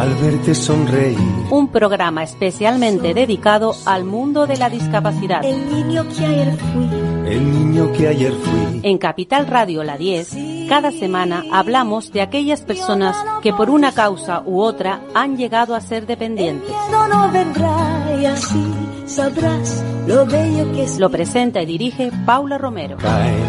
Al 0.00 0.14
verte 0.14 0.54
sonreír. 0.54 1.18
Un 1.50 1.68
programa 1.68 2.22
especialmente 2.22 3.12
dedicado 3.12 3.74
al 3.84 4.04
mundo 4.04 4.46
de 4.46 4.56
la 4.56 4.70
discapacidad. 4.70 5.44
El 5.44 5.68
niño 5.70 6.06
que 6.08 6.24
ayer 6.24 6.56
fui. 6.56 6.88
El 7.30 7.52
niño 7.52 7.92
que 7.92 8.08
ayer 8.08 8.32
fui. 8.32 8.80
En 8.82 8.96
Capital 8.96 9.46
Radio 9.46 9.84
La 9.84 9.98
10, 9.98 10.36
cada 10.70 10.90
semana 10.90 11.44
hablamos 11.52 12.12
de 12.12 12.22
aquellas 12.22 12.62
personas 12.62 13.14
que 13.42 13.52
por 13.52 13.68
una 13.68 13.92
causa 13.92 14.42
u 14.46 14.62
otra 14.62 15.02
han 15.12 15.36
llegado 15.36 15.74
a 15.74 15.82
ser 15.82 16.06
dependientes. 16.06 16.70
No, 16.90 17.06
no 17.06 17.30
vendrá 17.30 18.16
y 18.18 18.24
así 18.24 18.72
sabrás 19.04 19.84
lo 20.06 20.24
bello 20.24 20.72
que 20.72 20.84
es. 20.84 20.98
Lo 20.98 21.10
presenta 21.10 21.60
y 21.60 21.66
dirige 21.66 22.10
Paula 22.24 22.56
Romero. 22.56 22.96
Caen 22.96 23.44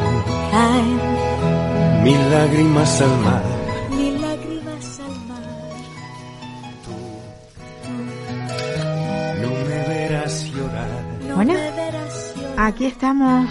Caen 0.52 2.04
mil 2.04 2.20
lágrimas 2.30 3.02
al 3.02 3.18
mar. 3.20 3.61
Aquí 12.64 12.86
estamos 12.86 13.50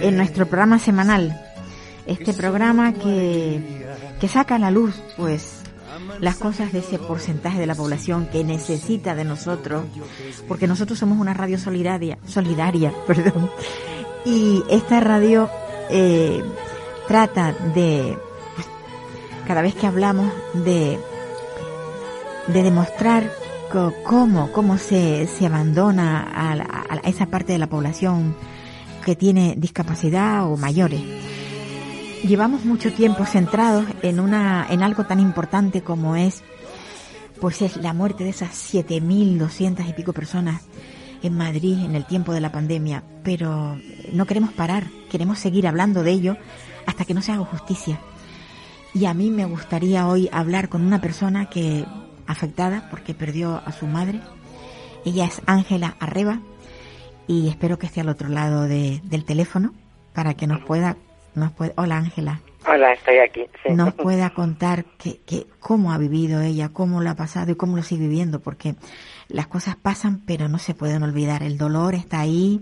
en 0.00 0.16
nuestro 0.16 0.46
programa 0.46 0.78
semanal. 0.78 1.36
Este 2.06 2.32
programa 2.32 2.92
que, 2.92 3.60
que 4.20 4.28
saca 4.28 4.54
a 4.54 4.58
la 4.60 4.70
luz, 4.70 4.94
pues, 5.16 5.62
las 6.20 6.36
cosas 6.36 6.72
de 6.72 6.78
ese 6.78 7.00
porcentaje 7.00 7.58
de 7.58 7.66
la 7.66 7.74
población 7.74 8.28
que 8.30 8.44
necesita 8.44 9.16
de 9.16 9.24
nosotros, 9.24 9.86
porque 10.46 10.68
nosotros 10.68 10.96
somos 10.96 11.18
una 11.18 11.34
radio 11.34 11.58
solidaria, 11.58 12.16
solidaria, 12.24 12.92
perdón. 13.08 13.50
Y 14.24 14.62
esta 14.70 15.00
radio 15.00 15.50
eh, 15.90 16.40
trata 17.08 17.52
de, 17.74 18.16
cada 19.44 19.60
vez 19.60 19.74
que 19.74 19.88
hablamos, 19.88 20.32
de, 20.52 21.00
de 22.46 22.62
demostrar 22.62 23.43
cómo, 24.04 24.52
cómo 24.52 24.78
se, 24.78 25.26
se 25.26 25.46
abandona 25.46 26.30
a, 26.32 26.96
esa 27.08 27.26
parte 27.26 27.52
de 27.52 27.58
la 27.58 27.68
población 27.68 28.36
que 29.04 29.16
tiene 29.16 29.54
discapacidad 29.56 30.50
o 30.50 30.56
mayores. 30.56 31.02
Llevamos 32.22 32.64
mucho 32.64 32.92
tiempo 32.92 33.26
centrados 33.26 33.84
en 34.02 34.20
una, 34.20 34.66
en 34.70 34.82
algo 34.82 35.04
tan 35.04 35.18
importante 35.18 35.82
como 35.82 36.14
es, 36.14 36.42
pues 37.40 37.62
es 37.62 37.76
la 37.76 37.92
muerte 37.92 38.22
de 38.22 38.30
esas 38.30 38.50
7.200 38.72 39.88
y 39.88 39.92
pico 39.92 40.12
personas 40.12 40.62
en 41.22 41.36
Madrid 41.36 41.84
en 41.84 41.96
el 41.96 42.06
tiempo 42.06 42.32
de 42.32 42.40
la 42.40 42.52
pandemia, 42.52 43.02
pero 43.24 43.76
no 44.12 44.26
queremos 44.26 44.52
parar, 44.52 44.84
queremos 45.10 45.38
seguir 45.40 45.66
hablando 45.66 46.02
de 46.02 46.12
ello 46.12 46.36
hasta 46.86 47.04
que 47.04 47.14
no 47.14 47.22
se 47.22 47.32
haga 47.32 47.44
justicia. 47.44 47.98
Y 48.94 49.06
a 49.06 49.14
mí 49.14 49.30
me 49.30 49.44
gustaría 49.44 50.06
hoy 50.06 50.28
hablar 50.32 50.68
con 50.68 50.86
una 50.86 51.00
persona 51.00 51.46
que 51.50 51.84
afectada 52.26 52.88
porque 52.90 53.14
perdió 53.14 53.60
a 53.64 53.72
su 53.72 53.86
madre. 53.86 54.20
Ella 55.04 55.26
es 55.26 55.42
Ángela 55.46 55.96
Arreba 56.00 56.40
y 57.26 57.48
espero 57.48 57.78
que 57.78 57.86
esté 57.86 58.00
al 58.00 58.08
otro 58.08 58.28
lado 58.28 58.62
de- 58.62 59.00
del 59.04 59.24
teléfono 59.24 59.72
para 60.14 60.34
que 60.34 60.46
nos 60.46 60.60
pueda, 60.64 60.96
nos 61.34 61.52
puede, 61.52 61.72
hola 61.76 61.96
Ángela, 61.98 62.40
Hola, 62.66 62.92
estoy 62.94 63.18
aquí. 63.18 63.44
Sí. 63.62 63.72
nos 63.74 63.92
pueda 63.94 64.30
contar 64.30 64.84
que, 64.96 65.18
que 65.26 65.46
cómo 65.60 65.92
ha 65.92 65.98
vivido 65.98 66.40
ella, 66.40 66.70
cómo 66.72 67.02
lo 67.02 67.10
ha 67.10 67.14
pasado 67.14 67.52
y 67.52 67.56
cómo 67.56 67.76
lo 67.76 67.82
sigue 67.82 68.04
viviendo, 68.08 68.40
porque 68.40 68.74
las 69.28 69.46
cosas 69.48 69.76
pasan 69.76 70.22
pero 70.26 70.48
no 70.48 70.58
se 70.58 70.74
pueden 70.74 71.02
olvidar. 71.02 71.42
El 71.42 71.58
dolor 71.58 71.94
está 71.94 72.20
ahí 72.20 72.60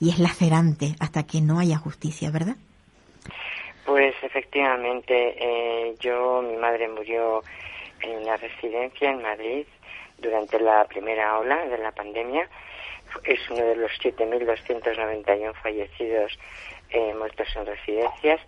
y 0.00 0.10
es 0.10 0.18
lacerante 0.18 0.94
hasta 1.00 1.22
que 1.22 1.40
no 1.40 1.58
haya 1.58 1.78
justicia, 1.78 2.30
¿verdad? 2.30 2.56
Pues 3.86 4.14
efectivamente, 4.22 5.14
eh, 5.40 5.94
yo, 5.98 6.42
mi 6.42 6.56
madre 6.58 6.88
murió 6.90 7.42
en 8.00 8.22
una 8.22 8.36
residencia 8.36 9.10
en 9.10 9.22
Madrid 9.22 9.66
durante 10.18 10.58
la 10.60 10.84
primera 10.84 11.38
ola 11.38 11.66
de 11.66 11.78
la 11.78 11.92
pandemia. 11.92 12.48
Es 13.24 13.40
uno 13.50 13.64
de 13.64 13.76
los 13.76 13.90
7.291 14.00 15.54
fallecidos 15.62 16.38
eh, 16.90 17.14
muertos 17.14 17.48
en 17.56 17.66
residencias. 17.66 18.40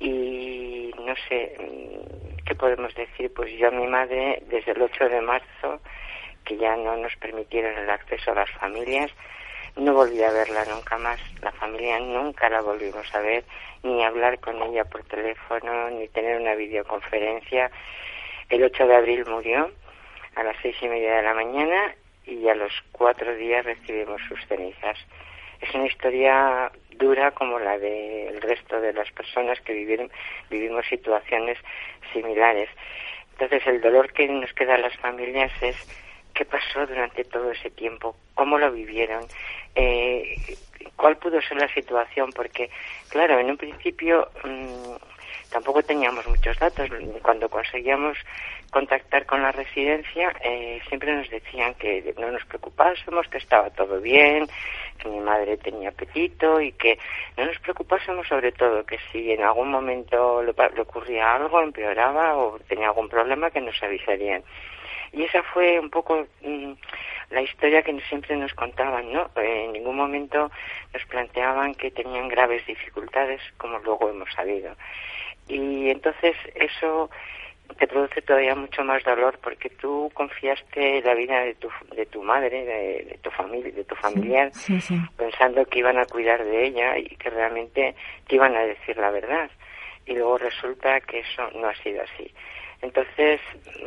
Y 0.00 0.92
no 0.98 1.14
sé, 1.28 1.56
mm, 1.58 2.44
¿qué 2.44 2.54
podemos 2.54 2.94
decir? 2.94 3.32
Pues 3.34 3.52
yo 3.58 3.68
a 3.68 3.72
mi 3.72 3.86
madre, 3.86 4.42
desde 4.46 4.72
el 4.72 4.82
8 4.82 5.08
de 5.08 5.20
marzo, 5.20 5.80
que 6.44 6.56
ya 6.56 6.76
no 6.76 6.96
nos 6.96 7.14
permitieron 7.16 7.76
el 7.76 7.90
acceso 7.90 8.32
a 8.32 8.36
las 8.36 8.50
familias, 8.52 9.10
no 9.76 9.94
volví 9.94 10.22
a 10.22 10.30
verla 10.32 10.64
nunca 10.64 10.98
más. 10.98 11.20
La 11.42 11.52
familia 11.52 11.98
nunca 12.00 12.48
la 12.48 12.60
volvimos 12.60 13.14
a 13.14 13.20
ver, 13.20 13.44
ni 13.82 14.04
hablar 14.04 14.40
con 14.40 14.60
ella 14.62 14.84
por 14.84 15.02
teléfono, 15.04 15.90
ni 15.90 16.08
tener 16.08 16.40
una 16.40 16.54
videoconferencia. 16.54 17.70
El 18.48 18.64
8 18.64 18.86
de 18.86 18.96
abril 18.96 19.24
murió 19.26 19.70
a 20.34 20.42
las 20.42 20.56
seis 20.62 20.76
y 20.80 20.88
media 20.88 21.16
de 21.16 21.22
la 21.22 21.34
mañana 21.34 21.94
y 22.24 22.48
a 22.48 22.54
los 22.54 22.72
cuatro 22.92 23.34
días 23.34 23.64
recibimos 23.64 24.20
sus 24.28 24.42
cenizas. 24.46 24.96
Es 25.60 25.74
una 25.74 25.86
historia 25.86 26.70
dura 26.96 27.32
como 27.32 27.58
la 27.58 27.78
del 27.78 28.40
resto 28.40 28.80
de 28.80 28.92
las 28.92 29.10
personas 29.12 29.60
que 29.60 29.72
vivieron, 29.72 30.10
vivimos 30.48 30.86
situaciones 30.86 31.58
similares. 32.12 32.70
Entonces 33.32 33.66
el 33.66 33.80
dolor 33.80 34.12
que 34.12 34.26
nos 34.28 34.52
queda 34.54 34.76
a 34.76 34.78
las 34.78 34.96
familias 34.96 35.52
es 35.60 35.76
qué 36.34 36.44
pasó 36.44 36.86
durante 36.86 37.24
todo 37.24 37.50
ese 37.50 37.70
tiempo, 37.70 38.16
cómo 38.34 38.58
lo 38.58 38.72
vivieron, 38.72 39.26
eh, 39.74 40.36
cuál 40.96 41.16
pudo 41.16 41.40
ser 41.42 41.58
la 41.58 41.72
situación, 41.74 42.30
porque 42.32 42.70
claro, 43.08 43.38
en 43.38 43.50
un 43.50 43.56
principio 43.56 44.28
mm, 44.44 44.94
tampoco 45.50 45.82
teníamos 45.82 46.26
muchos 46.26 46.58
datos. 46.58 46.88
Cuando 47.22 47.48
conseguíamos 47.48 48.18
contactar 48.70 49.26
con 49.26 49.42
la 49.42 49.52
residencia, 49.52 50.32
eh, 50.42 50.80
siempre 50.88 51.14
nos 51.14 51.28
decían 51.30 51.74
que 51.74 52.14
no 52.18 52.30
nos 52.30 52.44
preocupásemos, 52.44 53.28
que 53.28 53.38
estaba 53.38 53.70
todo 53.70 54.00
bien, 54.00 54.46
que 54.98 55.08
mi 55.08 55.20
madre 55.20 55.56
tenía 55.56 55.90
apetito 55.90 56.60
y 56.60 56.72
que 56.72 56.98
no 57.36 57.46
nos 57.46 57.58
preocupásemos 57.60 58.26
sobre 58.28 58.52
todo 58.52 58.84
que 58.84 58.98
si 59.10 59.32
en 59.32 59.42
algún 59.42 59.70
momento 59.70 60.42
le, 60.42 60.52
le 60.74 60.82
ocurría 60.82 61.34
algo, 61.34 61.60
empeoraba 61.60 62.36
o 62.36 62.58
tenía 62.68 62.88
algún 62.88 63.08
problema, 63.08 63.50
que 63.50 63.60
nos 63.60 63.82
avisarían. 63.82 64.42
Y 65.12 65.24
esa 65.24 65.42
fue 65.42 65.78
un 65.78 65.90
poco 65.90 66.26
mm, 66.42 66.72
la 67.30 67.42
historia 67.42 67.82
que 67.82 67.98
siempre 68.08 68.36
nos 68.36 68.52
contaban, 68.54 69.12
¿no? 69.12 69.30
Eh, 69.36 69.64
en 69.64 69.72
ningún 69.72 69.96
momento 69.96 70.50
nos 70.92 71.04
planteaban 71.06 71.74
que 71.74 71.90
tenían 71.90 72.28
graves 72.28 72.66
dificultades, 72.66 73.40
como 73.56 73.78
luego 73.78 74.10
hemos 74.10 74.32
sabido. 74.32 74.74
Entonces 75.98 76.36
eso 76.54 77.10
te 77.76 77.88
produce 77.88 78.22
todavía 78.22 78.54
mucho 78.54 78.84
más 78.84 79.02
dolor 79.02 79.36
porque 79.42 79.68
tú 79.68 80.10
confiaste 80.14 81.02
la 81.02 81.14
vida 81.14 81.40
de 81.40 81.54
tu, 81.56 81.68
de 81.94 82.06
tu 82.06 82.22
madre, 82.22 82.64
de, 82.64 83.04
de 83.10 83.18
tu 83.20 83.30
familia, 83.30 83.72
de 83.72 83.82
tu 83.84 83.96
familiar, 83.96 84.50
Sí, 84.54 84.80
sí. 84.80 84.96
pensando 85.16 85.64
que 85.66 85.80
iban 85.80 85.98
a 85.98 86.06
cuidar 86.06 86.44
de 86.44 86.66
ella 86.68 86.96
y 86.98 87.08
que 87.16 87.30
realmente 87.30 87.96
te 88.28 88.36
iban 88.36 88.54
a 88.56 88.60
decir 88.64 88.96
la 88.96 89.10
verdad. 89.10 89.50
Y 90.06 90.12
luego 90.14 90.38
resulta 90.38 91.00
que 91.00 91.18
eso 91.18 91.50
no 91.56 91.66
ha 91.68 91.74
sido 91.82 92.00
así. 92.02 92.32
Entonces, 92.80 93.40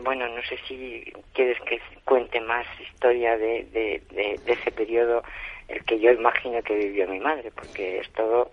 bueno, 0.03 0.28
no 0.28 0.41
sé 0.43 0.57
si 0.67 1.11
quieres 1.33 1.57
que 1.61 1.79
cuente 2.03 2.41
más 2.41 2.67
historia 2.79 3.38
de, 3.38 3.63
de, 3.72 4.03
de, 4.11 4.38
de 4.45 4.51
ese 4.53 4.69
periodo, 4.72 5.23
el 5.69 5.81
que 5.85 5.97
yo 5.97 6.11
imagino 6.11 6.61
que 6.61 6.75
vivió 6.75 7.07
mi 7.07 7.22
madre, 7.22 7.51
porque 7.51 7.99
es 7.99 8.11
todo 8.11 8.51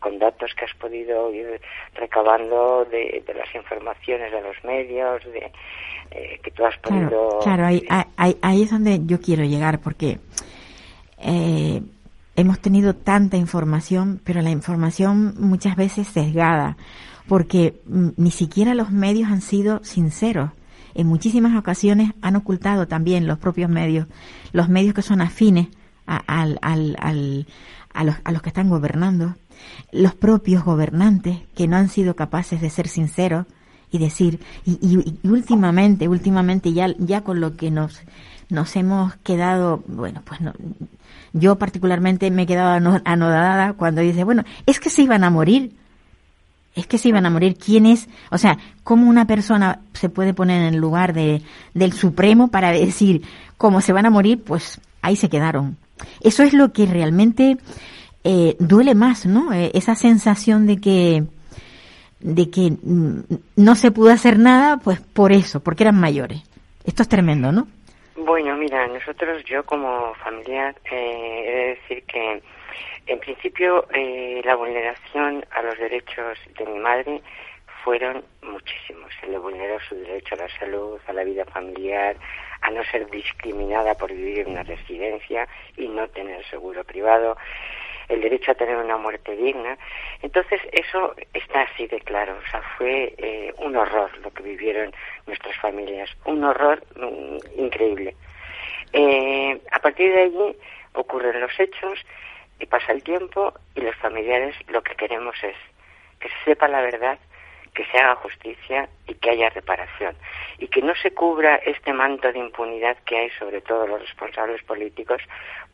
con 0.00 0.18
datos 0.18 0.50
que 0.58 0.64
has 0.64 0.74
podido 0.76 1.32
ir 1.32 1.60
recabando 1.94 2.86
de, 2.90 3.22
de 3.26 3.34
las 3.34 3.54
informaciones 3.54 4.32
de 4.32 4.40
los 4.40 4.56
medios, 4.64 5.22
de 5.24 5.52
eh, 6.10 6.40
que 6.42 6.50
tú 6.50 6.64
has 6.64 6.76
podido... 6.78 7.08
Claro, 7.08 7.38
claro 7.42 7.66
ahí, 7.66 7.86
ahí, 8.16 8.36
ahí 8.42 8.62
es 8.62 8.70
donde 8.70 9.00
yo 9.04 9.20
quiero 9.20 9.44
llegar, 9.44 9.80
porque 9.80 10.18
eh, 11.18 11.82
hemos 12.34 12.60
tenido 12.60 12.94
tanta 12.94 13.36
información, 13.36 14.20
pero 14.24 14.40
la 14.40 14.50
información 14.50 15.34
muchas 15.38 15.76
veces 15.76 16.08
sesgada, 16.08 16.76
porque 17.28 17.74
mm, 17.86 18.08
ni 18.16 18.30
siquiera 18.30 18.74
los 18.74 18.90
medios 18.90 19.30
han 19.30 19.42
sido 19.42 19.84
sinceros. 19.84 20.50
En 20.94 21.06
muchísimas 21.06 21.56
ocasiones 21.56 22.10
han 22.22 22.36
ocultado 22.36 22.88
también 22.88 23.26
los 23.26 23.38
propios 23.38 23.70
medios, 23.70 24.08
los 24.52 24.68
medios 24.68 24.94
que 24.94 25.02
son 25.02 25.20
afines 25.20 25.68
a, 26.06 26.16
a, 26.26 26.46
los, 26.46 28.16
a 28.24 28.32
los 28.32 28.42
que 28.42 28.48
están 28.48 28.68
gobernando, 28.68 29.36
los 29.92 30.14
propios 30.14 30.64
gobernantes 30.64 31.38
que 31.54 31.66
no 31.68 31.76
han 31.76 31.88
sido 31.88 32.14
capaces 32.14 32.60
de 32.60 32.70
ser 32.70 32.88
sinceros 32.88 33.46
y 33.92 33.98
decir, 33.98 34.40
y, 34.64 34.78
y, 34.82 35.28
últimamente, 35.28 36.06
últimamente 36.08 36.72
ya, 36.72 36.94
ya 36.98 37.22
con 37.22 37.40
lo 37.40 37.56
que 37.56 37.70
nos, 37.70 38.00
nos 38.48 38.76
hemos 38.76 39.16
quedado, 39.16 39.82
bueno, 39.88 40.22
pues 40.24 40.40
no, 40.40 40.52
yo 41.32 41.56
particularmente 41.56 42.30
me 42.30 42.42
he 42.42 42.46
quedado 42.46 42.70
ano- 42.70 43.02
anodada 43.04 43.72
cuando 43.72 44.00
dice, 44.00 44.24
bueno, 44.24 44.44
es 44.66 44.78
que 44.80 44.90
se 44.90 45.02
iban 45.02 45.24
a 45.24 45.30
morir. 45.30 45.72
es 46.76 46.86
que 46.86 46.98
se 46.98 47.08
iban 47.08 47.26
a 47.26 47.30
morir. 47.30 47.56
¿Quién 47.56 47.84
es? 47.86 48.08
O 48.30 48.38
sea, 48.38 48.58
¿cómo 48.84 49.08
una 49.08 49.26
persona 49.26 49.80
se 49.92 50.08
puede 50.08 50.34
poner 50.34 50.62
en 50.62 50.74
el 50.74 50.80
lugar 50.80 51.12
de, 51.12 51.42
del 51.74 51.92
Supremo 51.92 52.48
para 52.48 52.70
decir, 52.70 53.22
cómo 53.56 53.80
se 53.80 53.92
van 53.92 54.06
a 54.06 54.10
morir, 54.10 54.42
pues 54.44 54.80
ahí 55.02 55.16
se 55.16 55.28
quedaron? 55.28 55.76
Eso 56.20 56.44
es 56.44 56.52
lo 56.52 56.72
que 56.72 56.86
realmente 56.86 57.58
eh, 58.24 58.56
duele 58.58 58.94
más, 58.94 59.26
¿no? 59.26 59.52
Eh, 59.52 59.70
esa 59.74 59.94
sensación 59.94 60.66
de 60.66 60.80
que 60.80 61.22
de 62.20 62.50
que 62.50 62.72
mm, 62.82 63.22
no 63.56 63.74
se 63.74 63.90
pudo 63.90 64.10
hacer 64.10 64.38
nada, 64.38 64.76
pues 64.76 65.00
por 65.00 65.32
eso, 65.32 65.60
porque 65.60 65.84
eran 65.84 65.98
mayores. 65.98 66.42
Esto 66.84 67.02
es 67.02 67.08
tremendo, 67.08 67.50
¿no? 67.52 67.66
Bueno, 68.16 68.56
mira, 68.56 68.86
nosotros, 68.86 69.42
yo 69.44 69.64
como 69.64 70.14
familiar, 70.14 70.74
eh, 70.90 71.44
he 71.46 71.50
de 71.50 71.66
decir 71.68 72.02
que 72.04 72.42
en 73.06 73.18
principio 73.18 73.86
eh, 73.94 74.42
la 74.44 74.54
vulneración 74.54 75.44
a 75.50 75.62
los 75.62 75.78
derechos 75.78 76.38
de 76.58 76.66
mi 76.66 76.78
madre 76.78 77.22
fueron 77.82 78.22
muchísimos. 78.42 79.10
Se 79.20 79.26
le 79.26 79.38
vulneró 79.38 79.80
su 79.80 79.94
derecho 79.94 80.34
a 80.34 80.38
la 80.38 80.58
salud, 80.58 80.98
a 81.06 81.12
la 81.12 81.24
vida 81.24 81.44
familiar, 81.46 82.16
a 82.60 82.70
no 82.70 82.84
ser 82.84 83.08
discriminada 83.10 83.94
por 83.94 84.12
vivir 84.12 84.40
en 84.40 84.50
una 84.50 84.62
residencia 84.62 85.48
y 85.76 85.88
no 85.88 86.06
tener 86.08 86.44
seguro 86.50 86.84
privado 86.84 87.36
el 88.10 88.20
derecho 88.20 88.50
a 88.50 88.54
tener 88.54 88.76
una 88.76 88.96
muerte 88.96 89.36
digna. 89.36 89.78
Entonces, 90.22 90.60
eso 90.72 91.14
está 91.32 91.62
así 91.62 91.86
de 91.86 92.00
claro. 92.00 92.36
O 92.36 92.50
sea, 92.50 92.62
fue 92.76 93.14
eh, 93.16 93.54
un 93.58 93.76
horror 93.76 94.10
lo 94.18 94.30
que 94.32 94.42
vivieron 94.42 94.92
nuestras 95.26 95.56
familias, 95.58 96.10
un 96.24 96.44
horror 96.44 96.82
mm, 96.96 97.60
increíble. 97.60 98.14
Eh, 98.92 99.60
a 99.70 99.78
partir 99.78 100.12
de 100.12 100.22
allí 100.22 100.56
ocurren 100.94 101.40
los 101.40 101.58
hechos 101.58 101.98
y 102.58 102.66
pasa 102.66 102.92
el 102.92 103.02
tiempo 103.02 103.54
y 103.74 103.80
los 103.80 103.94
familiares 103.96 104.56
lo 104.68 104.82
que 104.82 104.96
queremos 104.96 105.36
es 105.42 105.56
que 106.18 106.28
se 106.28 106.44
sepa 106.44 106.68
la 106.68 106.82
verdad 106.82 107.18
que 107.74 107.84
se 107.86 107.98
haga 107.98 108.16
justicia 108.16 108.88
y 109.06 109.14
que 109.14 109.30
haya 109.30 109.50
reparación 109.50 110.16
y 110.58 110.68
que 110.68 110.82
no 110.82 110.94
se 110.96 111.12
cubra 111.12 111.56
este 111.56 111.92
manto 111.92 112.32
de 112.32 112.38
impunidad 112.38 112.96
que 113.04 113.16
hay 113.16 113.30
sobre 113.30 113.60
todo 113.60 113.86
los 113.86 114.00
responsables 114.00 114.62
políticos 114.64 115.22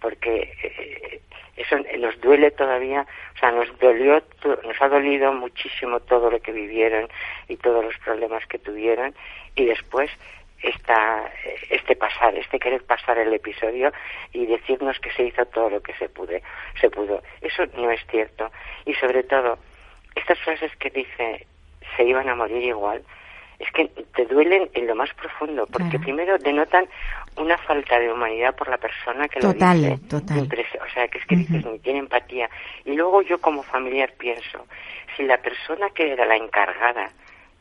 porque 0.00 0.52
eh, 0.62 1.20
eso 1.56 1.76
nos 1.98 2.20
duele 2.20 2.50
todavía, 2.50 3.06
o 3.34 3.38
sea, 3.38 3.50
nos 3.50 3.78
dolió, 3.78 4.22
nos 4.44 4.81
ha 4.82 4.88
dolido 4.88 5.32
muchísimo 5.32 6.00
todo 6.00 6.31
lo 6.31 6.40
que 6.40 6.52
vivieron 6.52 7.08
y 7.48 7.56
todos 7.56 7.82
los 7.82 7.96
problemas 7.99 8.44
que 8.46 8.58
tuvieron 8.58 9.14
y 9.54 9.64
después 9.64 10.10
esta, 10.62 11.31
este 11.70 11.96
pasar, 11.96 12.37
este 12.37 12.58
querer 12.58 12.82
pasar 12.84 13.19
el 13.19 13.32
episodio 13.32 13.92
y 14.32 14.46
decirnos 14.46 14.99
que 15.00 15.12
se 15.12 15.25
hizo 15.25 15.46
todo 15.46 15.70
lo 15.70 15.82
que 15.82 15.94
se 15.94 16.08
pude, 16.08 16.42
se 16.81 16.90
pudo. 16.90 17.22
Eso 17.40 17.64
no 17.76 17.90
es 17.90 18.00
cierto. 18.10 18.50
Y 18.84 18.94
sobre 18.94 19.22
todo, 19.22 19.58
estas 20.14 20.38
frases 20.40 20.75
que 20.76 20.90
dice 20.90 21.46
se 21.96 22.04
iban 22.04 22.28
a 22.28 22.34
morir 22.34 22.62
igual, 22.62 23.02
es 23.58 23.70
que 23.72 23.87
te 24.14 24.26
duelen 24.26 24.69
en 24.75 24.87
lo 24.87 24.94
más 24.94 25.12
profundo, 25.14 25.66
porque 25.66 25.98
primero 25.98 26.37
denotan 26.38 26.87
una 27.37 27.56
falta 27.58 27.98
de 27.98 28.12
humanidad 28.12 28.54
por 28.54 28.69
la 28.69 28.76
persona 28.76 29.28
que 29.28 29.40
lo 29.40 29.52
dice. 29.52 29.98
Total, 30.08 30.48
O 30.84 30.93
sea, 30.93 31.08
que 31.08 31.19
es 31.19 31.26
que 31.26 31.37
dices, 31.37 31.64
ni 31.64 31.78
tiene 31.78 32.00
empatía. 32.00 32.50
Y 32.84 32.93
luego 32.93 33.22
yo 33.22 33.40
como 33.40 33.62
familiar 33.62 34.12
pienso, 34.19 34.66
si 35.16 35.22
la 35.22 35.38
persona 35.38 35.88
que 35.90 36.12
era 36.12 36.26
la 36.26 36.37
encargada 36.37 37.10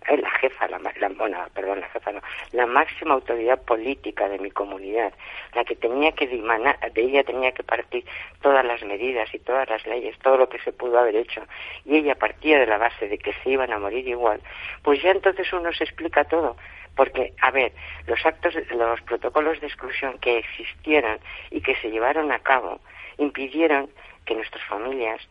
la 0.07 0.29
jefa, 0.29 0.67
la, 0.67 0.79
bueno, 1.09 1.45
perdón, 1.53 1.79
la 1.81 1.89
jefa 1.89 2.11
no, 2.11 2.21
la 2.51 2.65
máxima 2.65 3.15
autoridad 3.15 3.61
política 3.61 4.29
de 4.29 4.39
mi 4.39 4.51
comunidad, 4.51 5.13
la 5.53 5.63
que 5.63 5.75
tenía 5.75 6.11
que 6.11 6.27
de 6.27 7.01
ella 7.01 7.23
tenía 7.23 7.51
que 7.51 7.63
partir 7.63 8.05
todas 8.41 8.63
las 8.63 8.83
medidas 8.83 9.33
y 9.33 9.39
todas 9.39 9.67
las 9.69 9.85
leyes, 9.85 10.17
todo 10.19 10.37
lo 10.37 10.49
que 10.49 10.59
se 10.59 10.71
pudo 10.71 10.99
haber 10.99 11.15
hecho, 11.15 11.41
y 11.85 11.97
ella 11.97 12.15
partía 12.15 12.59
de 12.59 12.67
la 12.67 12.77
base 12.77 13.07
de 13.07 13.17
que 13.17 13.33
se 13.43 13.49
iban 13.49 13.73
a 13.73 13.79
morir 13.79 14.07
igual, 14.07 14.41
pues 14.83 15.01
ya 15.01 15.11
entonces 15.11 15.51
uno 15.53 15.73
se 15.73 15.83
explica 15.83 16.23
todo, 16.25 16.55
porque, 16.95 17.33
a 17.41 17.51
ver, 17.51 17.73
los 18.07 18.25
actos, 18.25 18.55
los 18.71 19.01
protocolos 19.01 19.59
de 19.59 19.67
exclusión 19.67 20.17
que 20.19 20.37
existieron 20.37 21.19
y 21.51 21.61
que 21.61 21.75
se 21.75 21.89
llevaron 21.89 22.31
a 22.31 22.39
cabo 22.39 22.79
impidieron 23.17 23.89
que 24.25 24.35
nuestras 24.35 24.63
familias 24.65 25.21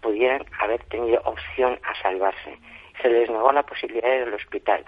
pudieran 0.00 0.44
haber 0.60 0.82
tenido 0.84 1.20
opción 1.24 1.78
a 1.84 1.94
salvarse 2.02 2.58
se 3.00 3.08
les 3.08 3.30
negó 3.30 3.52
la 3.52 3.62
posibilidad 3.62 4.08
de 4.08 4.16
ir 4.16 4.22
al 4.22 4.34
hospital. 4.34 4.84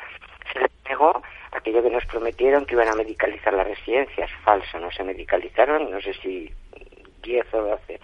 Se 0.52 0.60
les 0.60 0.70
negó 0.88 1.22
aquello 1.52 1.82
que 1.82 1.90
nos 1.90 2.04
prometieron 2.06 2.64
que 2.66 2.74
iban 2.74 2.88
a 2.88 2.94
medicalizar 2.94 3.52
las 3.52 3.66
residencias. 3.66 4.30
Falso, 4.44 4.78
no 4.78 4.90
se 4.90 5.04
medicalizaron, 5.04 5.90
no 5.90 6.00
sé 6.00 6.14
si 6.14 6.50
10 7.22 7.54
o 7.54 7.62
12. 7.62 8.00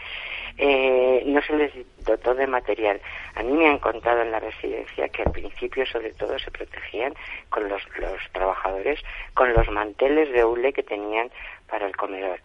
Eh, 0.57 1.23
no 1.27 1.43
se 1.43 1.57
les 1.57 1.73
dotó 2.05 2.35
de 2.35 2.47
material. 2.47 3.01
A 3.35 3.43
mí 3.43 3.53
me 3.53 3.69
han 3.69 3.79
contado 3.79 4.23
en 4.23 4.31
la 4.31 4.41
residencia 4.41 5.09
que 5.09 5.23
al 5.23 5.33
principio 5.33 5.85
sobre 5.87 6.13
todo 6.13 6.39
se 6.39 6.51
protegían 6.51 7.15
con 7.49 7.69
los, 7.69 7.83
los 7.99 8.21
trabajadores, 8.33 9.01
con 9.35 9.53
los 9.53 9.69
manteles 9.69 10.33
de 10.33 10.45
hule 10.45 10.73
que 10.73 10.83
tenían 10.83 11.31
para 11.69 11.87
el 11.87 11.97
comedor 11.97 12.41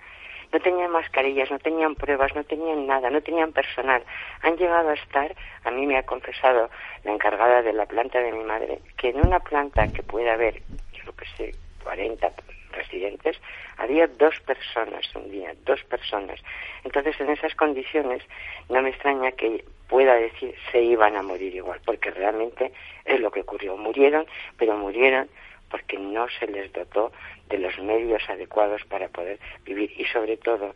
no 0.52 0.60
tenían 0.60 0.92
mascarillas, 0.92 1.52
no 1.52 1.60
tenían 1.60 1.96
pruebas, 1.96 2.34
no 2.36 2.44
tenían 2.44 2.88
nada, 2.88 3.10
no 3.10 3.22
tenían 3.22 3.52
personal. 3.52 4.04
Han 4.42 4.58
llegado 4.58 4.90
a 4.90 4.94
estar, 4.94 5.36
a 5.64 5.72
mí 5.72 5.86
me 5.86 5.98
ha 5.98 6.04
confesado 6.04 6.70
la 7.04 7.12
encargada 7.12 7.62
de 7.62 7.74
la 7.74 7.86
planta 7.86 8.20
de 8.20 8.32
mi 8.32 8.44
madre, 8.44 8.80
que 8.98 9.10
en 9.10 9.22
una 9.22 9.40
planta 9.40 9.88
que 9.90 10.04
puede 10.04 10.30
haber, 10.30 10.62
yo 10.94 11.16
que 11.16 11.26
sé, 11.38 11.56
40 11.84 12.32
residentes, 12.72 13.40
había 13.78 14.08
dos 14.08 14.40
personas 14.42 15.06
un 15.16 15.32
día, 15.32 15.54
dos 15.66 15.84
personas. 15.86 16.40
Entonces, 16.84 17.20
en 17.20 17.30
esas 17.30 17.56
condiciones, 17.56 18.24
no 18.70 18.82
me 18.82 18.90
extraña 18.90 19.32
que 19.32 19.64
pueda 19.88 20.14
decir 20.16 20.56
se 20.72 20.82
iban 20.82 21.16
a 21.16 21.24
morir 21.24 21.56
igual, 21.56 21.80
porque 21.86 22.12
realmente 22.12 22.72
es 23.06 23.20
lo 23.20 23.32
que 23.32 23.42
ocurrió. 23.42 23.76
Murieron, 23.76 24.26
pero 24.58 24.76
murieron 24.76 25.30
porque 25.70 25.98
no 25.98 26.28
se 26.40 26.48
les 26.48 26.72
dotó 26.74 27.12
de 27.48 27.58
los 27.58 27.78
medios 27.80 28.22
adecuados 28.30 28.84
para 28.86 29.08
poder 29.10 29.40
vivir. 29.66 29.92
Y 29.98 30.06
sobre 30.06 30.38
todo 30.38 30.76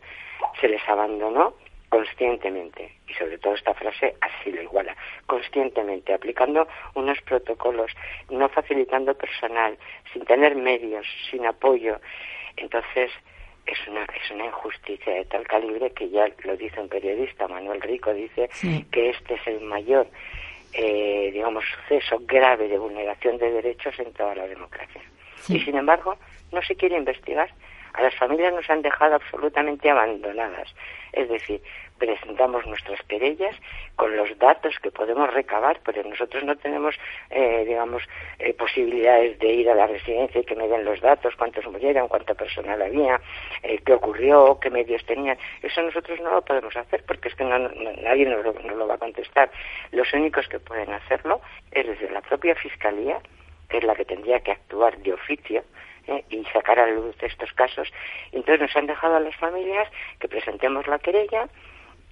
se 0.60 0.68
les 0.68 0.86
abandonó 0.88 1.54
conscientemente, 1.88 2.92
y 3.08 3.14
sobre 3.14 3.38
todo 3.38 3.54
esta 3.54 3.72
frase 3.72 4.16
así 4.20 4.50
lo 4.50 4.60
iguala, 4.62 4.96
conscientemente, 5.26 6.12
aplicando 6.12 6.66
unos 6.94 7.20
protocolos, 7.20 7.92
no 8.30 8.48
facilitando 8.48 9.14
personal, 9.14 9.78
sin 10.12 10.24
tener 10.24 10.56
medios, 10.56 11.06
sin 11.30 11.46
apoyo. 11.46 12.00
Entonces, 12.56 13.12
es 13.66 13.78
una, 13.88 14.02
es 14.02 14.30
una 14.32 14.46
injusticia 14.46 15.14
de 15.14 15.24
tal 15.26 15.46
calibre 15.46 15.92
que 15.92 16.10
ya 16.10 16.26
lo 16.42 16.56
dice 16.56 16.80
un 16.80 16.88
periodista, 16.88 17.46
Manuel 17.46 17.80
Rico, 17.80 18.12
dice 18.12 18.50
que 18.90 19.10
este 19.10 19.34
es 19.34 19.46
el 19.46 19.60
mayor 19.60 20.08
eh, 20.74 21.30
digamos, 21.32 21.64
suceso 21.64 22.20
grave 22.26 22.68
de 22.68 22.78
vulneración 22.78 23.38
de 23.38 23.50
derechos 23.50 23.98
en 23.98 24.12
toda 24.12 24.34
la 24.34 24.46
democracia. 24.46 25.00
Y 25.48 25.60
sin 25.60 25.76
embargo, 25.76 26.16
no 26.52 26.62
se 26.62 26.74
quiere 26.74 26.96
investigar. 26.96 27.50
A 27.94 28.02
las 28.02 28.14
familias 28.16 28.52
nos 28.52 28.68
han 28.68 28.82
dejado 28.82 29.14
absolutamente 29.14 29.88
abandonadas. 29.88 30.74
Es 31.12 31.28
decir, 31.28 31.62
presentamos 31.96 32.66
nuestras 32.66 33.00
querellas 33.02 33.54
con 33.94 34.16
los 34.16 34.36
datos 34.38 34.74
que 34.82 34.90
podemos 34.90 35.32
recabar, 35.32 35.78
pero 35.84 36.02
nosotros 36.02 36.42
no 36.42 36.56
tenemos, 36.56 36.96
eh, 37.30 37.64
digamos, 37.64 38.02
eh, 38.40 38.52
posibilidades 38.54 39.38
de 39.38 39.46
ir 39.46 39.70
a 39.70 39.76
la 39.76 39.86
residencia 39.86 40.40
y 40.40 40.44
que 40.44 40.56
me 40.56 40.66
den 40.66 40.84
los 40.84 41.00
datos, 41.00 41.36
cuántos 41.36 41.64
murieron, 41.66 42.08
cuánta 42.08 42.34
personal 42.34 42.82
había, 42.82 43.20
eh, 43.62 43.78
qué 43.86 43.92
ocurrió, 43.92 44.58
qué 44.60 44.70
medios 44.70 45.06
tenían. 45.06 45.38
Eso 45.62 45.80
nosotros 45.82 46.20
no 46.20 46.32
lo 46.32 46.42
podemos 46.42 46.76
hacer 46.76 47.04
porque 47.06 47.28
es 47.28 47.36
que 47.36 47.44
nadie 47.44 48.26
nos 48.26 48.44
lo 48.76 48.88
va 48.88 48.94
a 48.94 48.98
contestar. 48.98 49.50
Los 49.92 50.12
únicos 50.12 50.48
que 50.48 50.58
pueden 50.58 50.92
hacerlo 50.92 51.40
es 51.70 51.86
desde 51.86 52.10
la 52.10 52.22
propia 52.22 52.56
Fiscalía, 52.56 53.20
que 53.68 53.78
es 53.78 53.84
la 53.84 53.94
que 53.94 54.04
tendría 54.04 54.40
que 54.40 54.50
actuar 54.50 54.98
de 54.98 55.12
oficio, 55.12 55.62
¿eh? 56.08 56.24
y 56.30 56.44
sacar 56.46 56.78
a 56.78 56.86
luz 56.86 57.16
estos 57.20 57.52
casos. 57.52 57.92
Entonces 58.32 58.60
nos 58.60 58.76
han 58.76 58.86
dejado 58.86 59.16
a 59.16 59.20
las 59.20 59.36
familias 59.36 59.88
que 60.18 60.28
presentemos 60.28 60.86
la 60.86 60.98
querella, 60.98 61.48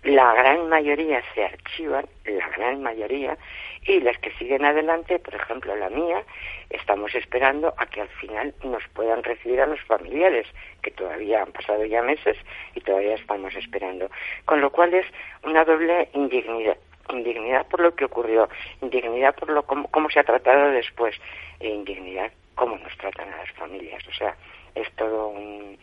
la 0.05 0.35
gran 0.35 0.69
mayoría 0.69 1.23
se 1.33 1.45
archivan, 1.45 2.07
la 2.25 2.49
gran 2.49 2.83
mayoría, 2.83 3.39
y 3.87 4.01
las 4.01 4.19
que 4.19 4.33
siguen 4.33 4.65
adelante, 4.65 5.21
por 5.21 5.35
ejemplo 5.35 5.77
la 5.77 5.91
mía, 5.91 6.25
estamos 6.71 7.15
esperando 7.15 7.73
a 7.77 7.87
que 7.87 8.01
al 8.01 8.09
final 8.09 8.53
nos 8.65 8.83
puedan 8.95 9.23
recibir 9.23 9.61
a 9.61 9.67
los 9.67 9.81
familiares, 9.83 10.49
que 10.83 10.91
todavía 10.91 11.43
han 11.43 11.53
pasado 11.53 11.85
ya 11.85 12.03
meses 12.03 12.37
y 12.75 12.81
todavía 12.81 13.15
estamos 13.15 13.55
esperando. 13.55 14.11
Con 14.45 14.61
lo 14.61 14.71
cual 14.71 14.93
es 14.93 15.07
una 15.45 15.65
doble 15.65 16.09
indignidad 16.15 16.77
indignidad 17.11 17.67
por 17.67 17.81
lo 17.81 17.95
que 17.95 18.05
ocurrió, 18.05 18.49
indignidad 18.81 19.35
por 19.35 19.51
lo 19.51 19.65
cómo, 19.65 19.89
cómo 19.89 20.09
se 20.09 20.21
ha 20.21 20.25
tratado 20.25 20.71
después, 20.71 21.15
e 21.61 21.69
indignidad 21.69 22.33
cómo 22.55 22.77
nos 22.79 22.97
tratan 22.99 23.33
a 23.33 23.37
las 23.39 23.51
familias. 23.53 24.03
O 24.09 24.13
sea, 24.13 24.37
es 24.75 24.91
todo 24.97 25.29
un, 25.29 25.79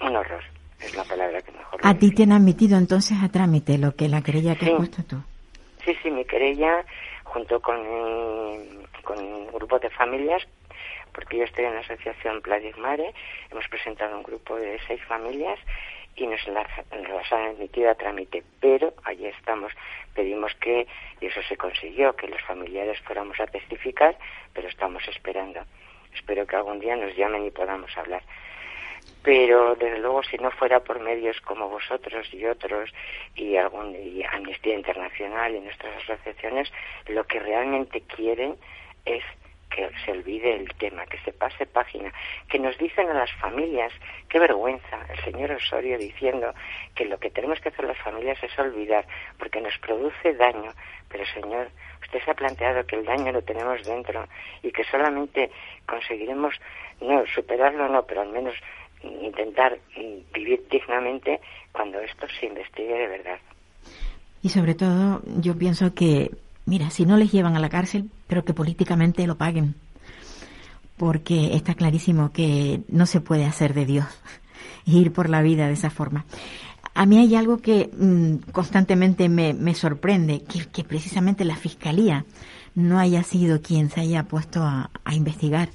un, 0.00 0.16
horror. 0.16 0.42
Es 0.80 0.94
la 0.94 1.04
palabra 1.04 1.40
que 1.42 1.52
mejor. 1.52 1.80
¿A 1.82 1.94
ti 1.94 2.14
te 2.14 2.22
han 2.22 2.32
admitido 2.32 2.78
entonces 2.78 3.18
a 3.22 3.28
trámite 3.28 3.78
lo 3.78 3.94
que 3.94 4.08
la 4.08 4.22
querella 4.22 4.56
que 4.56 4.66
has 4.66 4.72
puesto 4.72 5.02
tú? 5.04 5.16
Sí, 5.84 5.96
sí, 6.02 6.10
mi 6.10 6.24
querella, 6.24 6.84
junto 7.24 7.60
con, 7.60 7.78
con 9.02 9.18
un 9.18 9.46
grupo 9.52 9.78
de 9.78 9.90
familias, 9.90 10.46
porque 11.12 11.38
yo 11.38 11.44
estoy 11.44 11.64
en 11.64 11.74
la 11.74 11.80
asociación 11.80 12.42
Mare, 12.78 13.12
hemos 13.50 13.66
presentado 13.68 14.16
un 14.16 14.22
grupo 14.22 14.56
de 14.56 14.78
seis 14.86 15.00
familias 15.08 15.58
y 16.18 16.26
nos 16.26 16.46
las, 16.48 16.68
han 17.32 17.46
admitido 17.46 17.90
a 17.90 17.94
trámite. 17.94 18.42
Pero 18.60 18.94
allí 19.04 19.26
estamos. 19.26 19.72
Pedimos 20.14 20.54
que, 20.56 20.86
y 21.20 21.26
eso 21.26 21.40
se 21.42 21.56
consiguió, 21.56 22.14
que 22.16 22.28
los 22.28 22.42
familiares 22.42 22.98
fuéramos 23.00 23.38
a 23.40 23.46
testificar, 23.46 24.16
pero 24.52 24.68
estamos 24.68 25.06
esperando. 25.08 25.60
Espero 26.14 26.46
que 26.46 26.56
algún 26.56 26.80
día 26.80 26.96
nos 26.96 27.16
llamen 27.16 27.44
y 27.44 27.50
podamos 27.50 27.96
hablar. 27.96 28.22
Pero 29.22 29.74
desde 29.74 29.98
luego, 29.98 30.22
si 30.22 30.36
no 30.38 30.50
fuera 30.50 30.80
por 30.80 31.00
medios 31.00 31.40
como 31.42 31.68
vosotros 31.68 32.32
y 32.32 32.46
otros, 32.46 32.92
y, 33.34 33.56
algún, 33.56 33.94
y 33.94 34.24
Amnistía 34.24 34.74
Internacional 34.74 35.54
y 35.54 35.60
nuestras 35.60 36.02
asociaciones, 36.02 36.72
lo 37.08 37.24
que 37.24 37.38
realmente 37.40 38.00
quieren 38.02 38.56
es 39.04 39.24
que 39.70 39.88
se 40.04 40.12
olvide 40.12 40.54
el 40.54 40.68
tema, 40.74 41.06
que 41.06 41.18
se 41.18 41.32
pase 41.32 41.66
página, 41.66 42.12
que 42.48 42.58
nos 42.58 42.76
dicen 42.78 43.08
a 43.08 43.14
las 43.14 43.32
familias, 43.34 43.92
qué 44.28 44.38
vergüenza, 44.38 45.06
el 45.10 45.24
señor 45.24 45.52
Osorio 45.52 45.98
diciendo 45.98 46.54
que 46.94 47.04
lo 47.04 47.18
que 47.18 47.30
tenemos 47.30 47.60
que 47.60 47.68
hacer 47.68 47.84
las 47.84 47.98
familias 47.98 48.42
es 48.42 48.58
olvidar, 48.58 49.06
porque 49.38 49.60
nos 49.60 49.76
produce 49.78 50.34
daño, 50.34 50.72
pero 51.08 51.24
señor, 51.26 51.70
usted 52.02 52.20
se 52.24 52.30
ha 52.30 52.34
planteado 52.34 52.86
que 52.86 52.96
el 52.96 53.04
daño 53.04 53.32
lo 53.32 53.42
tenemos 53.42 53.82
dentro 53.84 54.26
y 54.62 54.70
que 54.72 54.84
solamente 54.84 55.50
conseguiremos, 55.86 56.54
no, 57.00 57.24
superarlo 57.26 57.88
no, 57.88 58.02
pero 58.04 58.22
al 58.22 58.30
menos 58.30 58.54
intentar 59.02 59.78
vivir 60.32 60.66
dignamente 60.70 61.40
cuando 61.72 62.00
esto 62.00 62.26
se 62.40 62.46
investigue 62.46 62.94
de 62.94 63.06
verdad. 63.06 63.38
Y 64.42 64.48
sobre 64.48 64.74
todo, 64.74 65.20
yo 65.40 65.56
pienso 65.56 65.94
que 65.94 66.30
mira, 66.68 66.90
si 66.90 67.06
no 67.06 67.16
les 67.16 67.32
llevan 67.32 67.56
a 67.56 67.60
la 67.60 67.70
cárcel, 67.70 68.10
pero 68.26 68.44
que 68.44 68.52
políticamente 68.52 69.26
lo 69.26 69.36
paguen. 69.36 69.74
Porque 70.96 71.56
está 71.56 71.74
clarísimo 71.74 72.30
que 72.30 72.82
no 72.88 73.06
se 73.06 73.20
puede 73.20 73.46
hacer 73.46 73.72
de 73.72 73.86
Dios 73.86 74.06
ir 74.84 75.12
por 75.12 75.28
la 75.30 75.42
vida 75.42 75.66
de 75.66 75.72
esa 75.72 75.90
forma. 75.90 76.26
A 76.94 77.06
mí 77.06 77.18
hay 77.18 77.34
algo 77.36 77.58
que 77.58 77.90
mm, 77.96 78.50
constantemente 78.52 79.28
me, 79.28 79.74
sorprende, 79.74 80.42
que, 80.42 80.84
precisamente 80.84 81.44
la 81.44 81.56
Fiscalía 81.56 82.24
no 82.74 82.98
haya 82.98 83.22
sido 83.22 83.62
quien 83.62 83.90
se 83.90 84.00
haya 84.00 84.24
puesto 84.24 84.62
a, 84.62 84.90
a 85.04 85.14
investigar, 85.14 85.70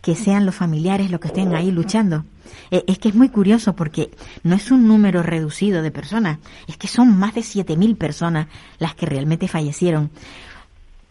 que 0.00 0.14
sean 0.14 0.46
los 0.46 0.54
familiares 0.54 1.10
los 1.10 1.20
que 1.20 1.28
estén 1.28 1.54
ahí 1.54 1.70
luchando. 1.70 2.24
E, 2.70 2.84
es 2.86 2.98
que 2.98 3.08
es 3.08 3.14
muy 3.14 3.28
curioso 3.28 3.74
porque 3.74 4.10
no 4.42 4.56
es 4.56 4.70
un 4.70 4.86
número 4.86 5.22
reducido 5.22 5.82
de 5.82 5.90
personas, 5.90 6.38
es 6.68 6.76
que 6.76 6.88
son 6.88 7.18
más 7.18 7.34
de 7.34 7.42
7.000 7.42 7.96
personas 7.96 8.46
las 8.78 8.94
que 8.94 9.06
realmente 9.06 9.48
fallecieron. 9.48 10.10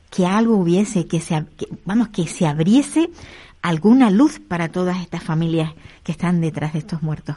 Que 0.10 0.26
algo 0.26 0.56
hubiese, 0.56 1.08
que 1.08 1.20
se, 1.20 1.46
vamos, 1.86 2.10
que 2.10 2.26
se 2.28 2.48
abriese 2.48 3.10
alguna 3.62 4.10
luz 4.10 4.40
para 4.40 4.72
todas 4.72 5.00
estas 5.02 5.24
familias 5.24 5.74
que 6.04 6.12
están 6.12 6.42
detrás 6.42 6.74
de 6.74 6.80
estos 6.80 7.02
muertos. 7.04 7.36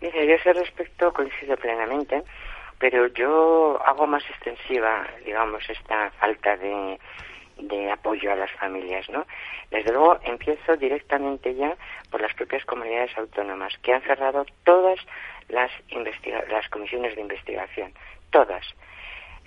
Mire, 0.00 0.26
yo 0.26 0.34
ese 0.34 0.52
respecto 0.52 1.12
coincido 1.12 1.56
plenamente, 1.56 2.22
pero 2.78 3.06
yo 3.08 3.80
hago 3.84 4.06
más 4.06 4.22
extensiva, 4.28 5.06
digamos, 5.24 5.62
esta 5.68 6.10
falta 6.20 6.56
de, 6.58 6.98
de 7.58 7.90
apoyo 7.90 8.32
a 8.32 8.36
las 8.36 8.50
familias, 8.52 9.08
¿no? 9.10 9.26
Desde 9.70 9.92
luego 9.92 10.18
empiezo 10.24 10.76
directamente 10.76 11.54
ya 11.54 11.76
por 12.10 12.20
las 12.20 12.34
propias 12.34 12.64
comunidades 12.64 13.16
autónomas 13.16 13.76
que 13.82 13.92
han 13.92 14.02
cerrado 14.02 14.44
todas 14.64 14.98
las, 15.48 15.70
las 16.48 16.68
comisiones 16.68 17.14
de 17.14 17.22
investigación, 17.22 17.92
todas. 18.30 18.64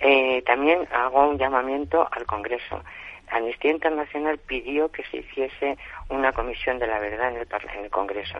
Eh, 0.00 0.42
también 0.42 0.86
hago 0.92 1.28
un 1.28 1.38
llamamiento 1.38 2.08
al 2.10 2.24
Congreso. 2.26 2.82
Amnistía 3.30 3.72
Internacional 3.72 4.38
pidió 4.38 4.90
que 4.90 5.04
se 5.04 5.18
hiciese 5.18 5.76
una 6.08 6.32
comisión 6.32 6.78
de 6.78 6.86
la 6.86 6.98
verdad 6.98 7.30
en 7.30 7.36
el, 7.36 7.48
en 7.74 7.84
el 7.84 7.90
Congreso. 7.90 8.38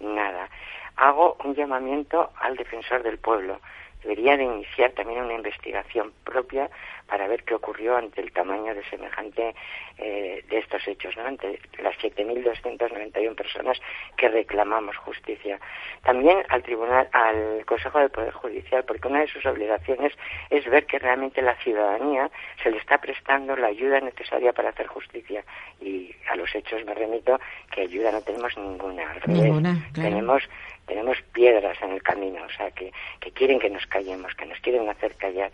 Nada. 0.00 0.48
Hago 0.96 1.36
un 1.44 1.54
llamamiento 1.54 2.30
al 2.40 2.56
defensor 2.56 3.02
del 3.02 3.18
pueblo 3.18 3.60
debería 4.02 4.36
de 4.36 4.44
iniciar 4.44 4.92
también 4.92 5.22
una 5.22 5.34
investigación 5.34 6.12
propia 6.24 6.70
para 7.10 7.26
ver 7.26 7.42
qué 7.42 7.54
ocurrió 7.54 7.96
ante 7.96 8.20
el 8.20 8.32
tamaño 8.32 8.72
de 8.72 8.84
semejante 8.84 9.54
eh, 9.98 10.44
de 10.48 10.58
estos 10.58 10.86
hechos, 10.86 11.16
¿no? 11.16 11.26
ante 11.26 11.58
las 11.82 11.96
7.291 11.98 13.34
personas 13.34 13.80
que 14.16 14.28
reclamamos 14.28 14.96
justicia. 14.96 15.58
También 16.04 16.38
al 16.48 16.62
Tribunal, 16.62 17.08
al 17.12 17.64
Consejo 17.66 17.98
del 17.98 18.10
Poder 18.10 18.32
Judicial, 18.32 18.84
porque 18.84 19.08
una 19.08 19.20
de 19.20 19.26
sus 19.26 19.44
obligaciones 19.44 20.12
es 20.50 20.64
ver 20.66 20.86
que 20.86 21.00
realmente 21.00 21.42
la 21.42 21.56
ciudadanía 21.56 22.30
se 22.62 22.70
le 22.70 22.78
está 22.78 22.98
prestando 22.98 23.56
la 23.56 23.66
ayuda 23.66 24.00
necesaria 24.00 24.52
para 24.52 24.70
hacer 24.70 24.86
justicia. 24.86 25.44
Y 25.80 26.14
a 26.30 26.36
los 26.36 26.54
hechos 26.54 26.84
me 26.84 26.94
remito 26.94 27.40
que 27.72 27.82
ayuda 27.82 28.12
no 28.12 28.22
tenemos 28.22 28.56
ninguna. 28.56 29.10
Al 29.10 29.32
ninguna, 29.32 29.90
Tenemos 29.94 30.48
tenemos 30.90 31.22
piedras 31.32 31.80
en 31.82 31.92
el 31.92 32.02
camino, 32.02 32.42
o 32.44 32.50
sea, 32.50 32.72
que, 32.72 32.92
que 33.20 33.30
quieren 33.30 33.60
que 33.60 33.70
nos 33.70 33.86
callemos, 33.86 34.34
que 34.34 34.44
nos 34.44 34.58
quieren 34.58 34.88
hacer 34.88 35.14
callar. 35.14 35.52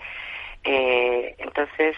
Eh, 0.64 1.34
entonces, 1.36 1.94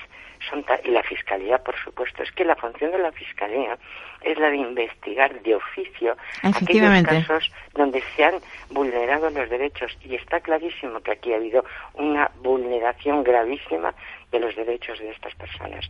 son 0.50 0.64
y 0.84 0.90
la 0.90 1.04
fiscalía, 1.04 1.58
por 1.58 1.76
supuesto, 1.76 2.24
es 2.24 2.32
que 2.32 2.44
la 2.44 2.56
función 2.56 2.90
de 2.90 2.98
la 2.98 3.12
fiscalía 3.12 3.78
es 4.22 4.36
la 4.38 4.50
de 4.50 4.56
investigar 4.56 5.40
de 5.42 5.54
oficio 5.54 6.16
aquellos 6.42 7.02
casos 7.04 7.52
donde 7.74 8.02
se 8.16 8.24
han 8.24 8.34
vulnerado 8.70 9.30
los 9.30 9.48
derechos 9.48 9.96
y 10.02 10.16
está 10.16 10.40
clarísimo 10.40 11.00
que 11.00 11.12
aquí 11.12 11.32
ha 11.32 11.36
habido 11.36 11.64
una 11.94 12.28
vulneración 12.42 13.22
gravísima 13.22 13.94
de 14.32 14.40
los 14.40 14.56
derechos 14.56 14.98
de 14.98 15.10
estas 15.10 15.34
personas. 15.36 15.88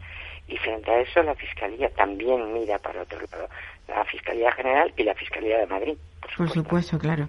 Y 0.49 0.57
frente 0.57 0.90
a 0.90 1.00
eso, 1.00 1.23
la 1.23 1.35
Fiscalía 1.35 1.90
también 1.90 2.52
mira 2.52 2.78
para 2.78 3.02
otro 3.02 3.19
lado, 3.31 3.49
la 3.87 4.05
Fiscalía 4.05 4.50
General 4.52 4.93
y 4.97 5.02
la 5.02 5.14
Fiscalía 5.14 5.59
de 5.59 5.67
Madrid. 5.67 5.95
Por 6.37 6.50
supuesto, 6.50 6.99
claro. 6.99 7.28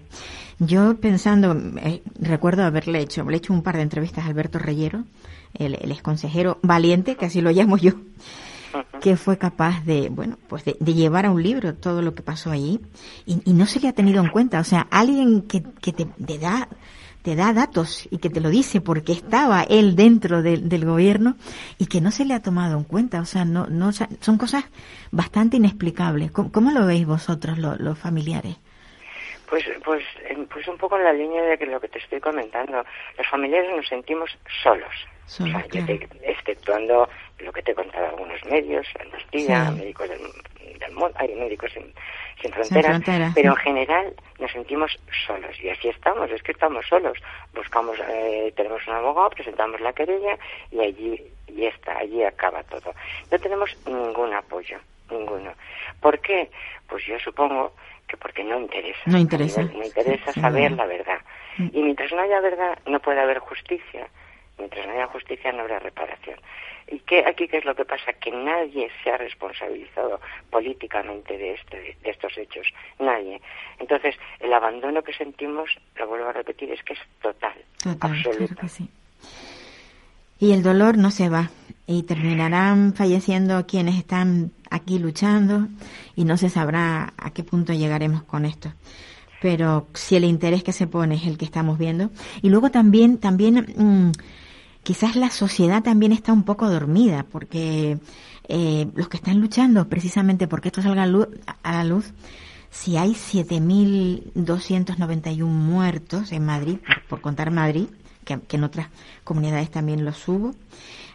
Yo 0.60 1.00
pensando, 1.00 1.56
eh, 1.84 2.02
recuerdo 2.20 2.64
haberle 2.64 3.00
hecho, 3.00 3.24
le 3.24 3.36
he 3.36 3.38
hecho 3.38 3.54
un 3.54 3.64
par 3.64 3.76
de 3.76 3.82
entrevistas 3.84 4.26
a 4.26 4.28
Alberto 4.28 4.60
Reyero, 4.60 5.04
el, 5.58 5.76
el 5.82 5.92
ex 5.92 6.02
consejero 6.02 6.60
valiente, 6.62 7.16
que 7.16 7.26
así 7.26 7.42
lo 7.42 7.52
llamo 7.52 7.78
yo, 7.78 7.94
que 9.02 9.16
fue 9.16 9.38
capaz 9.38 9.84
de, 9.86 10.10
bueno, 10.10 10.38
pues 10.48 10.66
de, 10.66 10.74
llevar 10.74 11.26
a 11.26 11.32
un 11.32 11.42
libro 11.42 11.76
todo 11.76 12.02
lo 12.02 12.14
que 12.14 12.22
pasó 12.22 12.52
allí 12.52 12.80
y, 13.26 13.54
no 13.54 13.66
se 13.66 13.80
le 13.80 13.88
ha 13.88 13.94
tenido 13.94 14.24
en 14.24 14.30
cuenta. 14.30 14.60
O 14.60 14.64
sea, 14.64 14.88
alguien 14.92 15.44
que, 15.44 15.64
que 15.82 15.94
te, 15.94 16.38
da 16.38 16.68
te 17.22 17.36
da 17.36 17.54
datos 17.54 18.08
y 18.12 18.20
que 18.20 18.30
te 18.30 18.42
lo 18.42 18.50
dice 18.50 18.82
porque 18.82 19.12
estaba 19.12 19.64
él 19.64 19.96
dentro 19.96 20.42
del 20.42 20.86
gobierno 20.86 21.36
y 21.78 21.88
que 21.88 22.02
no 22.02 22.12
se 22.12 22.26
le 22.26 22.34
ha 22.34 22.42
tomado 22.42 22.78
en 22.78 22.84
cuenta. 22.84 23.22
O 23.22 23.26
sea, 23.26 23.46
no, 23.46 23.68
no 23.68 23.92
son 23.92 24.38
cosas 24.38 24.66
bastante 25.12 25.58
inexplicables. 25.58 26.32
¿Cómo, 26.32 26.72
lo 26.72 26.86
veis 26.86 27.06
vosotros, 27.06 27.58
los 27.58 27.98
familiares? 27.98 28.58
Pues, 29.50 29.66
pues, 29.84 30.04
pues 30.52 30.68
un 30.68 30.78
poco 30.78 30.98
en 30.98 31.04
la 31.04 31.14
línea 31.14 31.44
de 31.44 31.66
lo 31.66 31.80
que 31.80 31.88
te 31.88 32.00
estoy 32.00 32.20
comentando. 32.20 32.84
Los 33.18 33.28
familiares 33.28 33.76
nos 33.76 33.88
sentimos 33.88 34.30
solos, 34.64 34.94
exceptuando 36.24 37.10
lo 37.40 37.52
que 37.52 37.62
te 37.62 37.72
he 37.72 37.76
contado 37.76 38.08
algunos 38.08 38.44
medios, 38.46 38.88
Amnistía, 39.00 39.72
médicos 39.72 40.10
del, 40.10 40.20
mundo, 40.94 41.12
hay 41.16 41.34
médicos 41.36 41.72
sin, 41.72 41.94
fronteras, 42.52 43.34
pero 43.36 43.52
en 43.52 43.58
general 43.58 44.14
nos 44.40 44.52
sentimos 44.52 44.98
solos 45.28 45.56
y 45.62 45.70
así 45.70 45.90
estamos, 45.90 46.32
es 46.32 46.42
que 46.42 46.52
estamos 46.52 46.86
solos. 46.88 47.18
Buscamos, 47.54 47.98
eh, 48.10 48.54
tenemos 48.56 48.86
un 48.88 48.94
abogado, 48.94 49.30
presentamos 49.32 49.80
la 49.82 49.94
querella 49.94 50.38
y 50.72 50.80
allí 50.80 51.22
y 51.48 51.66
está, 51.66 51.98
allí 51.98 52.24
acaba 52.24 52.64
todo. 52.64 52.94
No 53.32 53.40
tenemos 53.40 53.76
ningún 53.86 54.34
apoyo, 54.34 54.80
ninguno. 55.10 55.54
¿Por 56.02 56.20
qué? 56.20 56.50
Pues 56.88 57.06
yo 57.06 57.20
supongo 57.20 57.74
que 58.08 58.18
porque 58.18 58.44
no 58.44 58.60
interesa. 58.60 59.02
No 59.06 59.18
interesa. 59.18 59.64
No 59.64 59.84
interesa 59.84 60.34
saber 60.34 60.72
la 60.72 60.86
verdad. 60.86 61.20
Mm. 61.58 61.70
Y 61.74 61.84
mientras 61.84 62.12
no 62.12 62.22
haya 62.22 62.40
verdad, 62.42 62.78
no 62.86 63.00
puede 63.00 63.20
haber 63.20 63.40
justicia. 63.40 64.08
Mientras 64.60 64.86
no 64.86 64.94
haya 64.94 65.08
justicia, 65.08 65.52
no 65.52 65.62
habrá 65.62 65.80
reparación. 65.80 66.38
¿Y 66.92 67.00
qué, 67.00 67.24
aquí 67.26 67.48
qué 67.48 67.58
es 67.58 67.66
lo 67.66 67.76
que 67.76 67.86
pasa? 67.86 68.14
Que 68.14 68.32
nadie 68.32 68.90
se 69.04 69.12
ha 69.12 69.18
responsabilizado 69.18 70.20
políticamente 70.50 71.38
de, 71.38 71.54
este, 71.54 71.98
de 72.02 72.10
estos 72.10 72.38
hechos. 72.38 72.68
Nadie. 73.00 73.42
Entonces, 73.80 74.16
el 74.40 74.52
abandono 74.54 75.04
que 75.04 75.14
sentimos, 75.14 75.70
lo 75.96 76.08
vuelvo 76.08 76.30
a 76.30 76.34
repetir, 76.34 76.72
es 76.72 76.84
que 76.84 76.94
es 76.94 77.00
total. 77.22 77.54
Total, 77.82 78.12
absoluto. 78.12 78.56
que 78.56 78.70
sí. 78.70 78.90
Y 80.40 80.54
el 80.54 80.64
dolor 80.64 80.98
no 80.98 81.12
se 81.12 81.30
va. 81.30 81.50
Y 81.86 82.04
terminarán 82.04 82.94
falleciendo 82.94 83.66
quienes 83.66 83.96
están 83.96 84.52
aquí 84.70 85.00
luchando 85.00 85.68
y 86.16 86.24
no 86.24 86.38
se 86.38 86.50
sabrá 86.50 87.14
a 87.18 87.32
qué 87.34 87.44
punto 87.44 87.74
llegaremos 87.74 88.24
con 88.24 88.46
esto. 88.46 88.72
Pero 89.42 89.88
si 89.94 90.16
el 90.16 90.24
interés 90.24 90.64
que 90.64 90.72
se 90.72 90.88
pone 90.88 91.16
es 91.16 91.26
el 91.26 91.38
que 91.38 91.46
estamos 91.46 91.78
viendo. 91.78 92.10
Y 92.42 92.50
luego 92.50 92.70
también, 92.70 93.20
también 93.20 93.66
mm, 93.76 94.12
quizás 94.84 95.16
la 95.16 95.30
sociedad 95.30 95.82
también 95.84 96.12
está 96.12 96.34
un 96.34 96.44
poco 96.44 96.70
dormida 96.70 97.26
porque 97.32 98.00
eh, 98.48 98.88
los 98.96 99.08
que 99.10 99.18
están 99.18 99.40
luchando 99.40 99.88
precisamente 99.88 100.48
porque 100.48 100.70
esto 100.70 100.82
salga 100.82 101.04
a, 101.04 101.72
la 101.72 101.84
luz, 101.84 102.14
si 102.72 102.98
hay 102.98 103.12
7.291 103.12 105.46
muertos 105.46 106.32
en 106.32 106.44
Madrid, 106.46 106.80
por, 107.08 107.22
contar 107.22 107.52
Madrid, 107.52 107.86
que, 108.26 108.40
en 108.50 108.64
otras 108.64 108.88
comunidades 109.24 109.70
también 109.70 110.04
los 110.06 110.28
hubo, 110.28 110.56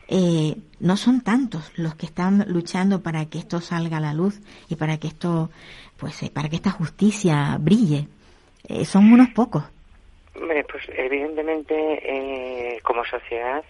eh, 0.06 0.60
no 0.80 0.96
son 0.96 1.22
tantos 1.22 1.72
los 1.76 1.94
que 1.94 2.06
están 2.06 2.44
luchando 2.48 3.02
para 3.02 3.26
que 3.26 3.38
esto 3.38 3.60
salga 3.60 3.96
a 3.96 4.00
la 4.00 4.14
luz 4.14 4.40
y 4.68 4.76
para 4.76 4.98
que 4.98 5.08
esto, 5.08 5.50
pues, 5.96 6.22
eh, 6.22 6.30
para 6.32 6.48
que 6.48 6.56
esta 6.56 6.70
justicia 6.70 7.56
brille. 7.58 8.08
eh, 8.68 8.84
son 8.84 9.12
unos 9.12 9.30
pocos. 9.30 9.64
Hombre, 10.34 10.64
pues 10.64 10.84
evidentemente 10.88 11.74
eh, 11.74 12.80
como 12.82 13.04
sociedad 13.04 13.64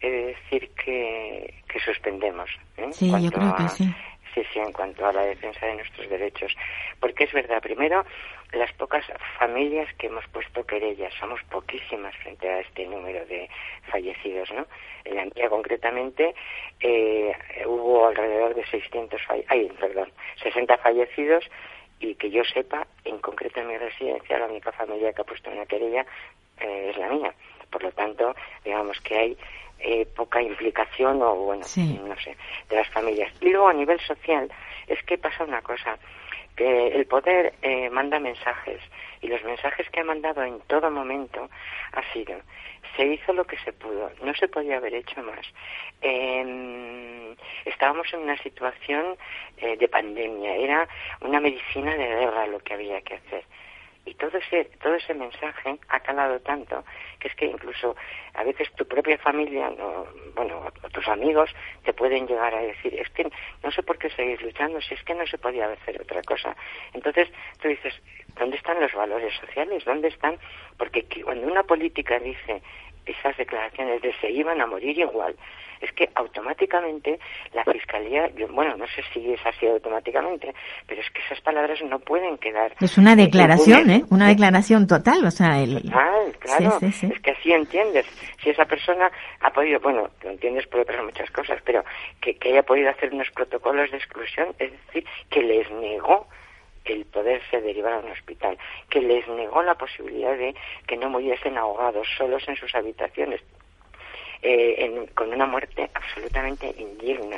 he 0.00 0.10
de 0.10 0.26
decir 0.26 0.70
que, 0.70 1.62
que 1.68 1.80
suspendemos. 1.80 2.50
¿eh? 2.76 2.88
Sí, 2.92 3.10
yo 3.10 3.30
creo 3.30 3.54
que 3.56 3.68
sí. 3.68 3.94
Sí, 4.34 4.42
sí, 4.52 4.58
en 4.58 4.72
cuanto 4.72 5.06
a 5.06 5.12
la 5.12 5.26
defensa 5.26 5.66
de 5.66 5.74
nuestros 5.74 6.08
derechos. 6.08 6.54
Porque 6.98 7.24
es 7.24 7.32
verdad, 7.32 7.60
primero, 7.60 8.04
las 8.52 8.72
pocas 8.74 9.04
familias 9.38 9.92
que 9.98 10.06
hemos 10.06 10.26
puesto 10.28 10.64
querellas, 10.64 11.12
somos 11.20 11.42
poquísimas 11.50 12.16
frente 12.16 12.48
a 12.48 12.60
este 12.60 12.86
número 12.86 13.26
de 13.26 13.48
fallecidos, 13.90 14.50
¿no? 14.52 14.66
En 15.04 15.16
la 15.16 15.24
mía, 15.24 15.50
concretamente, 15.50 16.34
eh, 16.80 17.34
hubo 17.66 18.06
alrededor 18.06 18.54
de 18.54 18.64
600, 18.66 19.20
ay, 19.48 19.70
perdón, 19.78 20.10
60 20.42 20.78
fallecidos 20.78 21.44
y 22.02 22.14
que 22.16 22.30
yo 22.30 22.42
sepa, 22.44 22.86
en 23.04 23.18
concreto 23.18 23.60
en 23.60 23.68
mi 23.68 23.78
residencia, 23.78 24.38
la 24.38 24.46
única 24.46 24.72
familia 24.72 25.12
que 25.12 25.22
ha 25.22 25.24
puesto 25.24 25.50
una 25.50 25.64
querella 25.66 26.04
eh, 26.58 26.90
es 26.90 26.96
la 26.98 27.08
mía. 27.08 27.32
Por 27.70 27.82
lo 27.82 27.92
tanto, 27.92 28.34
digamos 28.64 29.00
que 29.00 29.16
hay 29.16 29.38
eh, 29.78 30.06
poca 30.16 30.42
implicación 30.42 31.22
o, 31.22 31.34
bueno, 31.36 31.62
no 31.62 32.16
sé, 32.16 32.36
de 32.68 32.76
las 32.76 32.88
familias. 32.88 33.32
Y 33.40 33.50
luego 33.50 33.68
a 33.68 33.72
nivel 33.72 34.00
social 34.00 34.50
es 34.88 35.02
que 35.04 35.16
pasa 35.16 35.44
una 35.44 35.62
cosa, 35.62 35.96
que 36.56 36.88
el 36.88 37.06
poder 37.06 37.54
eh, 37.62 37.90
manda 37.90 38.18
mensajes 38.18 38.80
y 39.20 39.28
los 39.28 39.42
mensajes 39.44 39.88
que 39.90 40.00
ha 40.00 40.04
mandado 40.04 40.42
en 40.42 40.60
todo 40.62 40.90
momento 40.90 41.48
ha 41.92 42.12
sido 42.12 42.40
se 42.96 43.06
hizo 43.06 43.32
lo 43.32 43.46
que 43.46 43.56
se 43.58 43.72
pudo, 43.72 44.10
no 44.22 44.34
se 44.34 44.48
podía 44.48 44.76
haber 44.76 44.94
hecho 44.94 45.22
más. 45.22 45.46
Eh, 46.02 47.34
estábamos 47.64 48.12
en 48.12 48.20
una 48.20 48.36
situación 48.38 49.16
eh, 49.56 49.76
de 49.76 49.88
pandemia, 49.88 50.56
era 50.56 50.88
una 51.20 51.40
medicina 51.40 51.96
de 51.96 52.06
guerra 52.06 52.46
lo 52.48 52.58
que 52.60 52.74
había 52.74 53.00
que 53.02 53.14
hacer 53.14 53.44
y 54.04 54.14
todo 54.14 54.38
ese 54.38 54.64
todo 54.82 54.94
ese 54.94 55.14
mensaje 55.14 55.78
ha 55.88 56.00
calado 56.00 56.40
tanto 56.40 56.84
que 57.20 57.28
es 57.28 57.34
que 57.34 57.46
incluso 57.46 57.94
a 58.34 58.42
veces 58.42 58.72
tu 58.74 58.86
propia 58.86 59.18
familia 59.18 59.70
no, 59.70 60.06
bueno 60.34 60.70
o 60.82 60.88
tus 60.90 61.06
amigos 61.08 61.50
te 61.84 61.92
pueden 61.92 62.26
llegar 62.26 62.54
a 62.54 62.62
decir 62.62 62.94
es 62.94 63.08
que 63.10 63.30
no 63.62 63.70
sé 63.70 63.82
por 63.82 63.98
qué 63.98 64.10
seguís 64.10 64.42
luchando 64.42 64.80
si 64.80 64.94
es 64.94 65.02
que 65.04 65.14
no 65.14 65.26
se 65.26 65.38
podía 65.38 65.66
hacer 65.66 66.00
otra 66.00 66.22
cosa 66.22 66.56
entonces 66.92 67.28
tú 67.60 67.68
dices 67.68 67.94
dónde 68.38 68.56
están 68.56 68.80
los 68.80 68.92
valores 68.92 69.34
sociales 69.34 69.84
dónde 69.84 70.08
están 70.08 70.38
porque 70.78 71.06
cuando 71.24 71.46
una 71.46 71.62
política 71.62 72.18
dice 72.18 72.62
esas 73.06 73.36
declaraciones 73.36 74.00
de 74.02 74.12
se 74.20 74.30
iban 74.30 74.60
a 74.60 74.66
morir 74.66 74.98
igual 74.98 75.34
es 75.82 75.92
que 75.92 76.08
automáticamente 76.14 77.18
la 77.52 77.64
fiscalía, 77.64 78.30
bueno, 78.50 78.76
no 78.76 78.86
sé 78.86 79.02
si 79.12 79.32
es 79.32 79.40
así 79.44 79.66
automáticamente, 79.66 80.54
pero 80.86 81.00
es 81.00 81.10
que 81.10 81.20
esas 81.22 81.40
palabras 81.40 81.80
no 81.82 81.98
pueden 81.98 82.38
quedar. 82.38 82.72
Es 82.80 82.96
una 82.96 83.16
declaración, 83.16 83.90
¿eh? 83.90 84.04
Una 84.10 84.28
declaración 84.28 84.86
total, 84.86 85.24
o 85.24 85.30
sea, 85.30 85.60
el... 85.60 85.82
Total, 85.82 86.32
claro. 86.38 86.78
Es 86.80 87.20
que 87.20 87.30
así 87.32 87.52
entiendes. 87.52 88.06
Si 88.42 88.50
esa 88.50 88.64
persona 88.64 89.10
ha 89.40 89.50
podido, 89.50 89.80
bueno, 89.80 90.08
lo 90.22 90.30
entiendes 90.30 90.66
por 90.68 90.80
otras 90.80 91.04
muchas 91.04 91.30
cosas, 91.30 91.60
pero 91.64 91.84
que, 92.20 92.36
que 92.36 92.50
haya 92.50 92.62
podido 92.62 92.90
hacer 92.90 93.12
unos 93.12 93.30
protocolos 93.32 93.90
de 93.90 93.96
exclusión, 93.96 94.54
es 94.58 94.70
decir, 94.86 95.04
que 95.30 95.42
les 95.42 95.70
negó 95.72 96.26
el 96.84 97.04
poderse 97.06 97.60
derivar 97.60 97.94
a 97.94 97.98
un 97.98 98.10
hospital, 98.10 98.58
que 98.88 99.00
les 99.00 99.26
negó 99.28 99.62
la 99.62 99.74
posibilidad 99.74 100.36
de 100.36 100.54
que 100.86 100.96
no 100.96 101.10
muriesen 101.10 101.56
ahogados 101.56 102.06
solos 102.16 102.46
en 102.48 102.56
sus 102.56 102.74
habitaciones, 102.74 103.40
eh, 104.42 105.06
con 105.14 105.32
una 105.32 105.46
muerte 105.46 105.90
absolutamente 105.94 106.74
indigna. 106.78 107.36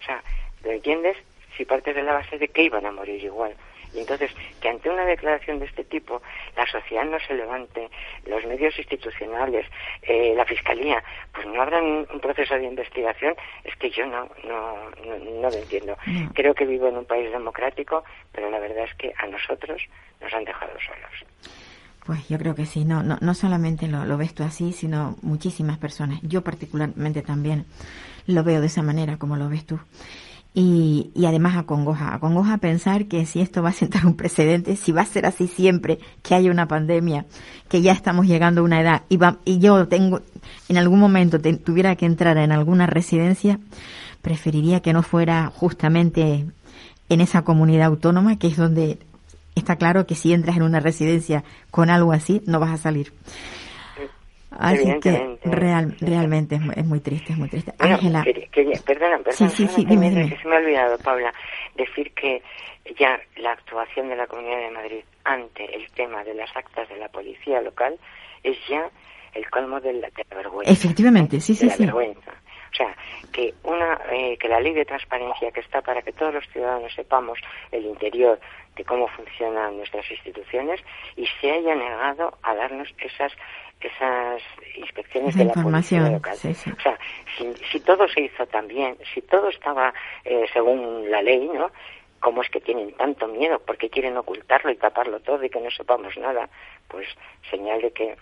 O 0.00 0.04
sea, 0.04 0.22
¿lo 0.64 0.70
entiendes? 0.70 1.16
Si 1.56 1.64
partes 1.64 1.94
de 1.94 2.02
la 2.02 2.14
base 2.14 2.38
de 2.38 2.48
que 2.48 2.62
iban 2.62 2.86
a 2.86 2.92
morir 2.92 3.22
igual. 3.22 3.54
Y 3.96 4.00
entonces, 4.00 4.30
que 4.60 4.68
ante 4.68 4.90
una 4.90 5.04
declaración 5.04 5.58
de 5.58 5.66
este 5.66 5.84
tipo, 5.84 6.20
la 6.56 6.66
sociedad 6.66 7.04
no 7.04 7.18
se 7.20 7.34
levante, 7.34 7.88
los 8.26 8.44
medios 8.44 8.78
institucionales, 8.78 9.66
eh, 10.02 10.34
la 10.36 10.44
fiscalía, 10.44 11.02
pues 11.32 11.46
no 11.46 11.62
habrán 11.62 11.84
un 11.84 12.20
proceso 12.20 12.54
de 12.54 12.64
investigación, 12.64 13.34
es 13.64 13.74
que 13.76 13.90
yo 13.90 14.04
no, 14.06 14.28
no, 14.44 14.90
no, 15.00 15.50
lo 15.50 15.56
entiendo. 15.56 15.96
Creo 16.34 16.54
que 16.54 16.66
vivo 16.66 16.88
en 16.88 16.98
un 16.98 17.06
país 17.06 17.30
democrático, 17.32 18.04
pero 18.32 18.50
la 18.50 18.58
verdad 18.58 18.84
es 18.84 18.94
que 18.94 19.12
a 19.16 19.26
nosotros 19.26 19.82
nos 20.20 20.32
han 20.32 20.44
dejado 20.44 20.72
solos. 20.80 21.56
Pues 22.04 22.28
yo 22.28 22.38
creo 22.38 22.54
que 22.54 22.66
sí, 22.66 22.84
no, 22.84 23.02
no, 23.02 23.18
no 23.20 23.34
solamente 23.34 23.88
lo, 23.88 24.04
lo 24.04 24.16
ves 24.16 24.34
tú 24.34 24.44
así, 24.44 24.72
sino 24.72 25.16
muchísimas 25.22 25.78
personas. 25.78 26.20
Yo 26.22 26.42
particularmente 26.42 27.22
también 27.22 27.64
lo 28.26 28.44
veo 28.44 28.60
de 28.60 28.66
esa 28.66 28.82
manera 28.82 29.16
como 29.16 29.36
lo 29.36 29.48
ves 29.48 29.66
tú. 29.66 29.80
Y, 30.58 31.10
y 31.14 31.26
además 31.26 31.58
acongoja, 31.58 32.14
acongoja 32.14 32.56
pensar 32.56 33.08
que 33.08 33.26
si 33.26 33.42
esto 33.42 33.62
va 33.62 33.68
a 33.68 33.72
sentar 33.74 34.06
un 34.06 34.16
precedente, 34.16 34.74
si 34.76 34.90
va 34.90 35.02
a 35.02 35.06
ser 35.06 35.26
así 35.26 35.48
siempre, 35.48 35.98
que 36.22 36.34
haya 36.34 36.50
una 36.50 36.66
pandemia, 36.66 37.26
que 37.68 37.82
ya 37.82 37.92
estamos 37.92 38.26
llegando 38.26 38.62
a 38.62 38.64
una 38.64 38.80
edad 38.80 39.02
y, 39.10 39.18
va, 39.18 39.36
y 39.44 39.58
yo 39.58 39.86
tengo, 39.86 40.22
en 40.70 40.78
algún 40.78 40.98
momento 40.98 41.38
tuviera 41.38 41.94
que 41.96 42.06
entrar 42.06 42.38
en 42.38 42.52
alguna 42.52 42.86
residencia, 42.86 43.60
preferiría 44.22 44.80
que 44.80 44.94
no 44.94 45.02
fuera 45.02 45.52
justamente 45.54 46.46
en 47.10 47.20
esa 47.20 47.42
comunidad 47.42 47.88
autónoma, 47.88 48.38
que 48.38 48.46
es 48.46 48.56
donde 48.56 48.98
está 49.54 49.76
claro 49.76 50.06
que 50.06 50.14
si 50.14 50.32
entras 50.32 50.56
en 50.56 50.62
una 50.62 50.80
residencia 50.80 51.44
con 51.70 51.90
algo 51.90 52.12
así, 52.12 52.42
no 52.46 52.60
vas 52.60 52.70
a 52.70 52.78
salir. 52.78 53.12
Así 54.58 55.00
que 55.00 55.38
real, 55.44 55.96
realmente 56.00 56.56
es, 56.56 56.84
muy 56.84 57.00
triste, 57.00 57.32
es 57.32 57.38
muy 57.38 57.48
triste. 57.48 57.72
Ángela. 57.78 58.24
perdona, 58.24 59.18
perdona, 59.18 59.32
sí, 59.32 59.48
sí, 59.48 59.68
sí, 59.68 59.84
dime, 59.84 60.10
dime. 60.10 60.36
se 60.36 60.48
me 60.48 60.56
ha 60.56 60.58
olvidado, 60.58 60.98
Paula, 60.98 61.32
decir 61.76 62.12
que 62.12 62.42
ya 62.98 63.18
la 63.36 63.52
actuación 63.52 64.08
de 64.08 64.16
la 64.16 64.26
Comunidad 64.26 64.58
de 64.58 64.70
Madrid 64.70 65.04
ante 65.24 65.74
el 65.74 65.90
tema 65.92 66.22
de 66.24 66.34
las 66.34 66.54
actas 66.56 66.88
de 66.88 66.96
la 66.96 67.08
policía 67.08 67.60
local 67.60 67.98
es 68.42 68.56
ya 68.68 68.88
el 69.34 69.48
colmo 69.50 69.80
de 69.80 69.94
la, 69.94 70.08
vergüenza. 70.30 70.72
Efectivamente, 70.72 71.40
sí, 71.40 71.54
sí, 71.54 71.68
sí. 71.68 71.84
Vergüenza. 71.84 72.32
O 72.72 72.76
sea, 72.76 72.96
que 73.32 73.54
una 73.62 73.98
eh, 74.10 74.36
que 74.38 74.48
la 74.48 74.60
ley 74.60 74.74
de 74.74 74.84
transparencia 74.84 75.50
que 75.50 75.60
está 75.60 75.82
para 75.82 76.02
que 76.02 76.12
todos 76.12 76.34
los 76.34 76.48
ciudadanos 76.48 76.92
sepamos 76.94 77.38
el 77.72 77.84
interior 77.84 78.38
de 78.76 78.84
cómo 78.84 79.08
funcionan 79.08 79.76
nuestras 79.76 80.10
instituciones 80.10 80.80
y 81.16 81.26
se 81.40 81.50
haya 81.50 81.74
negado 81.74 82.36
a 82.42 82.54
darnos 82.54 82.88
esas 82.98 83.32
esas 83.80 84.42
inspecciones 84.76 85.36
de 85.36 85.44
la 85.44 85.52
policía 85.52 86.00
local. 86.00 86.34
O 86.34 86.80
sea, 86.80 86.98
si, 87.70 87.80
todo 87.80 88.08
se 88.08 88.22
hizo 88.22 88.46
tan 88.46 88.66
bien, 88.66 88.96
si 89.14 89.20
todo 89.22 89.48
estaba 89.48 89.92
eh, 90.24 90.46
según 90.52 91.10
la 91.10 91.22
ley, 91.22 91.48
¿no? 91.52 91.70
¿Cómo 92.20 92.42
es 92.42 92.48
que 92.48 92.60
tienen 92.60 92.92
tanto 92.92 93.28
miedo? 93.28 93.60
porque 93.64 93.90
quieren 93.90 94.16
ocultarlo 94.16 94.70
y 94.70 94.76
taparlo 94.76 95.20
todo 95.20 95.44
y 95.44 95.50
que 95.50 95.60
no 95.60 95.70
sepamos 95.70 96.16
nada? 96.16 96.48
Pues 96.88 97.06
señal 97.50 97.80
de 97.82 97.92
que 97.92 98.16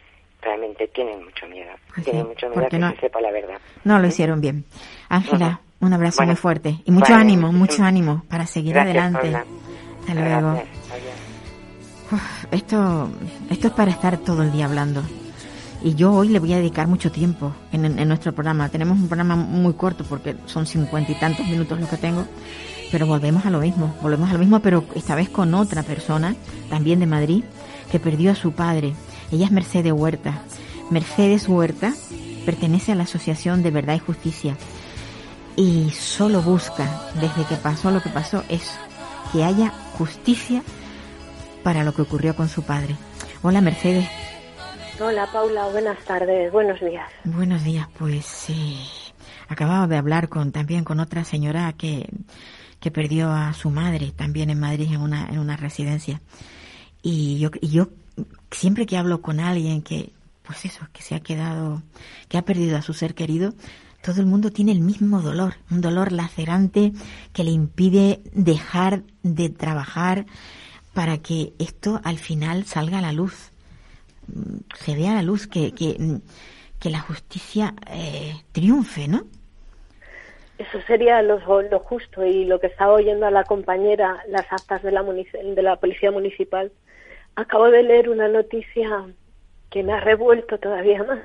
realmente 0.45 0.89
tienen 0.89 1.25
mucho 1.25 1.47
miedo. 1.47 1.71
Pues 1.95 2.05
tienen 2.05 2.27
mucho 2.27 2.49
miedo 2.49 2.69
que 2.69 2.79
se 2.79 3.01
sepa 3.01 3.21
la 3.21 3.31
verdad. 3.31 3.59
No 3.85 3.99
lo 3.99 4.07
hicieron 4.07 4.41
bien. 4.41 4.65
Ángela, 5.09 5.61
un 5.81 5.93
abrazo 5.93 6.23
muy 6.25 6.37
fuerte 6.37 6.81
y 6.85 6.91
mucho 6.91 7.15
ánimo, 7.15 7.53
mucho 7.53 7.83
ánimo 7.83 8.23
para 8.29 8.47
seguir 8.47 8.79
adelante. 8.79 9.35
Hasta 10.09 10.15
luego. 10.15 10.63
esto, 12.51 13.09
esto 13.51 13.67
es 13.69 13.73
para 13.73 13.91
estar 13.91 14.19
todo 14.19 14.43
el 14.43 14.53
día 14.53 14.67
hablando. 14.67 15.03
Y 15.83 15.95
yo 15.95 16.13
hoy 16.13 16.29
le 16.29 16.39
voy 16.39 16.53
a 16.55 16.57
dedicar 16.57 16.87
mucho 16.87 17.13
tiempo 17.13 17.53
en, 17.71 17.85
en, 17.85 18.09
nuestro 18.09 18.33
programa. 18.33 18.71
Tenemos 18.71 18.99
un 18.99 19.07
programa 19.07 19.37
muy 19.37 19.75
corto 19.75 20.05
porque 20.05 20.35
son 20.47 20.65
cincuenta 20.67 21.13
y 21.13 21.15
tantos 21.17 21.47
minutos 21.47 21.79
lo 21.79 21.89
que 21.89 21.99
tengo, 21.99 22.25
pero 22.91 23.07
volvemos 23.07 23.45
a 23.45 23.51
lo 23.51 23.61
mismo, 23.61 23.95
volvemos 24.01 24.31
a 24.31 24.33
lo 24.33 24.39
mismo, 24.39 24.61
pero 24.61 24.85
esta 24.95 25.15
vez 25.15 25.29
con 25.29 25.53
otra 25.53 25.83
persona, 25.83 26.35
también 26.71 27.01
de 27.01 27.07
Madrid, 27.07 27.45
que 27.91 28.01
perdió 28.01 28.33
a 28.33 28.35
su 28.35 28.53
padre. 28.53 28.95
Ella 29.31 29.47
es 29.47 29.53
Mercedes 29.53 29.93
Huerta. 29.93 30.43
Mercedes 30.91 31.49
Huerta 31.49 31.93
pertenece 32.45 32.93
a 32.93 32.95
la 32.95 33.05
Asociación 33.05 33.63
de 33.63 33.71
Verdad 33.71 33.95
y 33.95 33.99
Justicia 33.99 34.57
y 35.57 35.91
solo 35.91 36.43
busca, 36.43 36.89
desde 37.21 37.45
que 37.45 37.57
pasó 37.57 37.91
lo 37.91 38.03
que 38.03 38.11
pasó, 38.11 38.45
eso, 38.49 38.79
que 39.33 39.45
haya 39.45 39.71
justicia 39.97 40.63
para 41.63 41.85
lo 41.85 41.95
que 41.95 42.03
ocurrió 42.03 42.35
con 42.35 42.49
su 42.49 42.63
padre. 42.63 42.97
Hola 43.43 43.61
Mercedes. 43.61 44.09
Hola 45.01 45.29
Paula, 45.33 45.67
buenas 45.69 45.99
tardes, 46.05 46.53
buenos 46.53 46.81
días. 46.81 47.11
Buenos 47.25 47.65
días, 47.65 47.89
pues 47.99 48.25
sí. 48.25 48.79
Acababa 49.49 49.87
de 49.87 49.97
hablar 49.97 50.29
con 50.29 50.53
también 50.53 50.85
con 50.85 51.01
otra 51.01 51.25
señora 51.25 51.73
que, 51.73 52.09
que 52.81 52.91
perdió 52.91 53.31
a 53.31 53.53
su 53.53 53.71
madre 53.71 54.13
también 54.13 54.51
en 54.51 54.61
Madrid 54.61 54.93
en 54.93 55.01
una, 55.01 55.27
en 55.29 55.39
una 55.39 55.57
residencia. 55.57 56.21
Y 57.03 57.39
yo, 57.39 57.51
y 57.61 57.69
yo 57.69 57.89
siempre 58.51 58.87
que 58.87 58.97
hablo 58.97 59.21
con 59.21 59.41
alguien 59.41 59.83
que, 59.83 60.11
pues 60.43 60.65
eso, 60.65 60.87
que 60.93 61.03
se 61.03 61.15
ha 61.15 61.21
quedado, 61.21 61.83
que 62.29 62.39
ha 62.39 62.43
perdido 62.43 62.77
a 62.77 62.83
su 62.83 62.93
ser 62.93 63.15
querido, 63.15 63.55
todo 64.03 64.21
el 64.21 64.27
mundo 64.27 64.51
tiene 64.51 64.73
el 64.73 64.81
mismo 64.81 65.23
dolor, 65.23 65.55
un 65.71 65.81
dolor 65.81 66.13
lacerante 66.13 66.93
que 67.33 67.45
le 67.45 67.51
impide 67.51 68.21
dejar 68.33 69.03
de 69.23 69.49
trabajar 69.49 70.27
para 70.93 71.19
que 71.19 71.53
esto 71.59 72.01
al 72.05 72.19
final 72.19 72.65
salga 72.65 72.99
a 72.99 73.03
la 73.03 73.13
luz 73.13 73.51
se 74.75 74.95
vea 74.95 75.15
la 75.15 75.23
luz, 75.23 75.47
que, 75.47 75.73
que, 75.73 75.97
que 76.81 76.91
la 76.91 77.01
justicia 77.01 77.75
eh, 77.91 78.35
triunfe, 78.53 79.09
¿no? 79.09 79.25
Eso 80.59 80.81
sería 80.87 81.21
lo, 81.23 81.41
lo, 81.63 81.79
justo 81.81 82.25
y 82.25 82.45
lo 82.45 82.61
que 82.61 82.69
estaba 82.69 82.95
oyendo 82.95 83.27
a 83.27 83.31
la 83.31 83.45
compañera, 83.45 84.23
las 84.29 84.47
actas 84.53 84.83
de 84.83 84.93
la, 84.93 85.03
de 85.03 85.63
la 85.63 85.77
Policía 85.77 86.13
Municipal, 86.13 86.71
acabo 87.37 87.71
de 87.71 87.83
leer 87.83 88.09
una 88.09 88.29
noticia 88.29 89.07
que 89.71 89.83
me 89.83 89.93
ha 89.93 90.01
revuelto 90.01 90.59
todavía 90.59 91.03
más. 91.03 91.21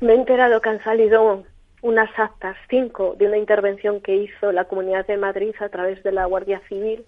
Me 0.00 0.12
he 0.12 0.16
enterado 0.16 0.60
que 0.60 0.68
han 0.68 0.82
salido 0.84 1.44
unas 1.82 2.10
actas, 2.18 2.56
cinco, 2.68 3.14
de 3.18 3.26
una 3.26 3.38
intervención 3.38 4.00
que 4.00 4.16
hizo 4.16 4.52
la 4.52 4.64
Comunidad 4.64 5.06
de 5.06 5.16
Madrid 5.16 5.54
a 5.60 5.68
través 5.68 6.02
de 6.02 6.12
la 6.12 6.24
Guardia 6.26 6.60
Civil 6.68 7.04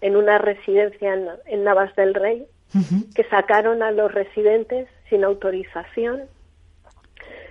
en 0.00 0.16
una 0.16 0.38
residencia 0.38 1.14
en, 1.46 1.64
Navas 1.64 1.94
del 1.96 2.14
Rey, 2.14 2.46
que 3.14 3.24
sacaron 3.24 3.82
a 3.82 3.90
los 3.90 4.12
residentes 4.12 4.88
sin 5.08 5.22
autorización, 5.24 6.22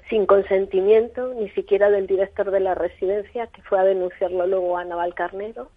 sin 0.10 0.26
consentimiento, 0.26 1.34
ni 1.36 1.50
siquiera 1.52 1.90
del 1.90 2.08
director 2.08 2.52
de 2.52 2.60
la 2.60 2.76
residencia, 2.76 3.48
que 3.48 3.62
fue 3.62 3.80
a 3.80 3.84
denunciarlo 3.84 4.48
luego 4.48 4.78
a 4.78 4.84
Navalcarnero. 4.84 5.70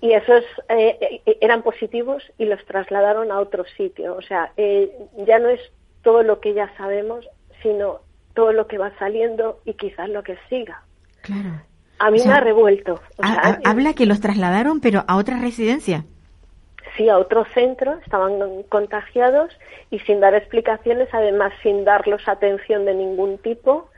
Y 0.00 0.12
esos 0.12 0.44
eh, 0.68 1.20
eh, 1.26 1.38
eran 1.40 1.62
positivos 1.62 2.22
y 2.36 2.44
los 2.44 2.64
trasladaron 2.66 3.32
a 3.32 3.38
otro 3.38 3.64
sitio. 3.76 4.16
O 4.16 4.22
sea, 4.22 4.52
eh, 4.56 4.90
ya 5.26 5.38
no 5.38 5.48
es 5.48 5.60
todo 6.02 6.22
lo 6.22 6.40
que 6.40 6.52
ya 6.52 6.70
sabemos, 6.76 7.26
sino 7.62 8.00
todo 8.34 8.52
lo 8.52 8.66
que 8.66 8.78
va 8.78 8.92
saliendo 8.98 9.60
y 9.64 9.74
quizás 9.74 10.08
lo 10.08 10.22
que 10.22 10.36
siga. 10.48 10.82
Claro. 11.22 11.62
A 11.98 12.10
mí 12.10 12.18
me 12.24 12.32
ha 12.32 12.40
revuelto. 12.40 13.00
habla 13.64 13.94
que 13.94 14.04
los 14.04 14.20
trasladaron, 14.20 14.80
pero 14.80 15.04
a 15.06 15.16
otra 15.16 15.38
residencia. 15.38 16.04
Sí, 16.96 17.08
a 17.08 17.18
otro 17.18 17.44
centro, 17.54 17.98
estaban 18.04 18.62
contagiados 18.64 19.56
y 19.90 20.00
sin 20.00 20.20
dar 20.20 20.34
explicaciones, 20.34 21.08
además 21.12 21.52
sin 21.62 21.84
darlos 21.84 22.28
atención 22.28 22.84
de 22.84 22.94
ningún 22.94 23.38
tipo 23.38 23.88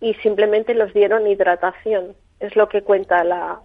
y 0.00 0.14
simplemente 0.14 0.74
los 0.74 0.92
dieron 0.94 1.26
hidratación. 1.26 2.14
Es 2.40 2.54
lo 2.56 2.68
que 2.68 2.82
cuenta 2.82 3.24
la, 3.24 3.60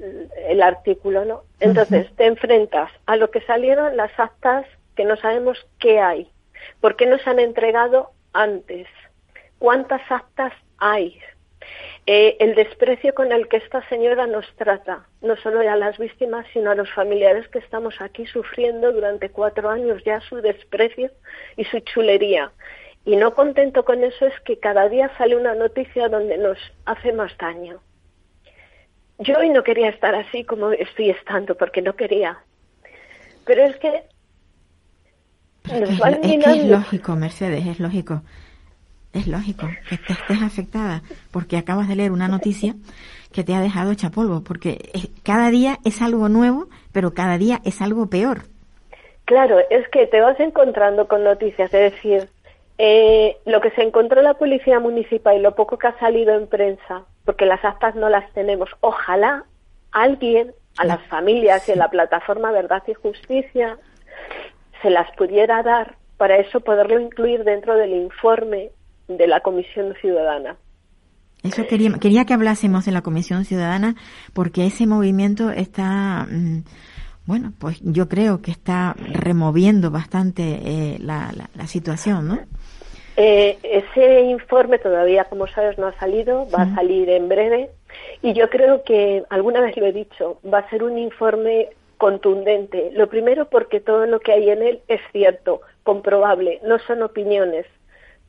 el 0.00 0.62
artículo, 0.62 1.24
¿no? 1.24 1.42
Entonces, 1.60 2.08
te 2.16 2.26
enfrentas 2.26 2.90
a 3.06 3.16
lo 3.16 3.30
que 3.30 3.40
salieron 3.42 3.96
las 3.96 4.18
actas 4.18 4.66
que 4.96 5.04
no 5.04 5.16
sabemos 5.16 5.66
qué 5.78 6.00
hay. 6.00 6.28
¿Por 6.80 6.96
qué 6.96 7.06
nos 7.06 7.26
han 7.26 7.38
entregado 7.38 8.10
antes? 8.32 8.86
¿Cuántas 9.58 10.02
actas 10.10 10.52
hay? 10.78 11.18
Eh, 12.06 12.36
el 12.40 12.54
desprecio 12.54 13.14
con 13.14 13.32
el 13.32 13.48
que 13.48 13.56
esta 13.56 13.86
señora 13.88 14.26
nos 14.26 14.44
trata, 14.56 15.06
no 15.22 15.36
solo 15.36 15.60
a 15.60 15.76
las 15.76 15.96
víctimas, 15.96 16.46
sino 16.52 16.70
a 16.70 16.74
los 16.74 16.92
familiares 16.92 17.48
que 17.48 17.58
estamos 17.58 17.98
aquí 18.00 18.26
sufriendo 18.26 18.92
durante 18.92 19.30
cuatro 19.30 19.70
años 19.70 20.04
ya 20.04 20.20
su 20.20 20.36
desprecio 20.36 21.10
y 21.56 21.64
su 21.64 21.80
chulería. 21.80 22.52
Y 23.06 23.16
no 23.16 23.34
contento 23.34 23.84
con 23.84 24.04
eso 24.04 24.26
es 24.26 24.38
que 24.40 24.58
cada 24.58 24.88
día 24.88 25.10
sale 25.16 25.36
una 25.36 25.54
noticia 25.54 26.08
donde 26.08 26.36
nos 26.36 26.58
hace 26.84 27.12
más 27.12 27.36
daño. 27.38 27.80
Yo 29.18 29.38
hoy 29.38 29.50
no 29.50 29.62
quería 29.62 29.90
estar 29.90 30.14
así 30.14 30.44
como 30.44 30.72
estoy 30.72 31.10
estando, 31.10 31.56
porque 31.56 31.82
no 31.82 31.94
quería. 31.94 32.38
Pero 33.44 33.64
es 33.64 33.76
que 33.76 34.02
es, 35.64 35.88
es 36.46 36.64
lógico, 36.64 37.16
Mercedes, 37.16 37.66
es 37.66 37.80
lógico 37.80 38.22
es 39.14 39.28
lógico 39.28 39.68
que 39.88 39.96
te 39.96 40.12
estés 40.12 40.42
afectada 40.42 41.02
porque 41.32 41.56
acabas 41.56 41.88
de 41.88 41.96
leer 41.96 42.12
una 42.12 42.28
noticia 42.28 42.74
que 43.32 43.44
te 43.44 43.54
ha 43.54 43.60
dejado 43.60 43.92
hecha 43.92 44.10
polvo, 44.10 44.42
porque 44.44 44.90
cada 45.22 45.50
día 45.50 45.78
es 45.84 46.02
algo 46.02 46.28
nuevo, 46.28 46.66
pero 46.92 47.14
cada 47.14 47.38
día 47.38 47.60
es 47.64 47.80
algo 47.80 48.08
peor. 48.08 48.42
Claro, 49.24 49.58
es 49.70 49.88
que 49.88 50.06
te 50.06 50.20
vas 50.20 50.38
encontrando 50.38 51.08
con 51.08 51.24
noticias, 51.24 51.72
es 51.72 51.92
decir, 51.92 52.28
eh, 52.78 53.36
lo 53.46 53.60
que 53.60 53.70
se 53.70 53.82
encontró 53.82 54.20
la 54.22 54.34
policía 54.34 54.78
municipal 54.78 55.36
y 55.36 55.40
lo 55.40 55.54
poco 55.54 55.78
que 55.78 55.86
ha 55.86 55.98
salido 55.98 56.34
en 56.36 56.46
prensa, 56.46 57.04
porque 57.24 57.46
las 57.46 57.64
actas 57.64 57.94
no 57.94 58.08
las 58.08 58.30
tenemos, 58.32 58.68
ojalá 58.80 59.44
alguien 59.92 60.52
a 60.76 60.84
las 60.84 61.02
familias 61.06 61.68
y 61.68 61.72
a 61.72 61.76
la 61.76 61.88
plataforma 61.88 62.50
Verdad 62.50 62.82
y 62.88 62.94
Justicia 62.94 63.78
se 64.82 64.90
las 64.90 65.10
pudiera 65.16 65.62
dar 65.62 65.96
para 66.16 66.36
eso 66.36 66.60
poderlo 66.60 67.00
incluir 67.00 67.44
dentro 67.44 67.76
del 67.76 67.92
informe 67.92 68.70
de 69.08 69.26
la 69.26 69.40
Comisión 69.40 69.94
Ciudadana. 70.00 70.56
Eso 71.42 71.66
quería, 71.66 71.92
quería 72.00 72.24
que 72.24 72.34
hablásemos 72.34 72.86
de 72.86 72.92
la 72.92 73.02
Comisión 73.02 73.44
Ciudadana 73.44 73.94
porque 74.32 74.66
ese 74.66 74.86
movimiento 74.86 75.50
está, 75.50 76.26
mm, 76.30 76.64
bueno, 77.26 77.52
pues 77.58 77.80
yo 77.82 78.08
creo 78.08 78.40
que 78.40 78.50
está 78.50 78.94
removiendo 78.96 79.90
bastante 79.90 80.42
eh, 80.64 80.98
la, 81.00 81.32
la, 81.54 81.66
situación, 81.66 82.28
¿no? 82.28 82.38
Eh, 83.16 83.58
ese 83.62 84.22
informe 84.22 84.78
todavía, 84.78 85.24
como 85.24 85.46
sabes, 85.46 85.78
no 85.78 85.86
ha 85.86 85.98
salido, 85.98 86.48
va 86.50 86.62
a 86.62 86.74
salir 86.74 87.08
en 87.10 87.28
breve. 87.28 87.70
Y 88.22 88.32
yo 88.32 88.50
creo 88.50 88.82
que, 88.82 89.22
alguna 89.30 89.60
vez 89.60 89.76
lo 89.76 89.86
he 89.86 89.92
dicho, 89.92 90.38
va 90.52 90.58
a 90.58 90.70
ser 90.70 90.82
un 90.82 90.98
informe 90.98 91.68
contundente. 91.96 92.90
Lo 92.92 93.08
primero 93.08 93.48
porque 93.48 93.80
todo 93.80 94.06
lo 94.06 94.20
que 94.20 94.32
hay 94.32 94.50
en 94.50 94.62
él 94.62 94.80
es 94.88 95.00
cierto, 95.12 95.60
comprobable, 95.84 96.60
no 96.64 96.78
son 96.80 97.02
opiniones, 97.02 97.66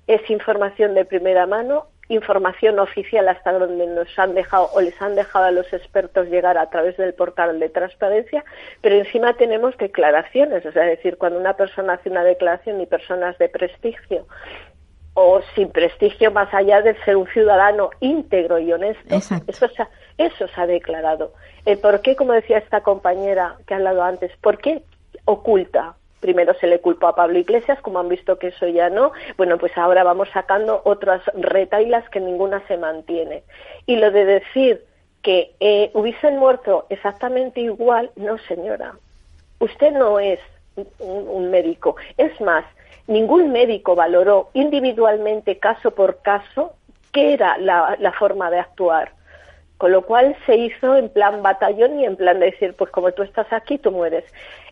es 0.07 0.29
información 0.29 0.93
de 0.93 1.03
primera 1.03 1.47
mano, 1.47 1.87
información 2.07 2.77
oficial 2.77 3.27
hasta 3.27 3.51
donde 3.53 3.87
nos 3.87 4.07
han 4.19 4.35
dejado 4.35 4.69
o 4.73 4.81
les 4.81 5.01
han 5.01 5.15
dejado 5.15 5.45
a 5.45 5.51
los 5.51 5.71
expertos 5.73 6.27
llegar 6.27 6.57
a 6.57 6.69
través 6.69 6.95
del 6.97 7.15
portal 7.15 7.59
de 7.59 7.69
transparencia, 7.69 8.45
pero 8.81 8.95
encima 8.95 9.33
tenemos 9.33 9.75
declaraciones, 9.77 10.63
o 10.65 10.71
sea, 10.71 10.83
decir, 10.83 11.17
cuando 11.17 11.39
una 11.39 11.55
persona 11.55 11.93
hace 11.93 12.11
una 12.11 12.23
declaración 12.23 12.79
y 12.79 12.85
personas 12.85 13.37
de 13.39 13.49
prestigio 13.49 14.27
o 15.15 15.41
sin 15.55 15.69
prestigio 15.69 16.29
más 16.31 16.53
allá 16.53 16.81
de 16.81 16.95
ser 17.03 17.15
un 17.15 17.27
ciudadano 17.27 17.89
íntegro 18.01 18.59
y 18.59 18.71
honesto, 18.71 19.15
eso 19.15 19.67
se, 19.69 19.81
ha, 19.81 19.89
eso 20.17 20.47
se 20.47 20.61
ha 20.61 20.67
declarado. 20.67 21.33
El 21.65 21.79
por 21.79 22.01
qué, 22.01 22.15
como 22.15 22.33
decía 22.33 22.59
esta 22.59 22.81
compañera 22.81 23.55
que 23.65 23.73
ha 23.73 23.77
hablado 23.77 24.03
antes, 24.03 24.31
¿por 24.41 24.59
qué 24.59 24.83
oculta? 25.25 25.95
primero 26.25 26.55
se 26.55 26.65
le 26.65 26.79
culpó 26.79 27.05
a 27.05 27.15
Pablo 27.15 27.37
Iglesias, 27.37 27.79
como 27.81 27.99
han 27.99 28.09
visto 28.09 28.39
que 28.39 28.47
eso 28.47 28.67
ya 28.67 28.89
no, 28.89 29.11
bueno, 29.37 29.59
pues 29.59 29.77
ahora 29.77 30.03
vamos 30.03 30.27
sacando 30.33 30.81
otras 30.83 31.21
retailas 31.35 32.09
que 32.09 32.19
ninguna 32.19 32.65
se 32.67 32.77
mantiene. 32.77 33.43
Y 33.85 33.97
lo 33.97 34.09
de 34.09 34.25
decir 34.25 34.83
que 35.21 35.51
eh, 35.59 35.91
hubiesen 35.93 36.37
muerto 36.37 36.87
exactamente 36.89 37.61
igual, 37.61 38.09
no 38.15 38.39
señora, 38.47 38.95
usted 39.59 39.91
no 39.91 40.19
es 40.19 40.39
un, 40.97 41.51
médico. 41.51 41.95
Es 42.17 42.39
más, 42.41 42.65
ningún 43.07 43.51
médico 43.51 43.95
valoró 43.95 44.49
individualmente, 44.53 45.59
caso 45.59 45.91
por 45.91 46.21
caso, 46.21 46.73
qué 47.11 47.33
era 47.33 47.57
la 47.57 48.11
forma 48.17 48.49
de 48.49 48.59
actuar. 48.59 49.11
Con 49.77 49.91
lo 49.91 50.03
cual 50.03 50.35
se 50.45 50.55
hizo 50.55 50.95
en 50.95 51.09
plan 51.09 51.43
batallón 51.43 51.99
y 51.99 52.05
en 52.05 52.15
plan 52.15 52.39
de 52.39 52.51
decir, 52.51 52.75
pues 52.77 52.89
como 52.91 53.11
tú 53.11 53.23
estás 53.23 53.51
aquí, 53.51 53.77
tú 53.77 53.91
mueres. 53.91 54.23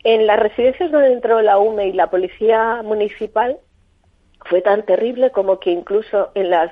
En 0.03 0.27
las 0.27 0.39
residencias 0.39 0.91
donde 0.91 1.11
entró 1.11 1.41
la 1.41 1.57
UME 1.57 1.87
y 1.87 1.93
la 1.93 2.09
policía 2.09 2.81
municipal 2.83 3.57
fue 4.45 4.61
tan 4.61 4.83
terrible 4.83 5.31
como 5.31 5.59
que 5.59 5.71
incluso 5.71 6.31
en 6.35 6.49
las 6.49 6.71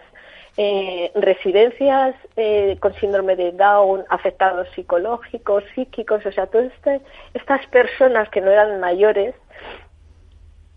eh, 0.58 1.12
residencias 1.16 2.16
eh, 2.38 2.78
con 2.80 2.94
síndrome 2.96 3.36
de 3.36 3.52
Down, 3.52 4.06
afectados 4.10 4.68
psicológicos, 4.76 5.64
psíquicos, 5.76 6.26
o 6.26 6.32
sea, 6.32 6.48
todas 6.48 6.72
este, 6.74 7.02
estas 7.34 7.66
personas 7.68 8.30
que 8.30 8.42
no 8.42 8.52
eran 8.52 8.80
mayores, 8.80 9.36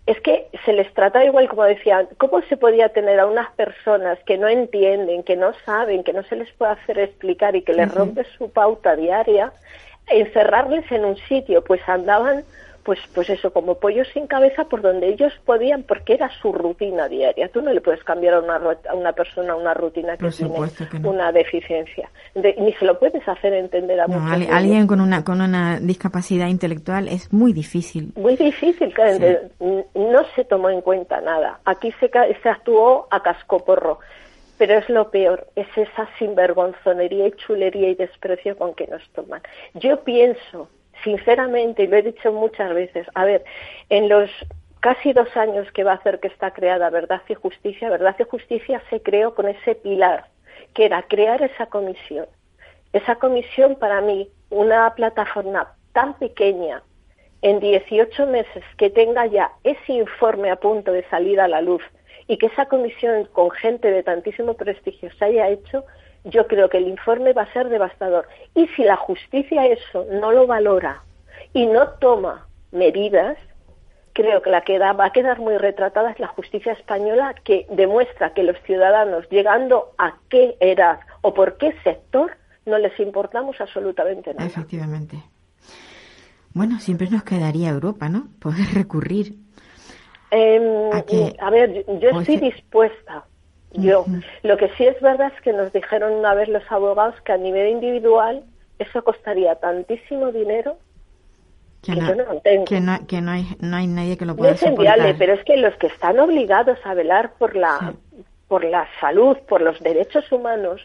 es 0.06 0.20
que 0.20 0.48
se 0.64 0.72
les 0.74 0.92
trata 0.92 1.24
igual, 1.24 1.48
como 1.48 1.64
decía, 1.64 2.06
¿cómo 2.18 2.42
se 2.42 2.58
podía 2.58 2.90
tener 2.90 3.18
a 3.20 3.26
unas 3.26 3.50
personas 3.52 4.18
que 4.26 4.36
no 4.36 4.48
entienden, 4.48 5.22
que 5.22 5.36
no 5.36 5.52
saben, 5.64 6.04
que 6.04 6.12
no 6.12 6.22
se 6.24 6.36
les 6.36 6.52
puede 6.52 6.72
hacer 6.72 6.98
explicar 6.98 7.56
y 7.56 7.62
que 7.62 7.72
les 7.72 7.92
rompe 7.92 8.24
su 8.36 8.50
pauta 8.50 8.96
diaria, 8.96 9.52
encerrarles 10.08 10.90
en 10.92 11.06
un 11.06 11.16
sitio? 11.16 11.64
Pues 11.64 11.80
andaban 11.88 12.44
pues, 12.84 12.98
pues 13.14 13.30
eso, 13.30 13.50
como 13.52 13.76
pollos 13.76 14.06
sin 14.12 14.26
cabeza 14.26 14.64
por 14.64 14.82
donde 14.82 15.08
ellos 15.08 15.32
podían, 15.44 15.82
porque 15.82 16.14
era 16.14 16.30
su 16.40 16.52
rutina 16.52 17.08
diaria. 17.08 17.48
Tú 17.48 17.62
no 17.62 17.72
le 17.72 17.80
puedes 17.80 18.04
cambiar 18.04 18.34
a 18.34 18.40
una, 18.40 18.56
a 18.88 18.94
una 18.94 19.12
persona 19.12 19.56
una 19.56 19.72
rutina 19.74 20.16
que 20.16 20.28
tiene 20.28 20.54
una 21.02 21.32
deficiencia. 21.32 22.10
ni 22.34 22.72
se 22.74 22.84
lo 22.84 22.98
puedes 22.98 23.26
hacer 23.26 23.54
entender 23.54 24.00
a 24.00 24.06
no, 24.06 24.22
Alguien 24.52 24.86
con 24.86 25.00
una, 25.00 25.24
con 25.24 25.40
una 25.40 25.80
discapacidad 25.80 26.48
intelectual 26.48 27.08
es 27.08 27.32
muy 27.32 27.52
difícil. 27.52 28.12
Muy 28.16 28.36
difícil, 28.36 28.92
claro. 28.92 29.18
No 29.94 30.24
se 30.36 30.44
tomó 30.44 30.68
en 30.68 30.82
cuenta 30.82 31.20
nada. 31.22 31.60
Aquí 31.64 31.90
se, 32.00 32.10
se 32.42 32.48
actuó 32.48 33.08
a 33.10 33.22
cascoporro. 33.22 33.98
Pero 34.56 34.78
es 34.78 34.88
lo 34.88 35.10
peor, 35.10 35.48
es 35.56 35.66
esa 35.76 36.08
sinvergonzonería 36.16 37.26
y 37.26 37.32
chulería 37.32 37.88
y 37.88 37.96
desprecio 37.96 38.56
con 38.56 38.74
que 38.74 38.86
nos 38.86 39.02
toman. 39.10 39.42
Yo 39.74 40.04
pienso 40.04 40.68
sinceramente, 41.04 41.84
y 41.84 41.86
lo 41.86 41.96
he 41.96 42.02
dicho 42.02 42.32
muchas 42.32 42.74
veces, 42.74 43.06
a 43.14 43.24
ver, 43.24 43.44
en 43.90 44.08
los 44.08 44.30
casi 44.80 45.12
dos 45.12 45.34
años 45.36 45.70
que 45.72 45.84
va 45.84 45.92
a 45.92 45.96
hacer 45.96 46.20
que 46.20 46.28
está 46.28 46.50
creada 46.50 46.90
Verdad 46.90 47.22
y 47.28 47.34
Justicia, 47.34 47.88
Verdad 47.88 48.16
y 48.18 48.24
Justicia 48.24 48.82
se 48.90 49.00
creó 49.00 49.34
con 49.34 49.48
ese 49.48 49.76
pilar, 49.76 50.26
que 50.74 50.86
era 50.86 51.02
crear 51.02 51.40
esa 51.42 51.66
comisión. 51.66 52.26
Esa 52.92 53.16
comisión 53.16 53.76
para 53.76 54.00
mí, 54.00 54.28
una 54.50 54.94
plataforma 54.94 55.74
tan 55.92 56.14
pequeña, 56.14 56.82
en 57.42 57.60
18 57.60 58.26
meses, 58.26 58.64
que 58.78 58.88
tenga 58.88 59.26
ya 59.26 59.52
ese 59.64 59.92
informe 59.92 60.50
a 60.50 60.56
punto 60.56 60.92
de 60.92 61.04
salir 61.10 61.40
a 61.40 61.48
la 61.48 61.60
luz 61.60 61.82
y 62.26 62.38
que 62.38 62.46
esa 62.46 62.66
comisión 62.66 63.28
con 63.32 63.50
gente 63.50 63.90
de 63.90 64.02
tantísimo 64.02 64.54
prestigio 64.54 65.10
se 65.18 65.24
haya 65.26 65.50
hecho, 65.50 65.84
yo 66.24 66.46
creo 66.46 66.68
que 66.68 66.78
el 66.78 66.88
informe 66.88 67.32
va 67.32 67.42
a 67.42 67.52
ser 67.52 67.68
devastador. 67.68 68.26
Y 68.54 68.66
si 68.68 68.82
la 68.82 68.96
justicia 68.96 69.66
eso 69.66 70.06
no 70.10 70.32
lo 70.32 70.46
valora 70.46 71.02
y 71.52 71.66
no 71.66 71.88
toma 72.00 72.46
medidas, 72.72 73.36
creo 74.12 74.42
que 74.42 74.50
la 74.50 74.62
que 74.62 74.78
va 74.78 75.04
a 75.04 75.10
quedar 75.10 75.38
muy 75.38 75.56
retratada 75.58 76.10
es 76.10 76.18
la 76.18 76.28
justicia 76.28 76.72
española 76.72 77.34
que 77.44 77.66
demuestra 77.70 78.32
que 78.32 78.42
los 78.42 78.56
ciudadanos, 78.62 79.28
llegando 79.30 79.92
a 79.98 80.14
qué 80.30 80.56
edad 80.60 81.00
o 81.20 81.34
por 81.34 81.58
qué 81.58 81.74
sector, 81.84 82.32
no 82.64 82.78
les 82.78 82.98
importamos 82.98 83.60
absolutamente 83.60 84.32
nada. 84.32 84.46
Efectivamente. 84.46 85.22
Bueno, 86.54 86.78
siempre 86.78 87.10
nos 87.10 87.24
quedaría 87.24 87.68
Europa, 87.68 88.08
¿no? 88.08 88.28
Poder 88.40 88.66
recurrir. 88.72 89.34
Em, 90.30 90.90
a, 91.38 91.50
ver, 91.50 91.84
yo, 92.00 92.20
estoy 92.20 92.38
dispuesta. 92.38 93.26
Yo, 93.74 94.04
lo 94.42 94.56
que 94.56 94.68
sí 94.76 94.86
es 94.86 95.00
verdad 95.00 95.32
es 95.34 95.40
que 95.42 95.52
nos 95.52 95.72
dijeron 95.72 96.12
una 96.12 96.34
vez 96.34 96.48
los 96.48 96.62
abogados 96.70 97.14
que 97.22 97.32
a 97.32 97.36
nivel 97.36 97.70
individual 97.70 98.44
eso 98.78 99.02
costaría 99.02 99.56
tantísimo 99.56 100.32
dinero 100.32 100.76
que, 101.82 101.94
no, 101.94 102.40
que 102.64 102.80
no, 102.80 103.06
que 103.06 103.20
no, 103.20 103.30
hay, 103.32 103.46
no 103.60 103.76
hay 103.76 103.86
nadie 103.86 104.16
que 104.16 104.24
lo 104.24 104.36
pueda 104.36 104.52
no 104.52 104.74
pero 105.18 105.34
es 105.34 105.44
que 105.44 105.56
los 105.56 105.74
que 105.76 105.88
están 105.88 106.18
obligados 106.18 106.78
a 106.84 106.94
velar 106.94 107.32
por 107.34 107.54
la, 107.54 107.94
por 108.48 108.64
la 108.64 108.88
salud, 109.00 109.36
por 109.48 109.60
los 109.60 109.78
derechos 109.80 110.30
humanos, 110.32 110.80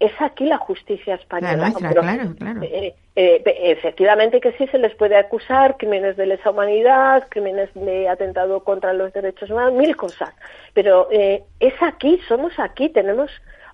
es 0.00 0.12
aquí 0.18 0.46
la 0.46 0.56
justicia 0.56 1.14
española. 1.14 1.72
claro, 1.76 2.34
claro. 2.36 2.62
Eh, 2.62 2.94
eh, 3.14 3.42
efectivamente 3.44 4.40
que 4.40 4.52
sí 4.52 4.66
se 4.68 4.78
les 4.78 4.94
puede 4.94 5.16
acusar 5.16 5.76
crímenes 5.76 6.16
de 6.16 6.26
lesa 6.26 6.50
humanidad, 6.50 7.26
crímenes 7.28 7.68
de 7.74 8.08
atentado 8.08 8.64
contra 8.64 8.94
los 8.94 9.12
derechos 9.12 9.50
humanos, 9.50 9.74
mil 9.74 9.94
cosas. 9.96 10.34
Pero 10.72 11.08
eh, 11.12 11.44
es 11.60 11.74
aquí, 11.82 12.18
somos 12.26 12.58
aquí, 12.58 12.88
tenemos 12.88 13.30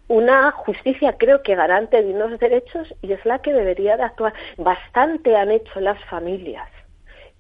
una 0.08 0.50
justicia 0.50 1.16
creo 1.16 1.42
que 1.42 1.54
garante 1.54 2.02
de 2.02 2.12
unos 2.12 2.38
derechos 2.40 2.92
y 3.02 3.12
es 3.12 3.24
la 3.24 3.38
que 3.38 3.52
debería 3.52 3.96
de 3.96 4.02
actuar. 4.02 4.34
Bastante 4.56 5.36
han 5.36 5.52
hecho 5.52 5.78
las 5.80 6.02
familias 6.06 6.68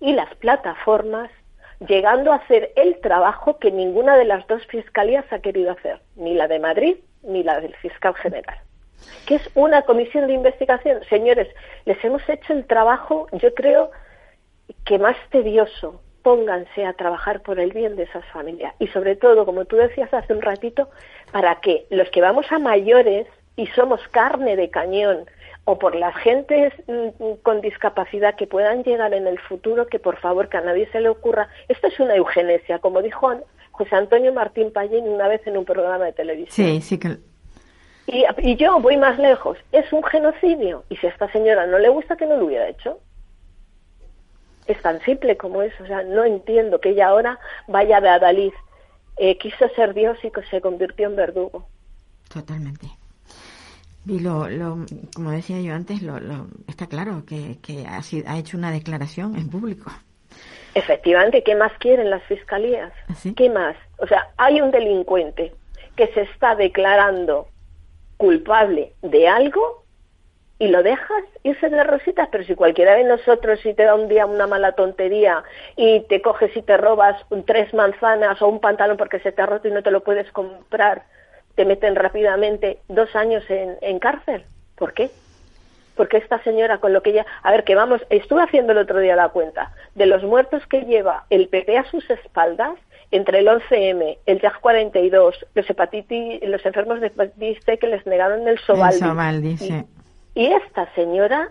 y 0.00 0.12
las 0.12 0.32
plataformas 0.36 1.30
llegando 1.88 2.32
a 2.32 2.36
hacer 2.36 2.72
el 2.76 3.00
trabajo 3.00 3.58
que 3.58 3.72
ninguna 3.72 4.16
de 4.16 4.24
las 4.24 4.46
dos 4.46 4.64
fiscalías 4.66 5.24
ha 5.32 5.40
querido 5.40 5.72
hacer, 5.72 6.00
ni 6.14 6.34
la 6.34 6.46
de 6.46 6.60
Madrid 6.60 6.96
ni 7.22 7.42
la 7.42 7.60
del 7.60 7.74
fiscal 7.76 8.14
general. 8.14 8.56
Que 9.26 9.36
es 9.36 9.50
una 9.54 9.82
comisión 9.82 10.26
de 10.26 10.34
investigación? 10.34 11.00
Señores, 11.08 11.48
les 11.84 12.02
hemos 12.04 12.26
hecho 12.28 12.52
el 12.52 12.66
trabajo, 12.66 13.28
yo 13.32 13.54
creo 13.54 13.90
que 14.84 14.98
más 14.98 15.16
tedioso, 15.30 16.00
pónganse 16.22 16.84
a 16.84 16.92
trabajar 16.92 17.42
por 17.42 17.60
el 17.60 17.72
bien 17.72 17.94
de 17.94 18.02
esas 18.02 18.24
familias. 18.26 18.74
Y 18.80 18.88
sobre 18.88 19.14
todo, 19.14 19.44
como 19.44 19.64
tú 19.64 19.76
decías 19.76 20.12
hace 20.12 20.32
un 20.32 20.42
ratito, 20.42 20.88
para 21.30 21.60
que 21.60 21.86
los 21.90 22.10
que 22.10 22.20
vamos 22.20 22.46
a 22.50 22.58
mayores 22.58 23.26
y 23.54 23.66
somos 23.68 24.00
carne 24.08 24.56
de 24.56 24.68
cañón, 24.70 25.26
o 25.66 25.78
por 25.78 25.96
las 25.96 26.14
gentes 26.16 26.72
mm, 26.86 27.42
con 27.42 27.60
discapacidad 27.60 28.36
que 28.36 28.46
puedan 28.46 28.84
llegar 28.84 29.12
en 29.14 29.26
el 29.26 29.38
futuro, 29.38 29.86
que 29.88 29.98
por 29.98 30.16
favor 30.18 30.48
que 30.48 30.56
a 30.56 30.60
nadie 30.60 30.88
se 30.90 31.00
le 31.00 31.08
ocurra, 31.08 31.48
esto 31.68 31.88
es 31.88 31.98
una 32.00 32.14
eugenesia, 32.14 32.78
como 32.78 33.02
dijo 33.02 33.32
José 33.72 33.96
Antonio 33.96 34.32
Martín 34.32 34.72
Pallín 34.72 35.08
una 35.08 35.28
vez 35.28 35.44
en 35.46 35.56
un 35.56 35.64
programa 35.64 36.04
de 36.04 36.12
televisión. 36.12 36.68
Sí, 36.68 36.80
sí 36.80 36.98
que... 36.98 37.18
Y, 38.06 38.24
y 38.38 38.56
yo 38.56 38.78
voy 38.80 38.96
más 38.96 39.18
lejos, 39.18 39.58
es 39.72 39.92
un 39.92 40.02
genocidio, 40.04 40.84
y 40.88 40.96
si 40.96 41.06
a 41.06 41.10
esta 41.10 41.30
señora 41.32 41.66
no 41.66 41.78
le 41.78 41.88
gusta, 41.88 42.16
que 42.16 42.26
no 42.26 42.36
lo 42.36 42.46
hubiera 42.46 42.68
hecho 42.68 43.00
es 44.66 44.80
tan 44.82 45.00
simple 45.02 45.36
como 45.36 45.62
eso. 45.62 45.82
O 45.82 45.86
sea, 45.86 46.02
no 46.02 46.24
entiendo 46.24 46.80
que 46.80 46.90
ella 46.90 47.08
ahora 47.08 47.38
vaya 47.68 48.00
de 48.00 48.08
Adalid. 48.08 48.52
Eh, 49.16 49.38
quiso 49.38 49.68
ser 49.74 49.94
Dios 49.94 50.18
y 50.22 50.30
que 50.30 50.42
se 50.42 50.60
convirtió 50.60 51.06
en 51.06 51.16
verdugo. 51.16 51.66
Totalmente. 52.32 52.86
Y 54.04 54.20
lo, 54.20 54.48
lo, 54.48 54.84
como 55.14 55.30
decía 55.30 55.60
yo 55.60 55.74
antes, 55.74 56.02
lo, 56.02 56.20
lo 56.20 56.46
está 56.68 56.86
claro 56.86 57.24
que, 57.26 57.56
que 57.62 57.86
ha, 57.86 58.00
ha, 58.26 58.38
hecho 58.38 58.56
una 58.56 58.70
declaración 58.70 59.36
en 59.36 59.48
público. 59.48 59.90
Efectivamente, 60.74 61.42
¿qué 61.42 61.54
más 61.54 61.72
quieren 61.78 62.10
las 62.10 62.22
fiscalías? 62.24 62.92
¿Ah, 63.08 63.14
¿Qué 63.34 63.48
más? 63.48 63.74
O 63.98 64.06
sea, 64.06 64.28
hay 64.36 64.60
un 64.60 64.70
delincuente 64.70 65.54
que 65.96 66.06
se 66.08 66.22
está 66.22 66.54
declarando 66.54 67.48
culpable 68.16 68.92
de 69.02 69.28
algo 69.28 69.84
y 70.58 70.68
lo 70.68 70.82
dejas 70.82 71.22
irse 71.42 71.68
de 71.68 71.84
rositas, 71.84 72.28
pero 72.32 72.44
si 72.44 72.54
cualquiera 72.54 72.94
de 72.94 73.04
nosotros 73.04 73.60
si 73.60 73.74
te 73.74 73.84
da 73.84 73.94
un 73.94 74.08
día 74.08 74.24
una 74.24 74.46
mala 74.46 74.72
tontería 74.72 75.44
y 75.76 76.00
te 76.00 76.22
coges 76.22 76.56
y 76.56 76.62
te 76.62 76.76
robas 76.76 77.20
tres 77.46 77.74
manzanas 77.74 78.40
o 78.40 78.48
un 78.48 78.60
pantalón 78.60 78.96
porque 78.96 79.20
se 79.20 79.32
te 79.32 79.42
ha 79.42 79.46
roto 79.46 79.68
y 79.68 79.72
no 79.72 79.82
te 79.82 79.90
lo 79.90 80.02
puedes 80.02 80.30
comprar, 80.32 81.02
te 81.54 81.66
meten 81.66 81.94
rápidamente 81.94 82.78
dos 82.88 83.14
años 83.14 83.44
en, 83.50 83.76
en 83.82 83.98
cárcel. 83.98 84.44
¿Por 84.76 84.94
qué? 84.94 85.10
Porque 85.94 86.18
esta 86.18 86.42
señora 86.42 86.78
con 86.78 86.92
lo 86.92 87.02
que 87.02 87.10
ella... 87.10 87.26
A 87.42 87.50
ver, 87.50 87.64
que 87.64 87.74
vamos, 87.74 88.00
estuve 88.10 88.42
haciendo 88.42 88.72
el 88.72 88.78
otro 88.78 88.98
día 89.00 89.16
la 89.16 89.30
cuenta 89.30 89.72
de 89.94 90.06
los 90.06 90.22
muertos 90.22 90.66
que 90.66 90.82
lleva 90.82 91.24
el 91.30 91.48
PP 91.48 91.78
a 91.78 91.90
sus 91.90 92.08
espaldas 92.10 92.74
entre 93.10 93.38
el 93.38 93.46
11M, 93.46 94.18
el 94.26 94.40
JAG 94.40 94.60
42, 94.60 95.46
los 95.54 95.70
hepatitis, 95.70 96.42
los 96.42 96.64
enfermos 96.66 97.00
de 97.00 97.08
hepatitis 97.08 97.64
C 97.64 97.78
que 97.78 97.86
les 97.86 98.06
negaron 98.06 98.46
el 98.48 98.58
Sovaldi. 98.58 98.96
El 98.96 99.58
sí. 99.58 99.84
Y 100.34 100.46
esta 100.46 100.92
señora, 100.94 101.50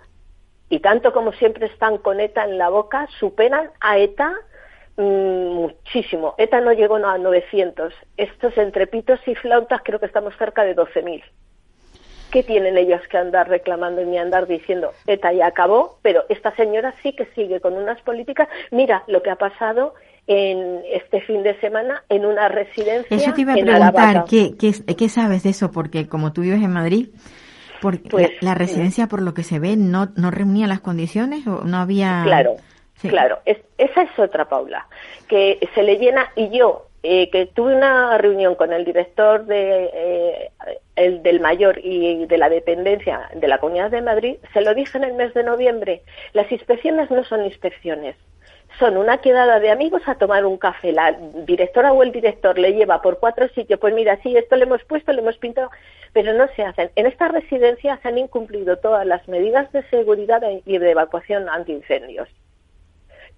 y 0.70 0.80
tanto 0.80 1.14
como 1.14 1.34
siempre 1.34 1.66
están 1.68 1.98
con 1.98 2.20
ETA 2.20 2.46
en 2.46 2.58
la 2.58 2.70
boca, 2.70 3.08
superan 3.20 3.72
a 3.80 3.98
ETA 3.98 4.34
mmm, 4.98 5.54
muchísimo. 5.54 6.36
ETA 6.38 6.62
no 6.62 6.74
llegó 6.74 6.98
a 6.98 7.18
900. 7.18 7.94
Estos 8.18 8.58
entre 8.58 8.88
pitos 8.88 9.20
y 9.28 9.36
flautas 9.36 9.82
creo 9.84 10.00
que 10.00 10.06
estamos 10.06 10.36
cerca 10.38 10.64
de 10.64 10.76
12.000. 10.76 11.24
¿Qué 12.32 12.44
tienen 12.44 12.78
ellos 12.78 13.02
que 13.08 13.18
andar 13.18 13.48
reclamando 13.48 14.02
y 14.02 14.06
ni 14.06 14.18
andar 14.18 14.46
diciendo 14.46 14.92
ETA 15.08 15.32
ya 15.32 15.48
acabó? 15.48 16.00
Pero 16.02 16.26
esta 16.28 16.54
señora 16.56 16.94
sí 17.02 17.14
que 17.14 17.26
sigue 17.28 17.62
con 17.62 17.74
unas 17.74 18.02
políticas. 18.02 18.50
Mira 18.72 19.04
lo 19.08 19.24
que 19.24 19.30
ha 19.30 19.38
pasado 19.38 19.94
en 20.28 20.82
este 20.92 21.22
fin 21.22 21.44
de 21.44 21.60
semana 21.60 22.04
en 22.10 22.26
una 22.26 22.48
residencia. 22.50 23.16
Eso 23.16 23.34
te 23.34 23.42
iba 23.42 23.54
a 23.54 23.56
preguntar, 23.56 24.26
¿qué, 24.30 24.56
qué, 24.58 24.74
qué 24.96 25.10
sabes 25.10 25.44
de 25.44 25.52
eso? 25.52 25.72
Porque 25.72 26.08
como 26.08 26.34
tú 26.34 26.42
vives 26.42 26.64
en 26.64 26.72
Madrid, 26.72 27.10
porque 27.82 28.10
pues, 28.10 28.32
la, 28.42 28.56
residencia, 28.56 29.08
por 29.08 29.22
lo 29.22 29.34
que 29.34 29.44
se 29.44 29.60
ve, 29.60 29.76
no, 29.78 30.10
no 30.16 30.32
reunía 30.32 30.68
las 30.68 30.80
condiciones 30.80 31.46
o 31.46 31.64
no 31.64 31.78
había. 31.78 32.24
Claro, 32.24 32.56
claro. 33.02 33.40
esa 33.46 34.02
es 34.02 34.20
otra, 34.20 34.46
Paula, 34.46 34.88
que 35.28 35.60
se 35.76 35.84
le 35.84 35.98
llena 35.98 36.32
y 36.36 36.50
yo. 36.58 36.88
Eh, 37.08 37.30
que 37.30 37.46
tuve 37.46 37.76
una 37.76 38.18
reunión 38.18 38.56
con 38.56 38.74
el 38.74 38.84
director 38.84 39.46
de, 39.46 39.92
eh, 39.94 40.52
el 40.96 41.22
del 41.22 41.40
mayor 41.40 41.80
y 41.84 42.26
de 42.26 42.38
la 42.40 42.50
dependencia 42.50 43.30
de 43.36 43.48
la 43.48 43.60
Comunidad 43.60 43.92
de 43.92 44.02
Madrid, 44.02 44.38
se 44.54 44.62
lo 44.62 44.74
dije 44.74 44.98
en 44.98 45.04
el 45.04 45.14
mes 45.14 45.32
de 45.36 45.44
noviembre, 45.44 46.02
las 46.34 46.52
inspecciones 46.52 47.12
no 47.12 47.24
son 47.24 47.46
inspecciones, 47.46 48.16
son 48.80 48.98
una 48.98 49.20
quedada 49.20 49.60
de 49.60 49.72
amigos 49.72 50.02
a 50.08 50.16
tomar 50.16 50.46
un 50.46 50.58
café. 50.58 50.92
La 50.92 51.12
directora 51.46 51.94
o 51.94 52.04
el 52.04 52.12
director 52.12 52.58
le 52.58 52.74
lleva 52.74 53.02
por 53.02 53.20
cuatro 53.20 53.48
sitios, 53.50 53.80
pues 53.80 53.94
mira, 53.94 54.20
sí, 54.22 54.36
esto 54.36 54.56
le 54.56 54.64
hemos 54.64 54.84
puesto, 54.84 55.12
le 55.14 55.22
hemos 55.22 55.38
pintado, 55.38 55.70
pero 56.14 56.34
no 56.34 56.48
se 56.56 56.64
hacen. 56.64 56.92
En 56.96 57.06
esta 57.06 57.28
residencia 57.28 58.00
se 58.02 58.08
han 58.08 58.18
incumplido 58.18 58.78
todas 58.78 59.06
las 59.06 59.28
medidas 59.28 59.72
de 59.72 59.84
seguridad 59.90 60.42
y 60.66 60.78
de 60.78 60.92
evacuación 60.92 61.50
antiincendios. 61.50 62.30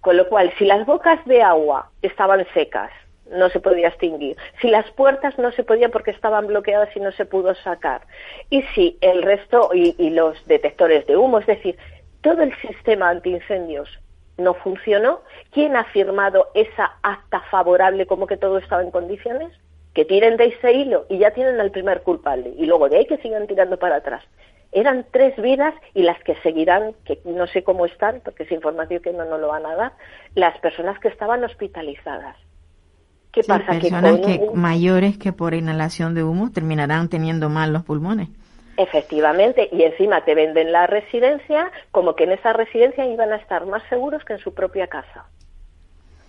Con 0.02 0.18
lo 0.18 0.28
cual, 0.30 0.54
si 0.58 0.66
las 0.66 0.86
bocas 0.86 1.24
de 1.26 1.42
agua 1.42 1.90
estaban 2.02 2.46
secas, 2.54 2.92
no 3.32 3.50
se 3.50 3.60
podía 3.60 3.90
extinguir. 3.90 4.38
Si 4.62 4.70
las 4.70 4.90
puertas 4.92 5.38
no 5.38 5.52
se 5.52 5.64
podían 5.64 5.92
porque 5.92 6.12
estaban 6.12 6.48
bloqueadas 6.48 6.96
y 6.96 7.00
no 7.00 7.12
se 7.12 7.26
pudo 7.26 7.54
sacar. 7.56 8.02
Y 8.50 8.62
si 8.74 8.98
el 9.02 9.22
resto 9.22 9.72
y, 9.74 9.96
y 9.98 10.12
los 10.12 10.38
detectores 10.48 11.06
de 11.08 11.18
humo, 11.18 11.40
es 11.40 11.48
decir, 11.48 11.78
todo 12.22 12.42
el 12.42 12.56
sistema 12.62 13.10
antiincendios 13.10 13.90
no 14.38 14.54
funcionó. 14.54 15.22
¿Quién 15.52 15.76
ha 15.76 15.86
firmado 15.86 16.48
esa 16.54 16.98
acta 17.02 17.42
favorable 17.52 18.06
como 18.06 18.28
que 18.28 18.38
todo 18.38 18.58
estaba 18.58 18.84
en 18.84 18.92
condiciones? 18.92 19.52
Que 19.94 20.06
tiren 20.06 20.38
de 20.38 20.46
ese 20.46 20.74
hilo 20.74 21.06
y 21.10 21.18
ya 21.18 21.32
tienen 21.32 21.60
al 21.60 21.72
primer 21.72 22.04
culpable. 22.04 22.54
Y 22.58 22.66
luego 22.66 22.90
de 22.90 22.98
ahí 22.98 23.06
que 23.06 23.18
sigan 23.18 23.48
tirando 23.48 23.78
para 23.78 23.98
atrás. 23.98 24.24
Eran 24.72 25.06
tres 25.12 25.36
vidas 25.42 25.74
y 25.94 26.04
las 26.04 26.22
que 26.24 26.36
seguirán, 26.44 26.94
que 27.06 27.20
no 27.26 27.48
sé 27.48 27.64
cómo 27.64 27.86
están, 27.86 28.22
porque 28.24 28.44
es 28.44 28.52
información 28.52 29.02
que 29.02 29.14
no 29.14 29.26
nos 29.26 29.40
lo 29.40 29.48
van 29.48 29.66
a 29.66 29.76
dar, 29.76 29.94
las 30.36 30.58
personas 30.60 31.00
que 31.00 31.08
estaban 31.08 31.44
hospitalizadas. 31.44 32.36
¿Qué 33.32 33.44
pasa? 33.44 33.72
Personas 33.72 34.18
que, 34.18 34.40
que 34.40 34.50
mayores 34.54 35.18
que 35.18 35.32
por 35.32 35.54
inhalación 35.54 36.14
de 36.16 36.24
humo 36.24 36.52
terminarán 36.52 37.08
teniendo 37.08 37.50
mal 37.50 37.72
los 37.72 37.84
pulmones. 37.84 38.30
Efectivamente, 38.78 39.70
y 39.72 39.82
encima 39.82 40.24
te 40.24 40.36
venden 40.36 40.72
la 40.72 40.86
residencia 40.86 41.72
como 41.90 42.16
que 42.16 42.26
en 42.26 42.34
esa 42.34 42.54
residencia 42.54 43.08
iban 43.08 43.34
a 43.34 43.38
estar 43.38 43.66
más 43.66 43.82
seguros 43.90 44.24
que 44.24 44.34
en 44.34 44.40
su 44.40 44.54
propia 44.54 44.86
casa. 44.86 45.26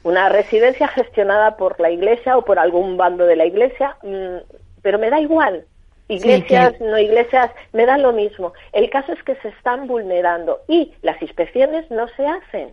Una 0.02 0.30
residencia 0.30 0.88
gestionada 0.88 1.58
por 1.58 1.78
la 1.78 1.90
iglesia 1.90 2.38
o 2.38 2.44
por 2.46 2.58
algún 2.58 2.96
bando 2.96 3.26
de 3.26 3.36
la 3.36 3.44
iglesia, 3.44 3.96
mm, 4.02 4.38
pero 4.80 4.98
me 4.98 5.10
da 5.10 5.20
igual. 5.20 5.66
Iglesias, 6.08 6.80
no 6.80 6.98
iglesias, 6.98 7.50
me 7.74 7.84
da 7.84 7.98
lo 7.98 8.14
mismo. 8.14 8.54
El 8.72 8.88
caso 8.88 9.12
es 9.12 9.22
que 9.24 9.34
se 9.36 9.48
están 9.48 9.86
vulnerando 9.86 10.60
y 10.66 10.94
las 11.02 11.20
inspecciones 11.20 11.90
no 11.90 12.08
se 12.08 12.26
hacen. 12.26 12.72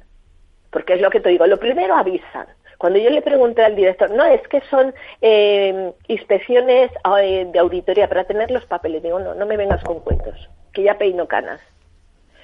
Porque 0.72 0.94
es 0.94 1.02
lo 1.02 1.10
que 1.10 1.20
te 1.20 1.30
digo, 1.30 1.46
lo 1.46 1.60
primero 1.60 1.96
avisan, 1.96 2.48
cuando 2.78 3.00
yo 3.00 3.10
le 3.10 3.22
pregunté 3.22 3.64
al 3.64 3.76
director, 3.76 4.12
no, 4.12 4.26
es 4.26 4.46
que 4.48 4.62
son 4.70 4.94
eh, 5.22 5.94
inspecciones 6.08 6.92
eh, 7.20 7.48
de 7.52 7.60
auditoría 7.60 8.08
para 8.08 8.26
tener 8.26 8.52
los 8.52 8.66
papeles, 8.66 9.04
digo, 9.04 9.20
no, 9.20 9.34
no 9.34 9.46
me 9.46 9.58
vengas 9.58 9.84
con 9.84 10.00
cuentos, 10.00 10.50
que 10.74 10.84
ya 10.84 10.98
peino 10.98 11.28
canas. 11.28 11.62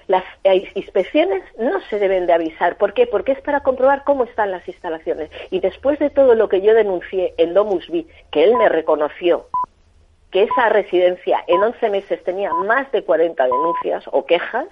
Las 0.07 0.23
eh, 0.43 0.69
inspecciones 0.75 1.43
no 1.57 1.79
se 1.89 1.99
deben 1.99 2.25
de 2.25 2.33
avisar. 2.33 2.77
¿Por 2.77 2.93
qué? 2.93 3.07
Porque 3.07 3.31
es 3.31 3.41
para 3.41 3.61
comprobar 3.61 4.03
cómo 4.03 4.25
están 4.25 4.51
las 4.51 4.67
instalaciones. 4.67 5.29
Y 5.51 5.59
después 5.59 5.99
de 5.99 6.09
todo 6.09 6.35
lo 6.35 6.49
que 6.49 6.61
yo 6.61 6.73
denuncié 6.73 7.33
en 7.37 7.53
Domus 7.53 7.89
Vi, 7.89 8.07
que 8.29 8.43
él 8.43 8.55
me 8.55 8.67
reconoció 8.67 9.47
que 10.31 10.43
esa 10.43 10.69
residencia 10.69 11.43
en 11.47 11.61
11 11.61 11.89
meses 11.89 12.23
tenía 12.23 12.53
más 12.53 12.91
de 12.91 13.03
40 13.03 13.43
denuncias 13.43 14.03
o 14.11 14.25
quejas, 14.25 14.67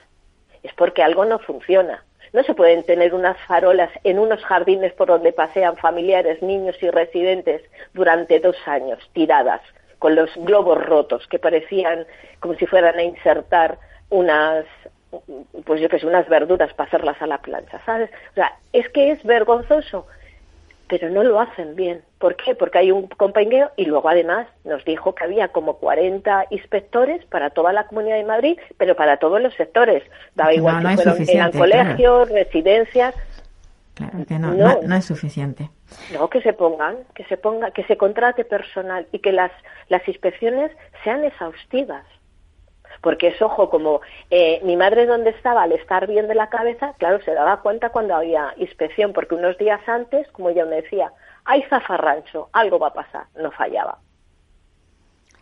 es 0.64 0.74
porque 0.74 1.04
algo 1.04 1.26
no 1.26 1.40
funciona. 1.40 2.04
No 2.34 2.44
se 2.44 2.54
pueden 2.54 2.84
tener 2.84 3.14
unas 3.14 3.38
farolas 3.48 3.90
en 4.04 4.20
unos 4.20 4.44
jardines 4.44 4.94
por 4.94 5.08
donde 5.08 5.34
pasean 5.34 5.78
familiares, 5.78 6.42
niños 6.42 6.76
y 6.82 6.90
residentes 6.90 7.62
durante 7.94 8.40
dos 8.40 8.56
años, 8.66 9.00
tiradas, 9.14 9.62
con 9.98 10.16
los 10.16 10.30
globos 10.38 10.84
rotos 10.84 11.28
que 11.28 11.40
parecían 11.40 12.06
como 12.40 12.56
si 12.56 12.66
fueran 12.66 12.98
a 12.98 13.04
insertar 13.04 13.78
unas, 14.10 14.66
pues 15.66 15.82
yo 15.82 15.90
que 15.90 16.00
sé, 16.00 16.06
unas 16.06 16.28
verduras 16.30 16.74
para 16.74 16.88
hacerlas 16.88 17.22
a 17.22 17.28
la 17.28 17.40
plancha, 17.40 17.82
¿sabes? 17.86 18.10
O 18.32 18.36
sea, 18.36 18.54
es 18.74 18.88
que 18.90 19.12
es 19.12 19.24
vergonzoso 19.24 20.08
pero 20.90 21.10
no 21.10 21.24
lo 21.24 21.40
hacen 21.40 21.76
bien. 21.76 22.02
¿Por 22.18 22.36
qué? 22.36 22.56
Porque 22.56 22.80
hay 22.80 22.92
un 22.92 23.08
compañero 23.08 23.72
y 23.78 23.86
luego 23.86 24.10
además 24.10 24.48
nos 24.66 24.84
dijo 24.84 25.14
que 25.14 25.24
había 25.24 25.50
como 25.50 25.78
40 25.78 26.48
inspectores 26.50 27.24
para 27.26 27.52
toda 27.52 27.72
la 27.72 27.86
Comunidad 27.86 28.18
de 28.18 28.26
Madrid, 28.26 28.58
pero 28.78 28.96
para 28.96 29.18
todos 29.18 29.40
los 29.40 29.54
sectores. 29.54 30.04
Daba 30.36 30.54
igual 30.54 30.84
no, 30.84 30.90
si 30.90 30.96
fueron 30.96 31.30
eran 31.30 31.52
colegios, 31.52 32.30
residencias. 32.30 33.16
Claro 33.94 34.26
que 34.28 34.40
no, 34.40 34.54
no, 34.54 34.80
no, 34.82 34.96
es 34.96 35.06
suficiente. 35.06 35.70
No, 36.14 36.30
que 36.30 36.42
se 36.42 36.54
pongan, 36.54 36.98
que 37.14 37.24
se 37.26 37.38
ponga, 37.38 37.72
que 37.72 37.84
se 37.84 37.96
contrate 37.96 38.44
personal 38.44 39.06
y 39.12 39.20
que 39.20 39.32
las, 39.32 39.52
las 39.90 40.06
inspecciones 40.08 40.72
sean 41.04 41.24
exhaustivas 41.24 42.06
porque 43.02 43.28
es 43.28 43.42
ojo, 43.42 43.70
como 43.70 44.02
eh, 44.30 44.60
mi 44.64 44.76
madre 44.76 45.06
donde 45.06 45.32
estaba 45.32 45.64
al 45.64 45.72
estar 45.72 46.08
bien 46.08 46.28
de 46.28 46.36
la 46.36 46.50
cabeza, 46.50 46.94
claro, 46.98 47.22
se 47.22 47.34
daba 47.34 47.62
cuenta 47.62 47.90
cuando 47.90 48.16
había 48.16 48.54
inspección, 48.58 49.14
porque 49.14 49.36
unos 49.36 49.58
días 49.58 49.82
antes, 49.88 50.28
como 50.32 50.50
ella 50.50 50.66
me 50.66 50.82
decía, 50.82 51.12
hay 51.46 51.64
zafarrancho, 51.64 52.50
algo 52.54 52.80
va 52.80 52.88
a 52.88 52.94
pasar, 52.94 53.26
no 53.36 53.52
fallaba. 53.52 53.98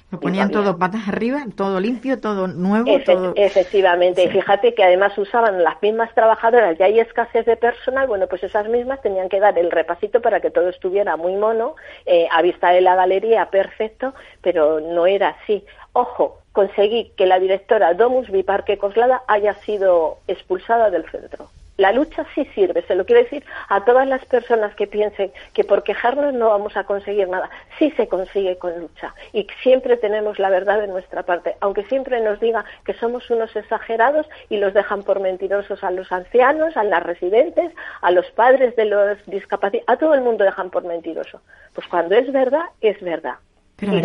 Lo 0.09 0.21
ponían 0.21 0.51
todo 0.51 0.77
patas 0.77 1.09
arriba, 1.09 1.43
todo 1.55 1.81
limpio, 1.81 2.21
todo 2.21 2.47
nuevo. 2.47 2.97
todo... 3.03 3.33
Efectivamente, 3.35 4.23
y 4.23 4.29
fíjate 4.29 4.73
que 4.73 4.83
además 4.83 5.17
usaban 5.17 5.61
las 5.63 5.81
mismas 5.81 6.13
trabajadoras, 6.13 6.77
ya 6.77 6.85
hay 6.85 7.01
escasez 7.01 7.45
de 7.45 7.57
personal, 7.57 8.07
bueno, 8.07 8.27
pues 8.27 8.41
esas 8.43 8.69
mismas 8.69 9.01
tenían 9.01 9.27
que 9.27 9.41
dar 9.41 9.59
el 9.59 9.69
repasito 9.69 10.21
para 10.21 10.39
que 10.39 10.49
todo 10.49 10.69
estuviera 10.69 11.17
muy 11.17 11.35
mono, 11.35 11.75
eh, 12.05 12.25
a 12.31 12.41
vista 12.41 12.69
de 12.69 12.79
la 12.79 12.95
galería, 12.95 13.49
perfecto, 13.49 14.13
pero 14.41 14.79
no 14.79 15.07
era 15.07 15.35
así. 15.41 15.65
Ojo, 15.91 16.37
conseguí 16.53 17.11
que 17.17 17.25
la 17.25 17.39
directora 17.39 17.93
Domus 17.93 18.29
Biparque 18.29 18.77
Coslada 18.77 19.23
haya 19.27 19.55
sido 19.55 20.19
expulsada 20.27 20.89
del 20.89 21.03
centro. 21.09 21.49
La 21.77 21.91
lucha 21.91 22.25
sí 22.33 22.45
sirve, 22.55 22.81
se 22.87 22.95
lo 22.95 23.05
quiero 23.05 23.21
decir 23.23 23.45
a 23.69 23.85
todas 23.85 24.07
las 24.07 24.25
personas 24.25 24.73
que 24.75 24.87
piensen 24.87 25.31
que 25.53 25.63
por 25.63 25.83
quejarnos 25.83 26.33
no 26.33 26.49
vamos 26.49 26.75
a 26.75 26.85
conseguir 26.85 27.29
nada. 27.29 27.49
Sí 27.77 27.91
se 27.91 28.07
consigue 28.07 28.57
con 28.57 28.79
lucha 28.79 29.13
y 29.31 29.47
siempre 29.61 29.95
tenemos 29.95 30.39
la 30.39 30.49
verdad 30.49 30.79
de 30.81 30.87
nuestra 30.87 31.23
parte, 31.23 31.55
aunque 31.59 31.83
siempre 31.83 32.19
nos 32.21 32.39
diga 32.39 32.65
que 32.83 32.93
somos 32.95 33.29
unos 33.29 33.55
exagerados 33.55 34.27
y 34.49 34.57
los 34.57 34.73
dejan 34.73 35.03
por 35.03 35.19
mentirosos 35.19 35.83
a 35.83 35.91
los 35.91 36.11
ancianos, 36.11 36.75
a 36.75 36.83
las 36.83 37.03
residentes, 37.03 37.71
a 38.01 38.11
los 38.11 38.25
padres 38.31 38.75
de 38.75 38.85
los 38.85 39.17
discapacitados, 39.27 39.87
a 39.87 39.97
todo 39.97 40.15
el 40.15 40.21
mundo 40.21 40.43
dejan 40.43 40.71
por 40.71 40.83
mentiroso. 40.83 41.41
Pues 41.73 41.87
cuando 41.87 42.15
es 42.15 42.31
verdad, 42.31 42.63
es 42.81 42.99
verdad. 43.01 43.35
Pero 43.75 43.93
el, 43.93 44.03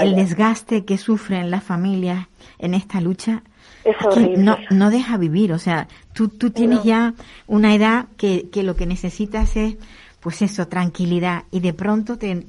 el, 0.00 0.16
desgaste 0.16 0.84
que 0.84 0.98
sufren 0.98 1.52
las 1.52 1.62
familias 1.62 2.26
en 2.58 2.74
esta 2.74 3.00
lucha 3.00 3.42
es 3.84 3.96
no, 4.38 4.56
no 4.70 4.90
deja 4.90 5.16
vivir. 5.16 5.52
O 5.52 5.58
sea, 5.58 5.88
tú, 6.12 6.28
tú 6.28 6.50
tienes 6.50 6.82
ya 6.84 7.14
una 7.46 7.74
edad 7.74 8.06
que, 8.16 8.48
que 8.50 8.62
lo 8.62 8.76
que 8.76 8.86
necesitas 8.86 9.56
es, 9.56 9.76
pues 10.20 10.42
eso, 10.42 10.68
tranquilidad. 10.68 11.44
Y 11.50 11.60
de 11.60 11.72
pronto 11.72 12.18
te, 12.18 12.44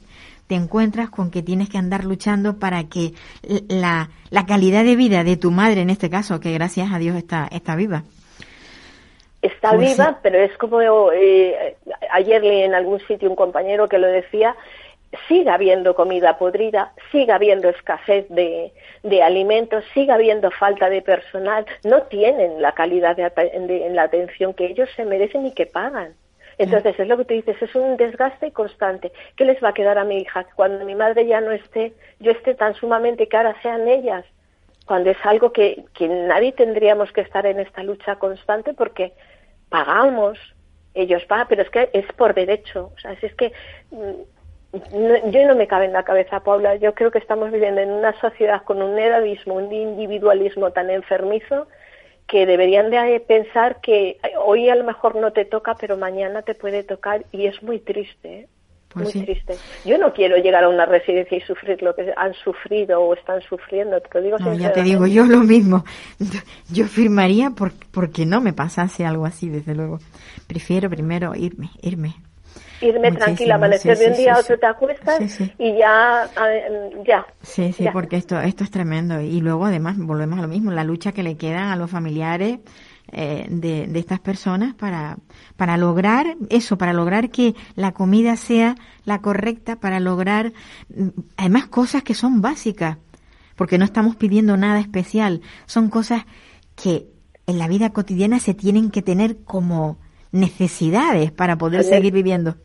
te 0.47 0.55
encuentras 0.55 1.09
con 1.09 1.29
que 1.29 1.43
tienes 1.43 1.69
que 1.69 1.77
andar 1.77 2.03
luchando 2.05 2.57
para 2.57 2.85
que 2.85 3.13
la, 3.67 4.09
la 4.31 4.45
calidad 4.45 4.83
de 4.83 4.95
vida 4.95 5.23
de 5.23 5.37
tu 5.37 5.51
madre, 5.51 5.81
en 5.81 5.91
este 5.91 6.09
caso, 6.09 6.39
que 6.39 6.51
gracias 6.53 6.91
a 6.91 6.97
Dios 6.97 7.15
está, 7.15 7.47
está 7.51 7.75
viva. 7.75 8.03
Está 9.41 9.73
pues 9.73 9.91
viva, 9.91 10.19
pero 10.21 10.39
es 10.39 10.57
como 10.57 10.81
eh, 11.13 11.77
ayer 12.11 12.43
leí 12.43 12.63
en 12.63 12.73
algún 12.73 12.99
sitio 13.01 13.29
un 13.29 13.35
compañero 13.35 13.87
que 13.87 13.97
lo 13.97 14.07
decía, 14.07 14.55
siga 15.27 15.55
habiendo 15.55 15.95
comida 15.95 16.37
podrida, 16.37 16.93
siga 17.11 17.35
habiendo 17.35 17.69
escasez 17.69 18.27
de, 18.29 18.71
alimentos, 19.23 19.83
siga 19.93 20.15
habiendo 20.15 20.51
falta 20.51 20.89
de 20.89 21.01
personal, 21.01 21.65
no 21.83 22.03
tienen 22.03 22.61
la 22.61 22.73
calidad 22.73 23.15
de, 23.15 23.89
la 23.91 24.03
atención 24.03 24.53
que 24.53 24.67
ellos 24.67 24.89
se 24.95 25.05
merecen 25.05 25.45
y 25.45 25.53
que 25.53 25.65
pagan. 25.65 26.13
Entonces, 26.57 26.99
es 26.99 27.07
lo 27.07 27.17
que 27.17 27.25
tú 27.25 27.33
dices, 27.33 27.61
es 27.61 27.73
un 27.73 27.95
desgaste 27.95 28.51
constante. 28.51 29.13
¿Qué 29.37 29.45
les 29.45 29.63
va 29.63 29.69
a 29.69 29.73
quedar 29.73 29.97
a 29.97 30.03
mi 30.03 30.17
hija? 30.17 30.45
Cuando 30.55 30.83
mi 30.83 30.93
madre 30.93 31.25
ya 31.25 31.39
no 31.39 31.51
esté, 31.51 31.93
yo 32.19 32.31
esté 32.31 32.53
tan 32.53 32.75
sumamente 32.75 33.27
cara, 33.29 33.55
sean 33.61 33.87
ellas. 33.87 34.25
Cuando 34.85 35.09
es 35.09 35.17
algo 35.23 35.53
que, 35.53 35.85
que 35.93 36.09
nadie 36.09 36.51
tendríamos 36.51 37.13
que 37.13 37.21
estar 37.21 37.45
en 37.45 37.61
esta 37.61 37.81
lucha 37.81 38.17
constante 38.17 38.73
porque 38.73 39.13
pagamos, 39.69 40.37
ellos 40.93 41.23
pagan, 41.25 41.47
pero 41.47 41.61
es 41.61 41.69
que 41.69 41.89
es 41.93 42.05
por 42.17 42.33
derecho. 42.33 42.91
O 42.93 42.99
sea, 42.99 43.13
es 43.13 43.33
que 43.35 43.53
mm, 44.73 45.29
yo 45.31 45.47
no 45.47 45.55
me 45.55 45.67
cabe 45.67 45.85
en 45.85 45.93
la 45.93 46.03
cabeza, 46.03 46.41
Paula. 46.41 46.75
Yo 46.75 46.93
creo 46.93 47.11
que 47.11 47.19
estamos 47.19 47.51
viviendo 47.51 47.81
en 47.81 47.91
una 47.91 48.13
sociedad 48.19 48.63
con 48.63 48.81
un 48.81 48.97
edadismo, 48.97 49.55
un 49.55 49.71
individualismo 49.71 50.71
tan 50.71 50.89
enfermizo 50.89 51.67
que 52.27 52.45
deberían 52.45 52.91
de 52.91 53.19
pensar 53.19 53.81
que 53.81 54.17
hoy 54.45 54.69
a 54.69 54.75
lo 54.75 54.83
mejor 54.83 55.15
no 55.15 55.33
te 55.33 55.45
toca, 55.45 55.75
pero 55.75 55.97
mañana 55.97 56.43
te 56.43 56.53
puede 56.53 56.83
tocar 56.83 57.25
y 57.31 57.47
es 57.47 57.61
muy 57.63 57.79
triste. 57.79 58.41
¿eh? 58.41 58.47
Pues 58.89 59.15
muy 59.15 59.25
triste. 59.25 59.55
Yo 59.83 59.97
no 59.97 60.13
quiero 60.13 60.37
llegar 60.37 60.63
a 60.63 60.69
una 60.69 60.85
residencia 60.85 61.37
y 61.37 61.41
sufrir 61.41 61.81
lo 61.81 61.95
que 61.95 62.13
han 62.15 62.33
sufrido 62.35 63.01
o 63.01 63.13
están 63.15 63.41
sufriendo. 63.41 63.99
Te 64.01 64.21
digo 64.21 64.37
no, 64.37 64.53
ya 64.53 64.71
te 64.71 64.83
digo 64.83 65.07
yo 65.07 65.25
lo 65.25 65.39
mismo. 65.39 65.83
Yo 66.71 66.85
firmaría 66.85 67.51
por, 67.51 67.71
porque 67.91 68.25
no 68.25 68.41
me 68.41 68.53
pasase 68.53 69.05
algo 69.05 69.25
así, 69.25 69.49
desde 69.49 69.73
luego. 69.73 69.99
Prefiero 70.47 70.89
primero 70.89 71.33
irme, 71.35 71.69
irme 71.81 72.15
irme 72.81 73.11
tranquila, 73.11 73.55
amanecer 73.55 73.97
de 73.97 74.07
un 74.07 74.17
día 74.17 74.33
a 74.35 74.39
otro 74.39 74.57
te 74.57 74.65
acuestas 74.65 75.39
y 75.57 75.77
ya, 75.77 76.29
ya. 77.05 77.25
Sí, 77.41 77.73
sí, 77.73 77.85
porque 77.91 78.17
esto, 78.17 78.39
esto 78.39 78.63
es 78.63 78.71
tremendo. 78.71 79.21
Y 79.21 79.41
luego 79.41 79.65
además 79.65 79.97
volvemos 79.97 80.39
a 80.39 80.41
lo 80.41 80.47
mismo, 80.47 80.71
la 80.71 80.83
lucha 80.83 81.11
que 81.11 81.23
le 81.23 81.37
queda 81.37 81.71
a 81.71 81.75
los 81.75 81.89
familiares 81.89 82.59
eh, 83.11 83.47
de, 83.49 83.87
de 83.87 83.99
estas 83.99 84.19
personas 84.19 84.75
para, 84.75 85.17
para 85.55 85.77
lograr 85.77 86.37
eso, 86.49 86.77
para 86.77 86.93
lograr 86.93 87.31
que 87.31 87.55
la 87.75 87.91
comida 87.91 88.35
sea 88.35 88.75
la 89.03 89.19
correcta, 89.19 89.77
para 89.77 89.99
lograr 89.99 90.53
mm, 90.95 91.07
además 91.37 91.67
cosas 91.67 92.03
que 92.03 92.13
son 92.13 92.41
básicas, 92.41 92.97
porque 93.55 93.77
no 93.77 93.85
estamos 93.85 94.15
pidiendo 94.15 94.57
nada 94.57 94.79
especial, 94.79 95.41
son 95.65 95.89
cosas 95.89 96.25
que 96.75 97.07
en 97.47 97.57
la 97.57 97.67
vida 97.67 97.89
cotidiana 97.89 98.39
se 98.39 98.53
tienen 98.53 98.91
que 98.91 99.01
tener 99.01 99.43
como 99.43 99.97
necesidades 100.31 101.31
para 101.31 101.55
poder 101.57 101.83
seguir 101.83 102.13
viviendo. 102.13 102.55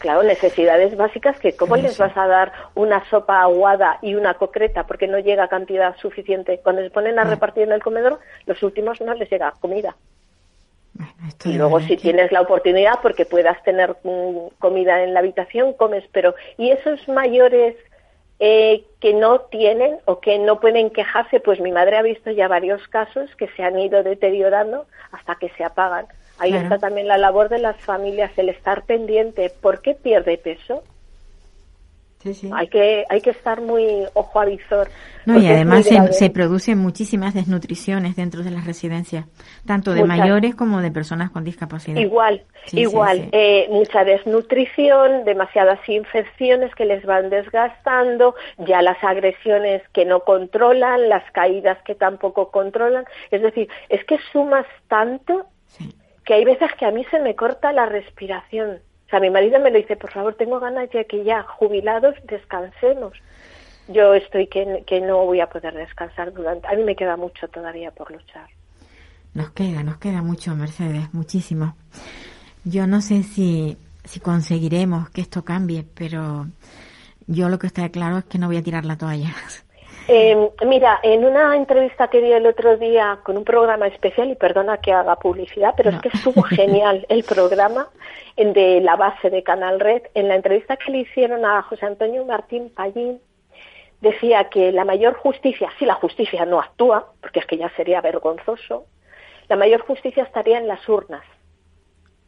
Claro, 0.00 0.22
necesidades 0.22 0.96
básicas 0.96 1.38
que 1.38 1.54
cómo 1.54 1.76
les 1.76 1.98
vas 1.98 2.16
a 2.16 2.26
dar 2.26 2.52
una 2.74 3.04
sopa 3.10 3.42
aguada 3.42 3.98
y 4.00 4.14
una 4.14 4.32
concreta 4.32 4.86
porque 4.86 5.06
no 5.06 5.18
llega 5.18 5.46
cantidad 5.48 5.94
suficiente. 5.98 6.58
Cuando 6.62 6.80
se 6.80 6.88
ponen 6.88 7.18
a 7.18 7.24
repartir 7.24 7.64
en 7.64 7.72
el 7.72 7.82
comedor, 7.82 8.18
los 8.46 8.62
últimos 8.62 8.98
no 9.02 9.12
les 9.12 9.30
llega 9.30 9.52
comida. 9.60 9.94
y 11.44 11.52
luego 11.52 11.80
si 11.80 11.98
tienes 11.98 12.32
la 12.32 12.40
oportunidad 12.40 13.00
porque 13.02 13.26
puedas 13.26 13.62
tener 13.62 13.94
mm, 14.02 14.56
comida 14.58 15.02
en 15.02 15.12
la 15.12 15.20
habitación, 15.20 15.74
comes, 15.74 16.04
pero 16.12 16.34
y 16.56 16.70
esos 16.70 17.06
mayores 17.06 17.76
eh, 18.38 18.86
que 19.00 19.12
no 19.12 19.40
tienen 19.42 19.98
o 20.06 20.20
que 20.20 20.38
no 20.38 20.60
pueden 20.60 20.88
quejarse, 20.88 21.40
pues 21.40 21.60
mi 21.60 21.72
madre 21.72 21.98
ha 21.98 22.02
visto 22.02 22.30
ya 22.30 22.48
varios 22.48 22.88
casos 22.88 23.28
que 23.36 23.48
se 23.48 23.62
han 23.62 23.78
ido 23.78 24.02
deteriorando 24.02 24.86
hasta 25.12 25.34
que 25.34 25.50
se 25.50 25.62
apagan. 25.62 26.06
Ahí 26.40 26.54
está 26.54 26.78
también 26.78 27.06
la 27.06 27.18
labor 27.18 27.50
de 27.50 27.58
las 27.58 27.76
familias, 27.82 28.32
el 28.36 28.48
estar 28.48 28.84
pendiente. 28.84 29.52
¿Por 29.60 29.82
qué 29.82 29.94
pierde 29.94 30.38
peso? 30.38 30.82
Sí, 32.22 32.34
sí. 32.34 32.50
Hay 32.54 32.68
que 32.68 33.04
hay 33.08 33.22
que 33.22 33.30
estar 33.30 33.62
muy 33.62 34.04
ojo 34.12 34.40
a 34.40 34.44
visor. 34.44 34.88
No, 35.24 35.38
y 35.38 35.46
además 35.46 35.86
se, 36.10 36.30
producen 36.30 36.78
muchísimas 36.78 37.32
desnutriciones 37.32 38.14
dentro 38.14 38.42
de 38.42 38.50
las 38.50 38.66
residencias, 38.66 39.26
tanto 39.66 39.92
de 39.92 40.04
mayores 40.04 40.54
como 40.54 40.82
de 40.82 40.90
personas 40.90 41.30
con 41.30 41.44
discapacidad. 41.44 41.98
Igual, 41.98 42.42
igual. 42.72 43.28
Eh, 43.32 43.68
mucha 43.70 44.04
desnutrición, 44.04 45.24
demasiadas 45.24 45.78
infecciones 45.88 46.74
que 46.74 46.84
les 46.84 47.04
van 47.06 47.30
desgastando, 47.30 48.34
ya 48.58 48.82
las 48.82 49.02
agresiones 49.02 49.82
que 49.94 50.04
no 50.04 50.20
controlan, 50.20 51.08
las 51.08 51.24
caídas 51.32 51.78
que 51.84 51.94
tampoco 51.94 52.50
controlan. 52.50 53.04
Es 53.30 53.40
decir, 53.40 53.68
es 53.88 54.04
que 54.04 54.18
sumas 54.32 54.66
tanto 54.88 55.46
que 56.24 56.34
hay 56.34 56.44
veces 56.44 56.70
que 56.78 56.86
a 56.86 56.90
mí 56.90 57.04
se 57.10 57.18
me 57.18 57.34
corta 57.34 57.72
la 57.72 57.86
respiración. 57.86 58.78
O 59.06 59.10
sea, 59.10 59.20
mi 59.20 59.30
marido 59.30 59.58
me 59.58 59.70
lo 59.70 59.78
dice, 59.78 59.96
por 59.96 60.12
favor, 60.12 60.34
tengo 60.34 60.60
ganas 60.60 60.90
de 60.90 61.04
que 61.04 61.24
ya 61.24 61.42
jubilados 61.42 62.14
descansemos. 62.24 63.12
Yo 63.88 64.14
estoy 64.14 64.46
que, 64.46 64.84
que 64.86 65.00
no 65.00 65.24
voy 65.24 65.40
a 65.40 65.48
poder 65.48 65.74
descansar 65.74 66.32
durante... 66.32 66.68
A 66.68 66.74
mí 66.74 66.84
me 66.84 66.94
queda 66.94 67.16
mucho 67.16 67.48
todavía 67.48 67.90
por 67.90 68.12
luchar. 68.12 68.48
Nos 69.34 69.50
queda, 69.50 69.82
nos 69.82 69.98
queda 69.98 70.22
mucho, 70.22 70.54
Mercedes, 70.54 71.12
muchísimo. 71.12 71.74
Yo 72.64 72.86
no 72.86 73.00
sé 73.00 73.22
si, 73.22 73.76
si 74.04 74.20
conseguiremos 74.20 75.10
que 75.10 75.22
esto 75.22 75.44
cambie, 75.44 75.84
pero 75.94 76.46
yo 77.26 77.48
lo 77.48 77.58
que 77.58 77.66
está 77.66 77.88
claro 77.88 78.18
es 78.18 78.24
que 78.24 78.38
no 78.38 78.48
voy 78.48 78.58
a 78.58 78.62
tirar 78.62 78.84
la 78.84 78.96
toalla. 78.96 79.34
Eh, 80.12 80.50
mira, 80.66 80.98
en 81.04 81.24
una 81.24 81.54
entrevista 81.54 82.08
que 82.08 82.20
di 82.20 82.32
el 82.32 82.44
otro 82.44 82.76
día 82.76 83.20
con 83.22 83.36
un 83.36 83.44
programa 83.44 83.86
especial, 83.86 84.28
y 84.28 84.34
perdona 84.34 84.78
que 84.78 84.90
haga 84.90 85.14
publicidad, 85.14 85.74
pero 85.76 85.90
es 85.90 86.00
que 86.00 86.08
estuvo 86.08 86.42
genial 86.50 87.06
el 87.08 87.22
programa 87.22 87.86
de 88.36 88.80
la 88.80 88.96
base 88.96 89.30
de 89.30 89.44
Canal 89.44 89.78
Red. 89.78 90.02
En 90.14 90.26
la 90.26 90.34
entrevista 90.34 90.76
que 90.76 90.90
le 90.90 90.98
hicieron 90.98 91.44
a 91.44 91.62
José 91.62 91.86
Antonio 91.86 92.24
Martín 92.24 92.70
Pallín, 92.70 93.20
decía 94.00 94.48
que 94.48 94.72
la 94.72 94.84
mayor 94.84 95.14
justicia, 95.14 95.70
si 95.78 95.86
la 95.86 95.94
justicia 95.94 96.44
no 96.44 96.58
actúa, 96.58 97.12
porque 97.20 97.38
es 97.38 97.46
que 97.46 97.58
ya 97.58 97.70
sería 97.76 98.00
vergonzoso, 98.00 98.86
la 99.48 99.54
mayor 99.54 99.82
justicia 99.82 100.24
estaría 100.24 100.58
en 100.58 100.66
las 100.66 100.88
urnas. 100.88 101.22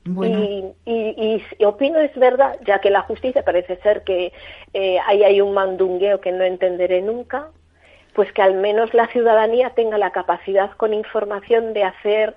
Y, 0.04 0.72
y, 0.84 1.64
opino 1.64 1.98
es 1.98 2.14
verdad, 2.14 2.60
ya 2.64 2.80
que 2.80 2.90
la 2.90 3.02
justicia 3.02 3.44
parece 3.44 3.74
ser 3.78 4.04
que 4.04 4.32
eh, 4.72 4.98
ahí 5.04 5.24
hay 5.24 5.40
un 5.40 5.52
mandungueo 5.52 6.20
que 6.20 6.30
no 6.30 6.44
entenderé 6.44 7.02
nunca, 7.02 7.48
pues 8.14 8.32
que 8.32 8.42
al 8.42 8.54
menos 8.54 8.94
la 8.94 9.06
ciudadanía 9.08 9.70
tenga 9.70 9.98
la 9.98 10.12
capacidad 10.12 10.70
con 10.72 10.94
información 10.94 11.72
de 11.72 11.84
hacer 11.84 12.36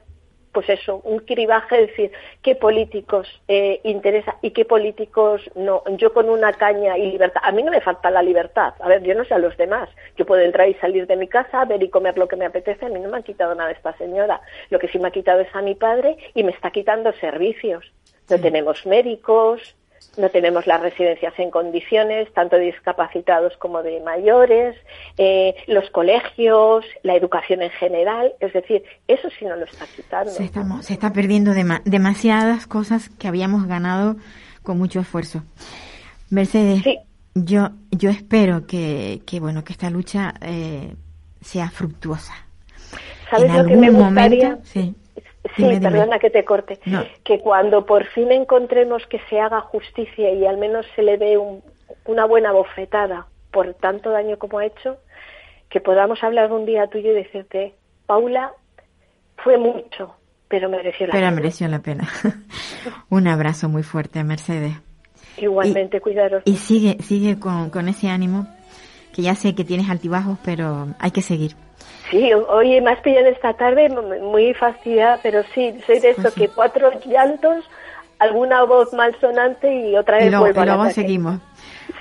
pues 0.56 0.70
eso, 0.70 1.02
un 1.04 1.20
cribaje, 1.20 1.88
decir 1.88 2.14
qué 2.42 2.56
políticos 2.56 3.28
eh, 3.50 3.82
interesa 3.84 4.38
y 4.42 4.52
qué 4.52 4.64
políticos 4.64 5.42
no. 5.54 5.84
Yo 5.98 6.14
con 6.14 6.30
una 6.30 6.54
caña 6.54 6.98
y 6.98 7.12
libertad, 7.12 7.42
a 7.44 7.52
mí 7.52 7.62
no 7.62 7.72
me 7.72 7.82
falta 7.82 8.10
la 8.10 8.24
libertad, 8.24 8.74
a 8.80 8.88
ver, 8.88 9.04
yo 9.04 9.14
no 9.16 9.26
sé 9.26 9.34
a 9.34 9.38
los 9.38 9.58
demás, 9.58 9.90
yo 10.16 10.26
puedo 10.26 10.42
entrar 10.42 10.70
y 10.70 10.76
salir 10.76 11.08
de 11.08 11.18
mi 11.18 11.28
casa, 11.28 11.66
ver 11.66 11.84
y 11.84 11.90
comer 11.90 12.18
lo 12.18 12.30
que 12.30 12.38
me 12.38 12.46
apetece, 12.46 12.86
a 12.86 12.90
mí 12.90 13.02
no 13.02 13.10
me 13.10 13.18
han 13.18 13.24
quitado 13.24 13.54
nada 13.54 13.72
esta 13.72 13.98
señora, 13.98 14.40
lo 14.70 14.80
que 14.80 14.88
sí 14.88 14.98
me 14.98 15.10
ha 15.10 15.12
quitado 15.12 15.42
es 15.42 15.54
a 15.54 15.62
mi 15.62 15.76
padre 15.76 16.16
y 16.34 16.44
me 16.46 16.52
está 16.52 16.72
quitando 16.72 17.12
servicios. 17.12 17.92
No 18.30 18.40
tenemos 18.40 18.86
médicos, 18.86 19.76
no 20.18 20.30
tenemos 20.30 20.66
las 20.68 20.82
residencias 20.82 21.34
en 21.38 21.52
condiciones, 21.52 22.32
tanto 22.34 22.56
de 22.56 22.66
discapacitados 22.66 23.56
como 23.58 23.84
de 23.84 24.00
mayores, 24.02 24.76
eh, 25.18 25.56
los 25.68 25.90
colegios, 25.90 26.86
la 27.04 27.16
educación 27.16 27.62
en 27.62 27.72
general, 27.72 28.34
es 28.40 28.54
decir, 28.54 28.84
eso 29.08 29.30
sí 29.38 29.46
no 29.46 29.56
lo 29.56 29.66
está 29.66 29.86
quitando. 29.96 30.32
Se, 30.32 30.50
se 30.82 30.94
está 30.94 31.14
perdiendo 31.14 31.52
demasiadas 31.84 32.68
cosas 32.68 33.10
que 33.10 33.28
habíamos 33.28 33.68
ganado 33.68 34.16
con 34.64 34.78
mucho 34.78 35.00
esfuerzo. 35.00 35.44
Mercedes, 36.30 36.84
yo, 37.34 37.70
yo 37.92 38.10
espero 38.10 38.66
que, 38.66 39.22
que, 39.26 39.40
bueno, 39.40 39.64
que 39.64 39.74
esta 39.74 39.90
lucha 39.90 40.34
eh, 40.42 40.96
sea 41.42 41.70
fructuosa. 41.70 42.34
¿Sabes 43.30 43.52
lo 43.52 43.66
que 43.66 43.76
me 43.76 43.90
gustaría? 43.90 44.60
sí 44.64 44.96
Sí, 45.56 45.80
perdona 45.80 46.20
que 46.20 46.30
te 46.30 46.44
corte. 46.44 46.80
Que 47.24 47.40
cuando 47.40 47.86
por 47.86 48.06
fin 48.06 48.32
encontremos 48.32 49.06
que 49.08 49.20
se 49.30 49.40
haga 49.40 49.62
justicia 49.62 50.32
y 50.32 50.46
al 50.46 50.58
menos 50.58 50.86
se 50.96 51.04
le 51.04 51.18
dé 51.18 51.38
una 52.06 52.26
buena 52.26 52.52
bofetada 52.52 53.28
por 53.52 53.74
tanto 53.76 54.10
daño 54.10 54.38
como 54.38 54.60
ha 54.60 54.66
hecho, 54.66 54.98
que 55.70 55.80
podamos 55.80 56.22
hablar 56.24 56.52
un 56.52 56.66
día 56.66 56.88
tuyo 56.88 57.12
y 57.12 57.16
decirte, 57.16 57.74
Paula, 58.06 58.52
fue 59.38 59.58
mucho, 59.58 60.14
pero 60.50 60.70
mereció 60.70 61.08
la 61.08 61.14
pena. 61.14 61.28
Pero 61.28 61.36
mereció 61.38 61.68
la 61.70 61.80
pena. 61.80 62.10
un 63.10 63.28
abrazo 63.28 63.70
muy 63.70 63.84
fuerte, 63.84 64.22
Mercedes. 64.26 64.74
Igualmente, 65.38 66.02
cuidaros. 66.02 66.44
Y 66.46 66.58
sigue, 66.58 67.02
sigue 67.02 67.40
con, 67.40 67.70
con 67.70 67.88
ese 67.88 68.10
ánimo, 68.10 68.46
que 69.16 69.22
ya 69.22 69.34
sé 69.34 69.56
que 69.56 69.64
tienes 69.64 69.90
altibajos, 69.90 70.38
pero 70.44 70.90
hay 71.00 71.12
que 71.12 71.22
seguir. 71.22 71.56
Sí, 72.12 72.34
hoy 72.34 72.82
me 72.82 72.92
has 72.92 73.00
pillado 73.00 73.28
esta 73.28 73.54
tarde 73.54 73.88
muy 74.22 74.54
fastidiada, 74.54 75.20
pero 75.24 75.42
sí, 75.54 75.74
soy 75.88 76.00
de 76.00 76.10
eso, 76.10 76.34
que 76.34 76.50
cuatro 76.50 76.92
llantos, 77.06 77.64
alguna 78.20 78.64
voz 78.64 78.92
malsonante 78.92 79.74
y 79.74 79.96
otra 79.96 80.18
vez 80.18 80.38
vuelvo 80.38 80.62
y 80.62 80.66
luego 80.66 80.90
seguimos. 80.90 81.40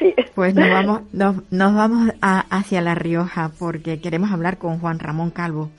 Sí. 0.00 0.12
Pues 0.34 0.56
nos 0.56 0.68
vamos, 0.72 1.02
nos, 1.12 1.36
nos 1.52 1.74
vamos 1.74 2.12
hacia 2.20 2.80
La 2.80 2.96
Rioja 2.96 3.52
porque 3.60 4.00
queremos 4.00 4.32
hablar 4.32 4.58
con 4.58 4.80
Juan 4.80 4.98
Ramón 4.98 5.30
Calvo. 5.30 5.70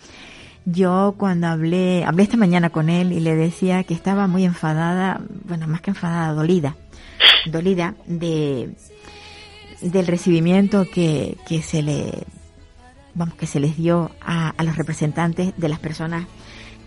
Yo 0.64 1.16
cuando 1.18 1.48
hablé, 1.48 2.06
hablé 2.06 2.24
esta 2.24 2.38
mañana 2.38 2.70
con 2.70 2.90
él 2.90 3.12
y 3.12 3.20
le 3.20 3.36
decía 3.36 3.84
que 3.84 3.94
estaba 3.94 4.28
muy 4.28 4.46
enfadada, 4.46 5.20
bueno, 5.44 5.68
más 5.68 5.82
que 5.82 5.92
enfadada, 5.92 6.34
dolida, 6.34 6.76
dolida 7.46 7.94
de 8.08 8.70
del 9.82 10.08
recibimiento 10.08 10.86
que, 10.92 11.38
que 11.48 11.62
se 11.62 11.82
le 11.82 12.26
vamos, 13.16 13.36
que 13.36 13.48
se 13.48 13.60
les 13.60 13.76
dio 13.78 14.12
a, 14.22 14.54
los 14.64 14.76
representantes 14.78 15.54
de 15.58 15.70
las 15.70 15.80
personas 15.80 16.28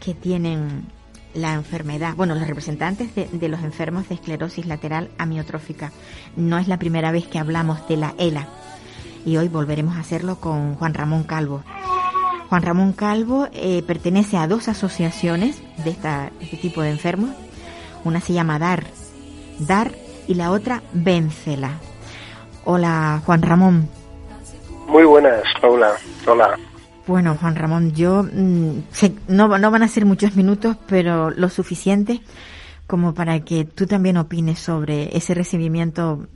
que 0.00 0.14
tienen 0.14 0.86
la 1.34 1.54
enfermedad, 1.54 2.14
bueno, 2.14 2.34
los 2.34 2.46
representantes 2.46 3.10
de, 3.14 3.48
los 3.48 3.62
enfermos 3.62 4.08
de 4.08 4.14
esclerosis 4.14 4.66
lateral 4.66 5.10
amiotrófica. 5.18 5.92
No 6.36 6.58
es 6.58 6.68
la 6.68 6.78
primera 6.78 7.10
vez 7.10 7.26
que 7.26 7.38
hablamos 7.38 7.86
de 7.88 7.96
la 7.96 8.14
ELA 8.18 8.48
y 9.26 9.36
hoy 9.36 9.48
volveremos 9.48 9.96
a 9.96 10.00
hacerlo 10.00 10.40
con 10.40 10.74
Juan 10.76 10.94
Ramón 10.94 11.24
Calvo. 11.24 11.64
Juan 12.48 12.62
Ramón 12.62 12.92
Calvo 12.92 13.48
eh, 13.52 13.82
pertenece 13.86 14.36
a 14.38 14.46
dos 14.46 14.68
asociaciones 14.68 15.60
de, 15.84 15.90
esta, 15.90 16.30
este 16.40 16.56
tipo 16.56 16.80
de 16.80 16.90
enfermos. 16.90 17.30
Una 18.04 18.20
se 18.20 18.32
llama 18.32 18.58
DAR, 18.58 18.84
DAR 19.58 19.92
y 20.26 20.34
la 20.34 20.50
otra 20.50 20.82
Vencela. 20.92 21.78
Hola 22.70 23.22
Juan 23.24 23.40
Ramón. 23.40 23.88
Muy 24.88 25.02
buenas, 25.04 25.42
Paula. 25.58 25.96
Hola. 26.26 26.58
Bueno, 27.06 27.34
Juan 27.40 27.56
Ramón, 27.56 27.94
yo 27.94 28.24
mm, 28.24 28.82
no, 29.28 29.56
no 29.56 29.70
van 29.70 29.82
a 29.82 29.88
ser 29.88 30.04
muchos 30.04 30.36
minutos, 30.36 30.76
pero 30.86 31.30
lo 31.30 31.48
suficiente 31.48 32.20
como 32.86 33.14
para 33.14 33.40
que 33.40 33.64
tú 33.64 33.86
también 33.86 34.18
opines 34.18 34.58
sobre 34.58 35.16
ese 35.16 35.32
recibimiento 35.32 36.26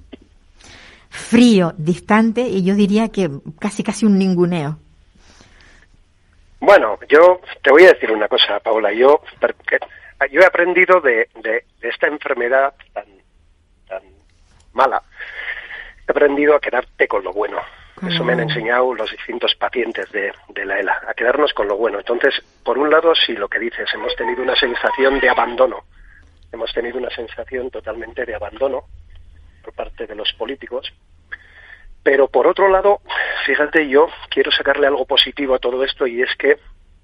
frío, 1.11 1.74
distante 1.76 2.41
y 2.41 2.64
yo 2.64 2.76
diría 2.76 3.11
que 3.11 3.28
casi 3.59 3.83
casi 3.83 4.07
un 4.07 4.16
ninguneo. 4.16 4.78
Bueno, 6.61 6.99
yo 7.11 7.43
te 7.62 7.70
voy 7.70 7.83
a 7.83 7.93
decir 7.93 8.11
una 8.11 8.28
cosa, 8.28 8.59
Paula. 8.61 8.91
Yo, 8.95 9.20
yo 10.30 10.41
he 10.41 10.47
aprendido 10.47 10.99
de, 11.03 11.28
de, 11.43 11.66
de 11.78 11.89
esta 11.91 12.07
enfermedad 12.07 12.72
tan, 12.95 13.05
tan 13.87 14.03
mala, 14.72 15.03
he 16.12 16.14
aprendido 16.14 16.54
a 16.54 16.60
quedarte 16.60 17.08
con 17.08 17.24
lo 17.24 17.32
bueno. 17.32 17.58
Eso 18.06 18.24
me 18.24 18.32
han 18.32 18.40
enseñado 18.40 18.92
los 18.94 19.10
distintos 19.10 19.54
pacientes 19.54 20.10
de, 20.10 20.32
la 20.64 20.78
ELA, 20.78 21.02
a 21.06 21.14
quedarnos 21.14 21.54
con 21.54 21.68
lo 21.68 21.76
bueno. 21.76 21.98
Entonces, 21.98 22.34
por 22.64 22.76
un 22.76 22.90
lado, 22.90 23.14
sí, 23.14 23.32
lo 23.34 23.48
que 23.48 23.60
dices, 23.60 23.88
hemos 23.94 24.14
tenido 24.16 24.42
una 24.42 24.56
sensación 24.56 25.20
de 25.20 25.28
abandono. 25.28 25.84
Hemos 26.50 26.72
tenido 26.72 26.98
una 26.98 27.10
sensación 27.10 27.70
totalmente 27.70 28.26
de 28.26 28.34
abandono 28.34 28.84
por 29.62 29.72
parte 29.72 30.06
de 30.06 30.14
los 30.14 30.32
políticos. 30.32 30.92
Pero 32.02 32.28
por 32.28 32.46
otro 32.48 32.68
lado, 32.68 33.00
fíjate, 33.46 33.88
yo 33.88 34.08
quiero 34.28 34.50
sacarle 34.50 34.88
algo 34.88 35.06
positivo 35.06 35.54
a 35.54 35.60
todo 35.60 35.82
esto 35.84 36.06
y 36.06 36.22
es 36.22 36.34
que 36.36 36.58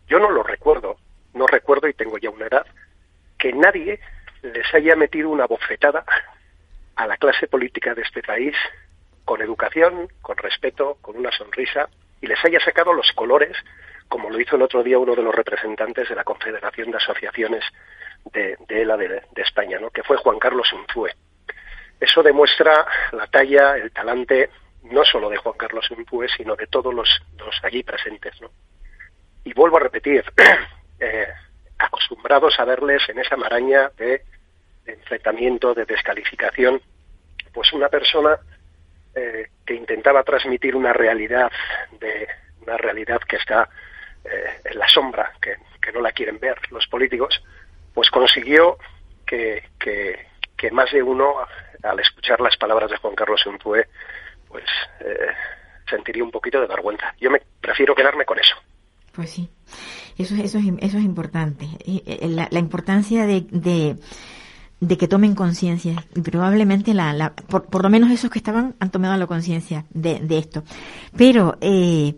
yo 0.08 0.18
no 0.18 0.30
lo 0.30 0.42
recuerdo, 0.42 0.96
no 1.34 1.46
recuerdo 1.46 1.88
y 1.88 1.94
tengo 1.94 2.18
ya 2.18 2.30
una 2.30 2.46
edad, 2.46 2.66
que 3.38 3.52
nadie 3.52 4.00
les 4.42 4.74
haya 4.74 4.96
metido 4.96 5.30
una 5.30 5.46
bofetada 5.46 6.04
a 6.96 7.06
la 7.06 7.16
clase 7.16 7.46
política 7.46 7.94
de 7.94 8.02
este 8.02 8.22
país 8.22 8.56
con 9.28 9.42
educación, 9.42 10.08
con 10.22 10.38
respeto, 10.38 10.96
con 11.02 11.14
una 11.14 11.30
sonrisa, 11.30 11.86
y 12.22 12.26
les 12.26 12.42
haya 12.46 12.58
sacado 12.60 12.94
los 12.94 13.12
colores, 13.12 13.54
como 14.08 14.30
lo 14.30 14.40
hizo 14.40 14.56
el 14.56 14.62
otro 14.62 14.82
día 14.82 14.98
uno 14.98 15.14
de 15.14 15.22
los 15.22 15.34
representantes 15.34 16.08
de 16.08 16.14
la 16.14 16.24
Confederación 16.24 16.90
de 16.90 16.96
Asociaciones 16.96 17.62
de, 18.32 18.56
ELA 18.70 18.96
de, 18.96 19.22
España, 19.36 19.78
¿no? 19.78 19.90
que 19.90 20.02
fue 20.02 20.16
Juan 20.16 20.38
Carlos 20.38 20.72
Unfue. 20.72 21.12
Eso 22.00 22.22
demuestra 22.22 22.86
la 23.12 23.26
talla, 23.26 23.76
el 23.76 23.92
talante, 23.92 24.48
no 24.84 25.04
solo 25.04 25.28
de 25.28 25.36
Juan 25.36 25.58
Carlos 25.58 25.90
Unfue, 25.90 26.26
sino 26.34 26.56
de 26.56 26.66
todos 26.66 26.94
los, 26.94 27.20
allí 27.62 27.82
presentes. 27.82 28.40
¿no? 28.40 28.48
Y 29.44 29.52
vuelvo 29.52 29.76
a 29.76 29.80
repetir, 29.80 30.24
eh, 31.00 31.28
acostumbrados 31.78 32.58
a 32.58 32.64
verles 32.64 33.06
en 33.10 33.18
esa 33.18 33.36
maraña 33.36 33.90
de, 33.98 34.22
de 34.86 34.92
enfrentamiento, 34.94 35.74
de 35.74 35.84
descalificación, 35.84 36.80
pues 37.52 37.74
una 37.74 37.90
persona 37.90 38.38
eh, 39.18 39.50
que 39.66 39.74
intentaba 39.74 40.22
transmitir 40.22 40.76
una 40.76 40.92
realidad 40.92 41.50
de 41.98 42.28
una 42.62 42.76
realidad 42.76 43.20
que 43.28 43.36
está 43.36 43.68
eh, 44.24 44.60
en 44.64 44.78
la 44.78 44.88
sombra, 44.88 45.32
que, 45.42 45.56
no 45.92 46.00
la 46.02 46.12
quieren 46.12 46.38
ver 46.38 46.56
los 46.70 46.86
políticos, 46.86 47.42
pues 47.94 48.10
consiguió 48.10 48.76
que, 49.26 49.64
que, 49.78 50.70
más 50.70 50.92
de 50.92 51.02
uno, 51.02 51.34
al 51.82 51.98
escuchar 51.98 52.40
las 52.40 52.56
palabras 52.58 52.90
de 52.90 52.98
Juan 52.98 53.14
Carlos 53.14 53.44
Unfue, 53.46 53.88
pues 54.46 54.64
eh, 55.00 55.32
sentiría 55.88 56.22
un 56.22 56.30
poquito 56.30 56.60
de 56.60 56.66
vergüenza. 56.66 57.14
Yo 57.18 57.30
me 57.30 57.40
prefiero 57.60 57.94
quedarme 57.94 58.26
con 58.26 58.38
eso. 58.38 58.54
Pues 59.12 59.30
sí, 59.30 59.50
eso, 60.18 60.34
eso, 60.34 60.58
es, 60.58 60.66
eso 60.80 60.98
es 60.98 61.04
importante. 61.04 61.66
La, 62.20 62.48
la 62.50 62.58
importancia 62.58 63.24
de 63.24 63.96
que 64.80 65.08
tomen 65.08 65.34
conciencia. 65.34 66.04
Y 66.14 66.20
probablemente, 66.20 66.94
la, 66.94 67.12
la 67.12 67.34
por, 67.34 67.66
por, 67.66 67.82
lo 67.82 67.90
menos 67.90 68.10
esos 68.10 68.30
que 68.30 68.38
estaban 68.38 68.76
han 68.78 68.90
tomado 68.90 69.16
la 69.16 69.26
conciencia 69.26 69.84
de, 69.90 70.20
de, 70.20 70.38
esto. 70.38 70.62
Pero 71.16 71.58
eh, 71.60 72.16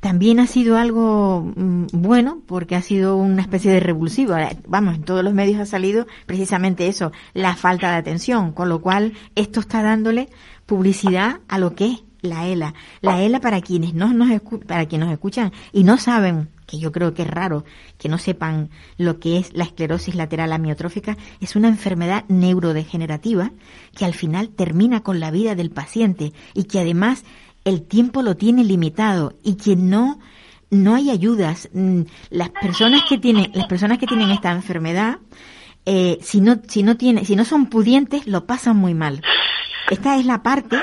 también 0.00 0.38
ha 0.38 0.46
sido 0.46 0.76
algo 0.76 1.52
mm, 1.56 1.86
bueno 1.92 2.42
porque 2.46 2.76
ha 2.76 2.82
sido 2.82 3.16
una 3.16 3.42
especie 3.42 3.72
de 3.72 3.80
revulsivo. 3.80 4.34
Vamos, 4.68 4.96
en 4.96 5.02
todos 5.02 5.24
los 5.24 5.34
medios 5.34 5.60
ha 5.60 5.66
salido 5.66 6.06
precisamente 6.26 6.86
eso, 6.86 7.12
la 7.34 7.56
falta 7.56 7.90
de 7.90 7.96
atención. 7.96 8.52
Con 8.52 8.68
lo 8.68 8.80
cual, 8.80 9.14
esto 9.34 9.60
está 9.60 9.82
dándole 9.82 10.28
publicidad 10.66 11.40
a 11.48 11.58
lo 11.58 11.74
que 11.74 11.86
es 11.86 12.02
la 12.26 12.46
ELA. 12.46 12.74
La 13.00 13.22
ELA 13.22 13.40
para 13.40 13.60
quienes 13.60 13.94
no 13.94 14.12
nos 14.12 14.28
para 14.66 14.86
quienes 14.86 15.06
nos 15.06 15.14
escuchan 15.14 15.52
y 15.72 15.84
no 15.84 15.98
saben 15.98 16.48
que 16.66 16.78
yo 16.78 16.92
creo 16.92 17.14
que 17.14 17.22
es 17.22 17.28
raro 17.28 17.64
que 17.98 18.08
no 18.08 18.18
sepan 18.18 18.70
lo 18.98 19.18
que 19.18 19.38
es 19.38 19.54
la 19.54 19.64
esclerosis 19.64 20.14
lateral 20.14 20.52
amiotrófica, 20.52 21.16
es 21.40 21.56
una 21.56 21.68
enfermedad 21.68 22.24
neurodegenerativa 22.28 23.52
que 23.96 24.04
al 24.04 24.14
final 24.14 24.50
termina 24.50 25.02
con 25.02 25.20
la 25.20 25.30
vida 25.30 25.54
del 25.54 25.70
paciente 25.70 26.32
y 26.54 26.64
que 26.64 26.80
además 26.80 27.24
el 27.64 27.82
tiempo 27.82 28.22
lo 28.22 28.36
tiene 28.36 28.64
limitado 28.64 29.34
y 29.42 29.54
que 29.54 29.76
no 29.76 30.18
no 30.68 30.96
hay 30.96 31.10
ayudas. 31.10 31.68
Mm, 31.72 32.02
las 32.30 32.50
personas 32.50 33.02
que 33.08 33.18
tienen 33.18 33.50
las 33.54 33.66
personas 33.66 33.98
que 33.98 34.06
tienen 34.06 34.30
esta 34.30 34.50
enfermedad 34.52 35.18
eh, 35.84 36.18
si 36.20 36.40
no 36.40 36.60
si 36.66 36.82
no 36.82 36.96
tiene 36.96 37.24
si 37.24 37.36
no 37.36 37.44
son 37.44 37.66
pudientes 37.66 38.26
lo 38.26 38.46
pasan 38.46 38.76
muy 38.76 38.94
mal. 38.94 39.22
Esta 39.90 40.16
es 40.16 40.26
la 40.26 40.42
parte 40.42 40.78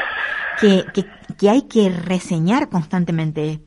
que, 0.62 0.86
que, 0.94 1.06
que 1.38 1.50
hay 1.50 1.68
que 1.68 1.90
reseñar 1.90 2.70
constantemente. 2.70 3.60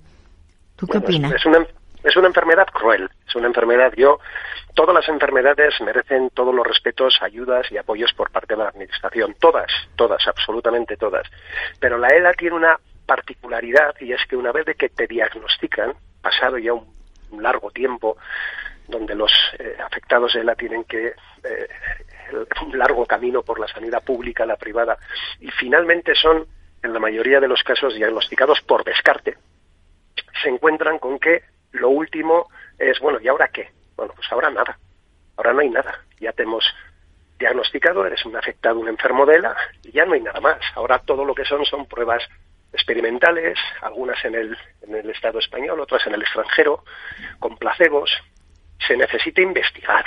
¿Tú 0.76 0.86
qué 0.86 0.98
opinas? 0.98 1.32
Es 1.32 1.46
una, 1.46 1.66
es 2.04 2.16
una 2.16 2.28
enfermedad 2.28 2.66
cruel, 2.72 3.08
es 3.26 3.34
una 3.34 3.46
enfermedad, 3.46 3.92
yo, 3.96 4.18
todas 4.74 4.94
las 4.94 5.08
enfermedades 5.08 5.74
merecen 5.80 6.30
todos 6.30 6.54
los 6.54 6.66
respetos, 6.66 7.18
ayudas 7.22 7.70
y 7.72 7.78
apoyos 7.78 8.12
por 8.12 8.30
parte 8.30 8.54
de 8.54 8.62
la 8.62 8.68
Administración, 8.68 9.34
todas, 9.40 9.70
todas, 9.96 10.26
absolutamente 10.26 10.96
todas. 10.96 11.26
Pero 11.80 11.98
la 11.98 12.08
ELA 12.08 12.32
tiene 12.34 12.56
una 12.56 12.78
particularidad 13.06 13.94
y 14.00 14.12
es 14.12 14.20
que 14.28 14.36
una 14.36 14.52
vez 14.52 14.66
de 14.66 14.74
que 14.74 14.88
te 14.88 15.06
diagnostican, 15.06 15.94
pasado 16.20 16.58
ya 16.58 16.74
un, 16.74 16.86
un 17.30 17.42
largo 17.42 17.70
tiempo, 17.70 18.16
donde 18.88 19.14
los 19.14 19.32
eh, 19.58 19.76
afectados 19.84 20.32
de 20.34 20.40
ELA 20.40 20.54
tienen 20.54 20.84
que 20.84 21.08
eh, 21.08 21.68
un 22.66 22.78
largo 22.78 23.06
camino 23.06 23.42
por 23.42 23.58
la 23.58 23.68
sanidad 23.68 24.02
pública, 24.02 24.46
la 24.46 24.56
privada, 24.56 24.98
y 25.40 25.50
finalmente 25.50 26.14
son, 26.14 26.46
en 26.86 26.94
la 26.94 27.00
mayoría 27.00 27.40
de 27.40 27.48
los 27.48 27.62
casos, 27.62 27.94
diagnosticados 27.94 28.60
por 28.62 28.84
descarte, 28.84 29.36
se 30.42 30.48
encuentran 30.48 30.98
con 30.98 31.18
que 31.18 31.42
lo 31.72 31.90
último 31.90 32.48
es, 32.78 32.98
bueno, 33.00 33.18
¿y 33.20 33.28
ahora 33.28 33.48
qué? 33.48 33.70
Bueno, 33.96 34.12
pues 34.14 34.30
ahora 34.30 34.50
nada. 34.50 34.78
Ahora 35.36 35.52
no 35.52 35.60
hay 35.60 35.70
nada. 35.70 36.00
Ya 36.18 36.32
te 36.32 36.44
hemos 36.44 36.64
diagnosticado, 37.38 38.06
eres 38.06 38.24
un 38.24 38.36
afectado, 38.36 38.78
un 38.78 38.88
enfermo 38.88 39.26
de 39.26 39.36
ELA, 39.36 39.56
y 39.82 39.92
ya 39.92 40.04
no 40.06 40.14
hay 40.14 40.20
nada 40.20 40.40
más. 40.40 40.58
Ahora 40.74 40.98
todo 41.00 41.24
lo 41.24 41.34
que 41.34 41.44
son 41.44 41.64
son 41.64 41.86
pruebas 41.86 42.22
experimentales, 42.72 43.58
algunas 43.82 44.22
en 44.24 44.34
el, 44.34 44.56
en 44.82 44.94
el 44.94 45.10
Estado 45.10 45.38
español, 45.38 45.80
otras 45.80 46.06
en 46.06 46.14
el 46.14 46.22
extranjero, 46.22 46.84
con 47.38 47.56
placebos. 47.56 48.10
Se 48.86 48.96
necesita 48.96 49.42
investigar, 49.42 50.04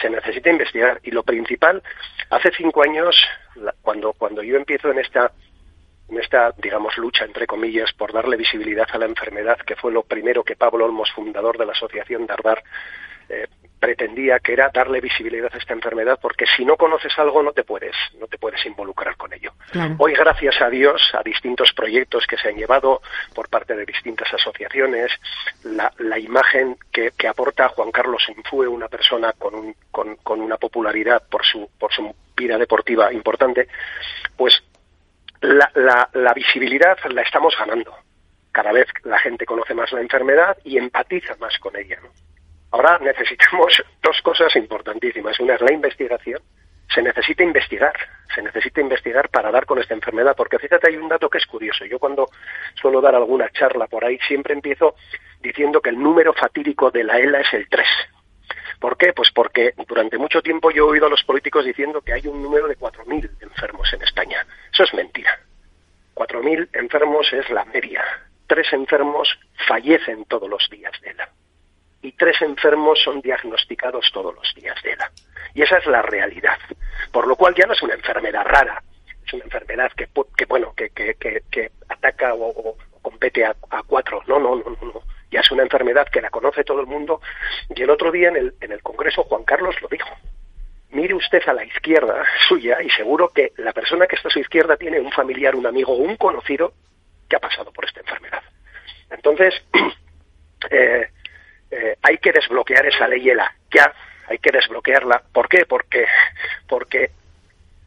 se 0.00 0.10
necesita 0.10 0.50
investigar. 0.50 1.00
Y 1.02 1.10
lo 1.10 1.22
principal, 1.22 1.82
hace 2.30 2.50
cinco 2.56 2.82
años, 2.82 3.16
cuando, 3.82 4.12
cuando 4.12 4.42
yo 4.42 4.56
empiezo 4.56 4.90
en 4.90 4.98
esta 4.98 5.32
en 6.08 6.18
esta, 6.18 6.52
digamos, 6.58 6.96
lucha, 6.98 7.24
entre 7.24 7.46
comillas, 7.46 7.92
por 7.92 8.12
darle 8.12 8.36
visibilidad 8.36 8.86
a 8.92 8.98
la 8.98 9.06
enfermedad, 9.06 9.58
que 9.58 9.76
fue 9.76 9.92
lo 9.92 10.02
primero 10.02 10.44
que 10.44 10.56
Pablo 10.56 10.84
Olmos, 10.84 11.10
fundador 11.12 11.58
de 11.58 11.66
la 11.66 11.72
Asociación 11.72 12.26
Dardar, 12.26 12.62
eh, 13.28 13.46
pretendía, 13.84 14.38
que 14.38 14.54
era 14.54 14.70
darle 14.72 15.02
visibilidad 15.02 15.50
a 15.52 15.58
esta 15.58 15.74
enfermedad, 15.74 16.18
porque 16.20 16.46
si 16.56 16.64
no 16.64 16.76
conoces 16.76 17.12
algo 17.18 17.42
no 17.42 17.52
te 17.52 17.64
puedes, 17.64 17.94
no 18.18 18.26
te 18.26 18.38
puedes 18.38 18.64
involucrar 18.64 19.14
con 19.16 19.30
ello. 19.34 19.52
Claro. 19.72 19.96
Hoy, 19.98 20.14
gracias 20.14 20.58
a 20.62 20.70
Dios, 20.70 21.02
a 21.12 21.22
distintos 21.22 21.70
proyectos 21.74 22.26
que 22.26 22.38
se 22.38 22.48
han 22.48 22.56
llevado 22.56 23.02
por 23.34 23.50
parte 23.50 23.76
de 23.76 23.84
distintas 23.84 24.32
asociaciones, 24.32 25.12
la, 25.64 25.92
la 25.98 26.18
imagen 26.18 26.78
que, 26.90 27.10
que, 27.10 27.28
aporta 27.28 27.68
Juan 27.68 27.90
Carlos 27.90 28.24
Infue, 28.34 28.66
una 28.66 28.88
persona 28.88 29.34
con, 29.34 29.54
un, 29.54 29.76
con, 29.90 30.16
con 30.16 30.40
una 30.40 30.56
popularidad 30.56 31.22
por 31.28 31.44
su, 31.44 31.68
por 31.78 31.92
su 31.92 32.14
vida 32.34 32.56
deportiva 32.56 33.12
importante, 33.12 33.68
pues 34.34 34.63
la, 35.40 35.70
la, 35.74 36.08
la, 36.12 36.32
visibilidad 36.32 36.96
la 37.10 37.22
estamos 37.22 37.54
ganando. 37.58 37.94
Cada 38.52 38.72
vez 38.72 38.86
la 39.02 39.18
gente 39.18 39.44
conoce 39.46 39.74
más 39.74 39.92
la 39.92 40.00
enfermedad 40.00 40.56
y 40.64 40.78
empatiza 40.78 41.36
más 41.40 41.58
con 41.58 41.76
ella. 41.76 41.98
Ahora 42.70 42.98
necesitamos 42.98 43.82
dos 44.02 44.20
cosas 44.22 44.54
importantísimas. 44.56 45.38
Una 45.40 45.54
es 45.54 45.60
la 45.60 45.72
investigación. 45.72 46.40
Se 46.92 47.02
necesita 47.02 47.42
investigar, 47.42 47.94
se 48.34 48.42
necesita 48.42 48.80
investigar 48.80 49.28
para 49.28 49.50
dar 49.50 49.64
con 49.66 49.78
esta 49.78 49.94
enfermedad, 49.94 50.36
porque 50.36 50.58
fíjate, 50.58 50.90
hay 50.90 50.96
un 50.96 51.08
dato 51.08 51.28
que 51.28 51.38
es 51.38 51.46
curioso. 51.46 51.84
Yo 51.86 51.98
cuando 51.98 52.28
suelo 52.74 53.00
dar 53.00 53.14
alguna 53.14 53.48
charla 53.50 53.86
por 53.86 54.04
ahí, 54.04 54.18
siempre 54.28 54.54
empiezo 54.54 54.94
diciendo 55.40 55.80
que 55.80 55.90
el 55.90 55.98
número 55.98 56.32
fatídico 56.32 56.90
de 56.90 57.04
la 57.04 57.18
ELA 57.18 57.40
es 57.40 57.52
el 57.54 57.68
3. 57.68 57.86
¿Por 58.80 58.96
qué? 58.96 59.12
Pues 59.12 59.30
porque 59.32 59.74
durante 59.88 60.18
mucho 60.18 60.42
tiempo 60.42 60.70
yo 60.70 60.86
he 60.86 60.92
oído 60.92 61.06
a 61.06 61.10
los 61.10 61.22
políticos 61.24 61.64
diciendo 61.64 62.00
que 62.02 62.12
hay 62.12 62.26
un 62.26 62.42
número 62.42 62.68
de 62.68 62.76
4.000 62.76 63.30
enfermos 63.40 63.92
en 63.92 64.02
España. 64.02 64.46
Eso 64.72 64.84
es 64.84 64.94
mentira. 64.94 65.38
4.000 66.14 66.68
enfermos 66.74 67.32
es 67.32 67.48
la 67.50 67.64
media. 67.66 68.04
Tres 68.46 68.72
enfermos 68.72 69.28
fallecen 69.66 70.24
todos 70.26 70.48
los 70.48 70.68
días 70.70 70.92
de 71.02 71.10
ELA. 71.10 71.28
Y 72.02 72.12
tres 72.12 72.40
enfermos 72.42 73.00
son 73.02 73.20
diagnosticados 73.20 74.10
todos 74.12 74.34
los 74.34 74.54
días 74.54 74.80
de 74.82 74.92
ELA. 74.92 75.10
Y 75.54 75.62
esa 75.62 75.78
es 75.78 75.86
la 75.86 76.02
realidad. 76.02 76.58
Por 77.10 77.26
lo 77.26 77.36
cual 77.36 77.54
ya 77.54 77.66
no 77.66 77.72
es 77.72 77.82
una 77.82 77.94
enfermedad 77.94 78.44
rara. 78.44 78.82
Es 79.26 79.32
una 79.32 79.44
enfermedad 79.44 79.90
que, 79.96 80.08
que 80.36 80.44
bueno, 80.44 80.74
que, 80.74 80.90
que, 80.90 81.14
que, 81.14 81.72
ataca 81.88 82.34
o, 82.34 82.48
o 82.48 82.76
compete 83.00 83.44
a, 83.44 83.56
a 83.70 83.82
cuatro. 83.82 84.22
No, 84.26 84.38
no, 84.38 84.56
no, 84.56 84.64
no, 84.70 84.92
no 84.92 85.13
ya 85.34 85.40
es 85.40 85.50
una 85.50 85.64
enfermedad 85.64 86.06
que 86.08 86.20
la 86.20 86.30
conoce 86.30 86.62
todo 86.62 86.80
el 86.80 86.86
mundo. 86.86 87.20
Y 87.74 87.82
el 87.82 87.90
otro 87.90 88.12
día 88.12 88.28
en 88.28 88.36
el, 88.36 88.54
en 88.60 88.70
el 88.70 88.82
Congreso 88.82 89.24
Juan 89.24 89.42
Carlos 89.42 89.74
lo 89.82 89.88
dijo. 89.88 90.08
Mire 90.90 91.12
usted 91.14 91.42
a 91.48 91.52
la 91.52 91.64
izquierda 91.64 92.24
suya 92.46 92.80
y 92.80 92.88
seguro 92.90 93.30
que 93.30 93.52
la 93.56 93.72
persona 93.72 94.06
que 94.06 94.14
está 94.14 94.28
a 94.28 94.30
su 94.30 94.38
izquierda 94.38 94.76
tiene 94.76 95.00
un 95.00 95.10
familiar, 95.10 95.56
un 95.56 95.66
amigo 95.66 95.92
o 95.92 95.96
un 95.96 96.16
conocido 96.16 96.72
que 97.28 97.34
ha 97.34 97.40
pasado 97.40 97.72
por 97.72 97.84
esta 97.84 97.98
enfermedad. 97.98 98.42
Entonces, 99.10 99.54
eh, 100.70 101.08
eh, 101.68 101.96
hay 102.00 102.18
que 102.18 102.30
desbloquear 102.30 102.86
esa 102.86 103.08
ley 103.08 103.28
ELA, 103.28 103.52
ya, 103.74 103.92
hay 104.28 104.38
que 104.38 104.52
desbloquearla. 104.52 105.20
¿Por 105.32 105.48
qué? 105.48 105.66
Porque, 105.66 106.06
porque 106.68 107.10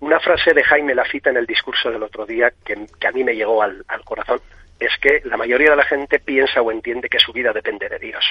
una 0.01 0.19
frase 0.19 0.53
de 0.53 0.65
Jaime 0.65 0.93
Lafita 0.93 1.29
en 1.29 1.37
el 1.37 1.45
discurso 1.45 1.89
del 1.89 2.03
otro 2.03 2.25
día 2.25 2.51
que, 2.65 2.87
que 2.99 3.07
a 3.07 3.11
mí 3.11 3.23
me 3.23 3.35
llegó 3.35 3.63
al, 3.63 3.85
al 3.87 4.03
corazón 4.03 4.41
es 4.79 4.91
que 5.01 5.21
la 5.25 5.37
mayoría 5.37 5.71
de 5.71 5.75
la 5.75 5.85
gente 5.85 6.19
piensa 6.19 6.61
o 6.61 6.71
entiende 6.71 7.09
que 7.09 7.19
su 7.19 7.33
vida 7.33 7.51
depende 7.51 7.89
de 7.89 7.99
Dios. 7.99 8.23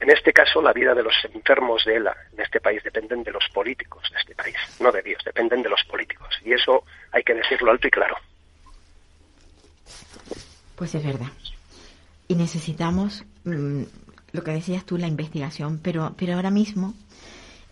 En 0.00 0.10
este 0.10 0.32
caso, 0.32 0.60
la 0.60 0.72
vida 0.72 0.94
de 0.94 1.02
los 1.04 1.14
enfermos 1.32 1.84
de 1.84 1.96
ELA 1.96 2.16
en 2.32 2.40
este 2.40 2.60
país 2.60 2.82
dependen 2.82 3.22
de 3.22 3.30
los 3.30 3.48
políticos 3.54 4.02
de 4.10 4.18
este 4.18 4.34
país, 4.34 4.56
no 4.80 4.90
de 4.90 5.00
Dios, 5.00 5.22
dependen 5.24 5.62
de 5.62 5.68
los 5.68 5.84
políticos. 5.84 6.28
Y 6.44 6.52
eso 6.52 6.84
hay 7.12 7.22
que 7.22 7.34
decirlo 7.34 7.70
alto 7.70 7.86
y 7.86 7.90
claro. 7.90 8.16
Pues 10.74 10.94
es 10.96 11.04
verdad. 11.04 11.28
Y 12.26 12.34
necesitamos, 12.34 13.24
mmm, 13.44 13.84
lo 14.32 14.42
que 14.42 14.50
decías 14.50 14.84
tú, 14.84 14.98
la 14.98 15.06
investigación, 15.06 15.78
pero, 15.78 16.14
pero 16.16 16.34
ahora 16.34 16.50
mismo, 16.50 16.94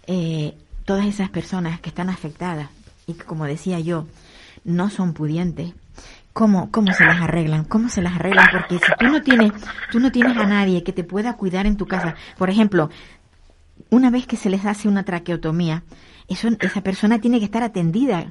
eh, 0.06 0.54
todas 0.84 1.06
esas 1.06 1.30
personas 1.30 1.80
que 1.80 1.88
están 1.88 2.10
afectadas 2.10 2.70
y 3.06 3.14
que, 3.14 3.24
como 3.24 3.46
decía 3.46 3.80
yo, 3.80 4.06
no 4.62 4.90
son 4.90 5.14
pudientes, 5.14 5.72
¿Cómo, 6.32 6.70
¿Cómo 6.70 6.92
se 6.92 7.04
las 7.04 7.20
arreglan? 7.20 7.64
¿Cómo 7.64 7.88
se 7.88 8.02
las 8.02 8.14
arreglan? 8.14 8.46
Porque 8.52 8.78
si 8.78 8.92
tú 8.98 9.06
no 9.08 9.20
tienes, 9.22 9.52
tú 9.90 9.98
no 10.00 10.12
tienes 10.12 10.36
a 10.36 10.44
nadie 10.46 10.84
que 10.84 10.92
te 10.92 11.04
pueda 11.04 11.36
cuidar 11.36 11.66
en 11.66 11.76
tu 11.76 11.86
casa, 11.86 12.14
por 12.38 12.50
ejemplo, 12.50 12.88
una 13.90 14.10
vez 14.10 14.26
que 14.26 14.36
se 14.36 14.48
les 14.50 14.64
hace 14.64 14.86
una 14.88 15.04
traqueotomía, 15.04 15.82
eso, 16.28 16.48
esa 16.60 16.82
persona 16.82 17.20
tiene 17.20 17.38
que 17.40 17.46
estar 17.46 17.62
atendida 17.64 18.26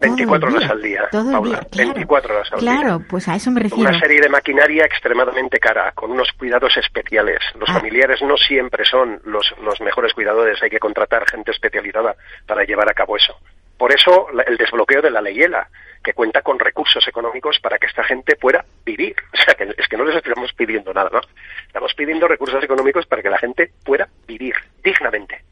24 0.00 0.50
horas 0.52 0.68
al 0.70 0.82
día. 0.82 1.02
Todo 1.12 1.30
Paula, 1.32 1.58
el 1.58 1.60
día, 1.60 1.68
claro, 1.70 1.88
24 1.94 2.34
horas 2.34 2.52
al 2.52 2.58
claro, 2.58 2.98
día. 2.98 3.06
pues 3.08 3.28
a 3.28 3.36
eso 3.36 3.50
me 3.52 3.60
refiero. 3.60 3.88
Una 3.88 3.98
serie 4.00 4.20
de 4.20 4.28
maquinaria 4.28 4.84
extremadamente 4.84 5.58
cara, 5.58 5.92
con 5.92 6.10
unos 6.10 6.28
cuidados 6.36 6.76
especiales. 6.76 7.38
Los 7.58 7.68
Ah. 7.70 7.74
familiares 7.74 8.20
no 8.22 8.36
siempre 8.36 8.84
son 8.84 9.20
los, 9.24 9.54
los 9.62 9.80
mejores 9.80 10.12
cuidadores, 10.12 10.60
hay 10.62 10.70
que 10.70 10.80
contratar 10.80 11.24
gente 11.30 11.52
especializada 11.52 12.16
para 12.46 12.64
llevar 12.64 12.90
a 12.90 12.94
cabo 12.94 13.16
eso. 13.16 13.34
Por 13.78 13.92
eso 13.94 14.26
la- 14.34 14.42
el 14.42 14.56
desbloqueo 14.58 15.00
de 15.00 15.10
la 15.12 15.20
ley 15.22 15.40
ELA, 15.40 15.68
que 16.02 16.12
cuenta 16.14 16.42
con 16.42 16.58
recursos 16.58 17.06
económicos 17.06 17.58
para 17.60 17.78
que 17.78 17.86
esta 17.86 18.04
gente 18.04 18.36
pueda 18.36 18.64
vivir. 18.84 19.14
O 19.32 19.44
sea, 19.44 19.54
que 19.54 19.74
es 19.76 19.88
que 19.88 19.96
no 19.96 20.04
les 20.04 20.16
estamos 20.16 20.52
pidiendo 20.52 20.94
nada 20.94 21.10
más. 21.10 21.26
Estamos 21.66 21.92
pidiendo 21.94 22.28
recursos 22.28 22.62
económicos 22.62 23.06
para 23.06 23.22
que 23.22 23.30
la 23.30 23.38
gente 23.38 23.72
pueda 23.84 24.08
vivir 24.26 24.54
dignamente. 24.84 25.42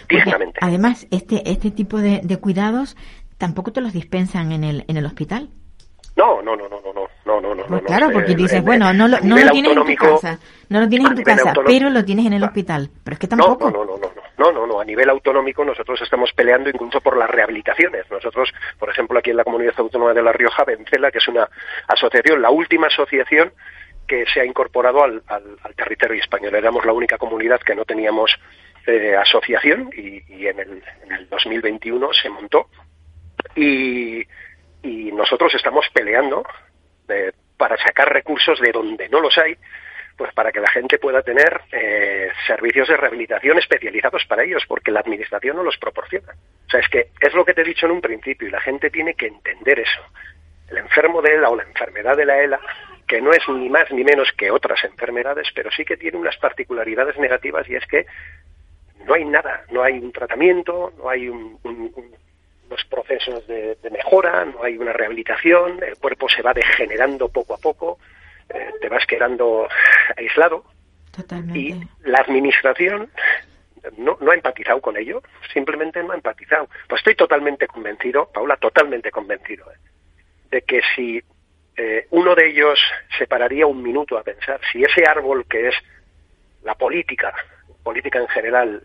Porque, 0.00 0.16
Dignamente. 0.16 0.58
además, 0.60 1.06
este, 1.10 1.50
este 1.50 1.70
tipo 1.70 1.98
de, 1.98 2.20
de 2.22 2.36
cuidados 2.36 2.94
tampoco 3.38 3.72
te 3.72 3.80
los 3.80 3.92
dispensan 3.94 4.52
en 4.52 4.64
el, 4.64 4.84
en 4.86 4.98
el 4.98 5.06
hospital. 5.06 5.48
No, 6.16 6.42
no, 6.42 6.56
no, 6.56 6.68
no, 6.68 6.80
no, 6.80 6.92
no, 6.92 7.08
no, 7.28 7.54
no, 7.54 7.54
no. 7.54 7.66
Pues 7.66 7.82
no, 7.82 7.86
claro, 7.86 8.10
porque 8.12 8.34
dices, 8.34 8.58
en- 8.58 8.64
bueno, 8.64 8.92
no 8.92 9.08
lo, 9.08 9.20
no 9.20 9.36
lo 9.36 9.50
tienes 9.50 9.76
en 9.76 9.84
tu 9.84 9.94
casa, 9.94 10.38
no 10.68 10.80
lo 10.80 10.88
tienes 10.88 11.10
en 11.10 11.16
tu 11.16 11.22
casa, 11.22 11.52
pero 11.66 11.90
lo 11.90 12.04
tienes 12.04 12.26
en 12.26 12.32
el 12.32 12.42
hospital. 12.42 12.90
Pero 13.04 13.14
es 13.14 13.18
que 13.20 13.28
tampoco. 13.28 13.70
no, 13.70 13.84
no, 13.84 13.96
no, 13.96 13.98
no. 13.98 14.28
No, 14.38 14.52
no, 14.52 14.66
no. 14.68 14.80
A 14.80 14.84
nivel 14.84 15.10
autonómico 15.10 15.64
nosotros 15.64 16.00
estamos 16.00 16.32
peleando 16.32 16.70
incluso 16.70 17.00
por 17.00 17.16
las 17.16 17.28
rehabilitaciones. 17.28 18.08
Nosotros, 18.08 18.50
por 18.78 18.88
ejemplo, 18.88 19.18
aquí 19.18 19.30
en 19.30 19.36
la 19.36 19.44
Comunidad 19.44 19.74
Autónoma 19.76 20.14
de 20.14 20.22
La 20.22 20.32
Rioja, 20.32 20.64
Vencela, 20.64 21.10
que 21.10 21.18
es 21.18 21.26
una 21.26 21.48
asociación, 21.88 22.40
la 22.40 22.50
última 22.50 22.86
asociación 22.86 23.52
que 24.06 24.24
se 24.32 24.40
ha 24.40 24.44
incorporado 24.44 25.02
al, 25.02 25.22
territorio 25.76 26.20
español. 26.20 26.54
Éramos 26.54 26.86
la 26.86 26.92
única 26.92 27.18
comunidad 27.18 27.60
que 27.60 27.74
no 27.74 27.84
teníamos 27.84 28.30
eh, 28.86 29.16
asociación 29.16 29.90
y, 29.94 30.46
en, 30.46 30.60
el, 30.60 30.82
en, 31.04 31.12
el, 31.12 31.28
2021 31.28 32.12
se 32.14 32.30
montó. 32.30 32.68
Y, 33.56 34.22
y 34.82 35.12
nosotros 35.12 35.52
estamos 35.54 35.86
peleando 35.92 36.44
eh, 37.08 37.32
para 37.56 37.76
sacar 37.76 38.12
recursos 38.12 38.60
de 38.60 38.72
donde 38.72 39.08
no 39.08 39.20
los 39.20 39.36
hay 39.38 39.56
pues 40.18 40.34
para 40.34 40.50
que 40.50 40.60
la 40.60 40.68
gente 40.68 40.98
pueda 40.98 41.22
tener 41.22 41.60
eh, 41.70 42.28
servicios 42.44 42.88
de 42.88 42.96
rehabilitación 42.96 43.56
especializados 43.56 44.24
para 44.26 44.42
ellos, 44.42 44.64
porque 44.66 44.90
la 44.90 44.98
administración 44.98 45.56
no 45.56 45.62
los 45.62 45.78
proporciona. 45.78 46.32
O 46.66 46.70
sea, 46.70 46.80
es 46.80 46.88
que 46.88 47.10
es 47.20 47.32
lo 47.34 47.44
que 47.44 47.54
te 47.54 47.60
he 47.60 47.64
dicho 47.64 47.86
en 47.86 47.92
un 47.92 48.00
principio 48.00 48.48
y 48.48 48.50
la 48.50 48.60
gente 48.60 48.90
tiene 48.90 49.14
que 49.14 49.28
entender 49.28 49.78
eso. 49.78 50.00
El 50.68 50.78
enfermo 50.78 51.22
de 51.22 51.34
ELA 51.34 51.50
o 51.50 51.56
la 51.56 51.62
enfermedad 51.62 52.16
de 52.16 52.26
la 52.26 52.42
ELA, 52.42 52.60
que 53.06 53.20
no 53.20 53.30
es 53.30 53.48
ni 53.48 53.68
más 53.68 53.88
ni 53.92 54.02
menos 54.02 54.32
que 54.36 54.50
otras 54.50 54.82
enfermedades, 54.82 55.46
pero 55.54 55.70
sí 55.70 55.84
que 55.84 55.96
tiene 55.96 56.18
unas 56.18 56.36
particularidades 56.38 57.16
negativas 57.16 57.68
y 57.68 57.76
es 57.76 57.86
que 57.86 58.04
no 59.04 59.14
hay 59.14 59.24
nada, 59.24 59.64
no 59.70 59.84
hay 59.84 60.00
un 60.00 60.10
tratamiento, 60.10 60.92
no 60.98 61.08
hay 61.08 61.28
unos 62.68 62.84
procesos 62.84 63.46
de, 63.46 63.76
de 63.76 63.90
mejora, 63.90 64.44
no 64.44 64.62
hay 64.62 64.76
una 64.76 64.92
rehabilitación, 64.92 65.82
el 65.82 65.96
cuerpo 65.96 66.28
se 66.28 66.42
va 66.42 66.52
degenerando 66.52 67.28
poco 67.28 67.54
a 67.54 67.58
poco 67.58 67.98
eh, 68.48 68.72
te 68.80 68.88
vas 68.88 69.06
quedando 69.06 69.68
aislado. 70.16 70.64
Y 71.54 71.74
la 72.04 72.18
administración 72.18 73.10
no, 73.96 74.16
no 74.20 74.30
ha 74.30 74.34
empatizado 74.34 74.80
con 74.80 74.96
ello, 74.96 75.22
simplemente 75.52 76.02
no 76.02 76.12
ha 76.12 76.16
empatizado. 76.16 76.68
Pues 76.88 77.00
estoy 77.00 77.16
totalmente 77.16 77.66
convencido, 77.66 78.30
Paula, 78.32 78.56
totalmente 78.56 79.10
convencido, 79.10 79.70
eh, 79.70 79.76
de 80.50 80.62
que 80.62 80.80
si 80.94 81.20
eh, 81.76 82.06
uno 82.10 82.34
de 82.34 82.48
ellos 82.48 82.78
se 83.18 83.26
pararía 83.26 83.66
un 83.66 83.82
minuto 83.82 84.16
a 84.16 84.22
pensar 84.22 84.60
si 84.72 84.82
ese 84.82 85.04
árbol 85.06 85.44
que 85.46 85.68
es 85.68 85.74
la 86.62 86.74
política, 86.74 87.34
política 87.88 88.18
en 88.18 88.28
general, 88.28 88.82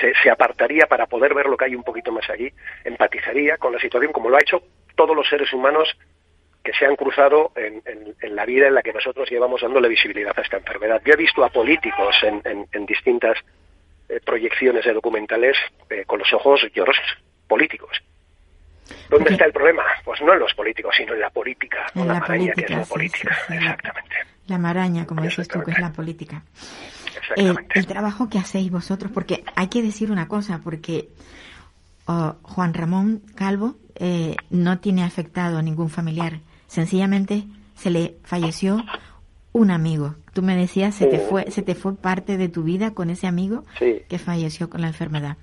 se, 0.00 0.12
se, 0.22 0.30
apartaría 0.30 0.86
para 0.86 1.06
poder 1.06 1.34
ver 1.34 1.46
lo 1.46 1.56
que 1.56 1.64
hay 1.64 1.74
un 1.74 1.82
poquito 1.82 2.12
más 2.12 2.30
allí, 2.30 2.48
empatizaría 2.84 3.56
con 3.56 3.72
la 3.72 3.80
situación 3.80 4.12
como 4.12 4.30
lo 4.30 4.36
ha 4.36 4.40
hecho 4.40 4.62
todos 4.94 5.16
los 5.16 5.28
seres 5.28 5.52
humanos 5.52 5.88
que 6.62 6.72
se 6.74 6.86
han 6.86 6.94
cruzado 6.94 7.50
en, 7.56 7.82
la 8.36 8.44
vida 8.44 8.68
en 8.68 8.74
la 8.74 8.82
que 8.82 8.92
nosotros 8.92 9.28
llevamos 9.28 9.62
dándole 9.62 9.88
visibilidad 9.88 10.32
a 10.36 10.42
esta 10.42 10.58
enfermedad. 10.58 11.02
Yo 11.04 11.14
he 11.14 11.16
visto 11.16 11.44
a 11.44 11.48
políticos 11.48 12.14
en, 12.22 12.86
distintas 12.86 13.36
eh, 14.08 14.20
proyecciones 14.24 14.84
de 14.84 14.92
documentales 14.92 15.56
eh, 15.90 16.04
con 16.06 16.20
los 16.20 16.32
ojos 16.32 16.60
llorosos, 16.72 17.18
políticos. 17.48 18.00
¿Dónde 19.10 19.32
está 19.32 19.44
el 19.46 19.52
problema? 19.52 19.82
Pues 20.04 20.20
no 20.22 20.32
en 20.34 20.38
los 20.38 20.54
políticos, 20.54 20.94
sino 20.96 21.14
en 21.14 21.20
la 21.20 21.30
política, 21.30 21.86
en 21.96 22.06
la, 22.06 22.20
maraña 22.20 22.52
que 22.52 22.60
es 22.60 22.70
la 22.70 22.84
política, 22.84 23.36
exactamente. 23.48 24.16
La 24.46 24.58
maraña, 24.58 25.06
como 25.06 25.22
dices 25.22 25.46
tú, 25.48 25.62
que 25.62 25.72
es 25.72 25.78
la 25.78 25.92
política. 25.92 26.42
El, 27.36 27.56
el, 27.74 27.86
trabajo 27.86 28.28
que 28.28 28.38
hacéis 28.38 28.70
vosotros, 28.70 29.10
porque 29.12 29.44
hay 29.54 29.68
que 29.68 29.82
decir 29.82 30.10
una 30.10 30.28
cosa, 30.28 30.60
porque 30.62 31.08
oh, 32.06 32.36
Juan 32.42 32.74
Ramón 32.74 33.22
Calvo 33.34 33.76
eh, 33.94 34.36
no 34.50 34.78
tiene 34.78 35.04
afectado 35.04 35.58
a 35.58 35.62
ningún 35.62 35.90
familiar 35.90 36.40
sencillamente 36.68 37.44
se 37.74 37.90
le 37.90 38.14
falleció 38.22 38.78
un 39.52 39.70
amigo. 39.72 40.14
Tú 40.32 40.42
me 40.42 40.54
decías, 40.54 40.94
se 40.94 41.06
te 41.06 41.18
fue, 41.18 41.50
se 41.50 41.62
te 41.62 41.74
fue 41.74 41.96
parte 41.96 42.36
de 42.36 42.48
tu 42.48 42.62
vida 42.62 42.94
con 42.94 43.10
ese 43.10 43.26
amigo 43.26 43.64
que 43.80 44.18
falleció 44.18 44.70
con 44.70 44.82
la 44.82 44.88
enfermedad. 44.88 45.36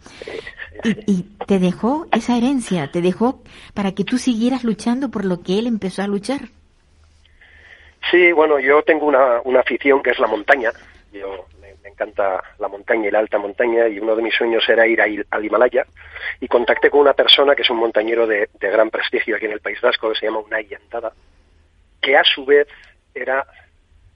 Y, 1.07 1.23
te 1.47 1.59
dejó 1.59 2.07
esa 2.11 2.37
herencia, 2.37 2.91
te 2.91 3.01
dejó 3.01 3.41
para 3.73 3.93
que 3.93 4.03
tú 4.03 4.17
siguieras 4.17 4.63
luchando 4.63 5.09
por 5.09 5.25
lo 5.25 5.41
que 5.41 5.59
él 5.59 5.67
empezó 5.67 6.01
a 6.01 6.07
luchar. 6.07 6.49
Sí, 8.11 8.31
bueno, 8.31 8.59
yo 8.59 8.83
tengo 8.83 9.07
una, 9.07 9.41
una 9.43 9.61
afición 9.61 10.01
que 10.03 10.11
es 10.11 10.19
la 10.19 10.27
montaña. 10.27 10.71
Yo 11.11 11.47
encanta 11.95 12.43
la 12.59 12.67
montaña 12.67 13.07
y 13.07 13.11
la 13.11 13.19
alta 13.19 13.37
montaña 13.37 13.87
y 13.87 13.99
uno 13.99 14.15
de 14.15 14.21
mis 14.21 14.35
sueños 14.35 14.67
era 14.67 14.85
ir 14.85 15.01
al 15.29 15.45
Himalaya 15.45 15.85
y 16.41 16.47
contacté 16.47 16.89
con 16.89 16.99
una 16.99 17.13
persona 17.13 17.55
que 17.55 17.61
es 17.61 17.69
un 17.69 17.77
montañero 17.77 18.27
de, 18.27 18.49
gran 18.59 18.89
prestigio 18.89 19.35
aquí 19.35 19.45
en 19.45 19.53
el 19.53 19.61
País 19.61 19.79
Vasco 19.81 20.09
que 20.09 20.19
se 20.19 20.25
llama 20.25 20.39
Unai 20.39 20.67
Yantada, 20.67 21.13
que 22.01 22.17
a 22.17 22.23
su 22.23 22.45
vez 22.45 22.67
era 23.13 23.45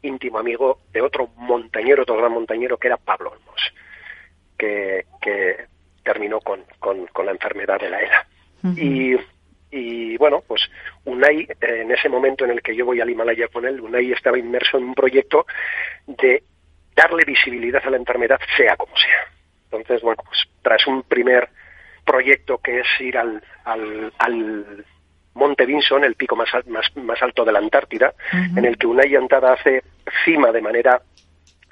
íntimo 0.01 0.39
amigo 0.39 0.79
de 0.91 1.01
otro 1.01 1.29
montañero, 1.37 2.03
otro 2.03 2.17
gran 2.17 2.33
montañero 2.33 2.77
que 2.77 2.87
era 2.87 2.97
Pablo 2.97 3.31
Olmos, 3.31 3.73
que, 4.57 5.05
terminó 6.03 6.39
con, 6.41 6.65
la 7.23 7.31
enfermedad 7.31 7.79
de 7.79 7.89
la 7.89 7.99
ELA. 8.01 8.27
y, 8.75 9.15
y 9.71 10.17
bueno, 10.17 10.43
pues 10.47 10.61
Unai, 11.05 11.47
en 11.61 11.91
ese 11.91 12.09
momento 12.09 12.45
en 12.45 12.51
el 12.51 12.61
que 12.61 12.75
yo 12.75 12.85
voy 12.85 12.99
al 12.99 13.09
Himalaya 13.09 13.47
con 13.47 13.65
él, 13.65 13.79
Unai 13.79 14.11
estaba 14.11 14.39
inmerso 14.39 14.77
en 14.77 14.85
un 14.85 14.95
proyecto 14.95 15.45
de 16.07 16.43
darle 16.95 17.23
visibilidad 17.25 17.81
a 17.85 17.89
la 17.89 17.97
enfermedad 17.97 18.39
sea 18.57 18.75
como 18.75 18.95
sea. 18.95 19.27
Entonces, 19.65 20.01
bueno, 20.01 20.23
pues 20.25 20.39
tras 20.61 20.85
un 20.87 21.03
primer 21.03 21.49
proyecto 22.05 22.57
que 22.57 22.79
es 22.79 22.87
ir 22.99 23.17
al, 23.17 23.41
al, 23.65 24.85
Monte 25.35 25.65
Vinson, 25.65 26.03
el 26.03 26.15
pico 26.15 26.35
más, 26.35 26.49
más, 26.67 26.85
más 26.97 27.21
alto 27.21 27.45
de 27.45 27.51
la 27.51 27.59
Antártida, 27.59 28.13
en 28.33 28.65
el 28.65 28.77
que 28.77 28.87
una 28.87 29.03
llantada 29.03 29.53
hace 29.53 29.83
cima 30.25 30.51
de 30.51 30.61
manera 30.61 31.01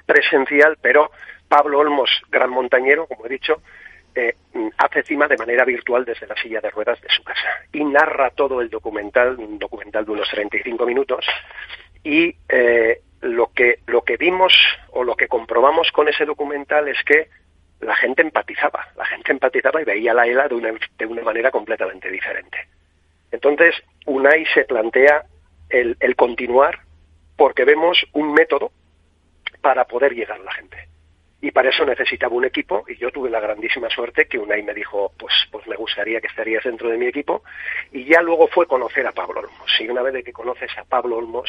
presencial, 0.06 0.78
pero 0.80 1.10
Pablo 1.48 1.80
Olmos, 1.80 2.10
gran 2.30 2.50
montañero, 2.50 3.06
como 3.06 3.26
he 3.26 3.28
dicho, 3.28 3.60
eh, 4.14 4.34
hace 4.78 5.02
cima 5.02 5.28
de 5.28 5.36
manera 5.36 5.64
virtual 5.64 6.04
desde 6.04 6.26
la 6.26 6.34
silla 6.36 6.60
de 6.60 6.70
ruedas 6.70 7.00
de 7.00 7.08
su 7.08 7.22
casa 7.22 7.48
y 7.72 7.84
narra 7.84 8.30
todo 8.30 8.60
el 8.60 8.70
documental, 8.70 9.36
un 9.38 9.58
documental 9.58 10.04
de 10.04 10.12
unos 10.12 10.28
35 10.30 10.86
minutos, 10.86 11.26
y 12.02 12.34
eh, 12.48 13.00
lo 13.20 13.50
que 13.52 13.80
lo 13.86 14.02
que 14.02 14.16
vimos 14.16 14.52
o 14.90 15.04
lo 15.04 15.16
que 15.16 15.28
comprobamos 15.28 15.90
con 15.92 16.08
ese 16.08 16.24
documental 16.24 16.88
es 16.88 17.02
que 17.04 17.28
la 17.80 17.94
gente 17.96 18.22
empatizaba, 18.22 18.88
la 18.96 19.04
gente 19.04 19.32
empatizaba 19.32 19.80
y 19.80 19.84
veía 19.84 20.14
la 20.14 20.26
ELA 20.26 20.48
de 20.48 20.54
una, 20.54 20.72
de 20.98 21.06
una 21.06 21.22
manera 21.22 21.50
completamente 21.50 22.10
diferente. 22.10 22.68
Entonces, 23.30 23.74
UNAI 24.06 24.46
se 24.46 24.64
plantea 24.64 25.24
el, 25.68 25.96
el 26.00 26.16
continuar 26.16 26.80
porque 27.36 27.64
vemos 27.64 28.04
un 28.14 28.32
método 28.32 28.72
para 29.60 29.84
poder 29.84 30.14
llegar 30.14 30.40
a 30.40 30.44
la 30.44 30.52
gente. 30.52 30.88
Y 31.40 31.52
para 31.52 31.68
eso 31.68 31.84
necesitaba 31.84 32.34
un 32.34 32.44
equipo 32.44 32.84
y 32.88 32.96
yo 32.96 33.12
tuve 33.12 33.30
la 33.30 33.38
grandísima 33.38 33.88
suerte 33.90 34.26
que 34.26 34.38
UNAI 34.38 34.62
me 34.64 34.74
dijo, 34.74 35.12
pues, 35.16 35.32
pues 35.52 35.66
me 35.68 35.76
gustaría 35.76 36.20
que 36.20 36.26
estarías 36.26 36.64
dentro 36.64 36.88
de 36.88 36.98
mi 36.98 37.06
equipo. 37.06 37.44
Y 37.92 38.06
ya 38.06 38.22
luego 38.22 38.48
fue 38.48 38.66
conocer 38.66 39.06
a 39.06 39.12
Pablo 39.12 39.40
Olmos. 39.40 39.70
Y 39.78 39.88
una 39.88 40.02
vez 40.02 40.24
que 40.24 40.32
conoces 40.32 40.70
a 40.76 40.84
Pablo 40.84 41.16
Olmos, 41.16 41.48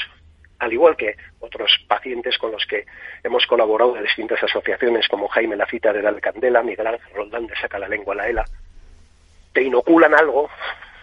al 0.60 0.74
igual 0.74 0.95
que 0.95 1.16
otros 1.39 1.72
pacientes 1.88 2.38
con 2.38 2.51
los 2.51 2.66
que 2.66 2.86
hemos 3.24 3.45
colaborado 3.47 3.93
de 3.93 4.03
distintas 4.03 4.43
asociaciones 4.43 5.07
como 5.07 5.28
Jaime 5.30 5.55
Lafita 5.55 5.93
de 5.93 6.01
Dale 6.01 6.22
Candela, 6.22 6.62
Miguel 6.62 6.88
Ángel 6.88 7.14
Roldán 7.14 7.47
de 7.47 7.55
Saca 7.55 7.80
la 7.80 7.88
Lengua 7.88 8.14
a 8.14 8.18
la 8.18 8.28
ELA, 8.28 8.45
te 9.53 9.64
inoculan 9.64 10.14
algo, 10.14 10.49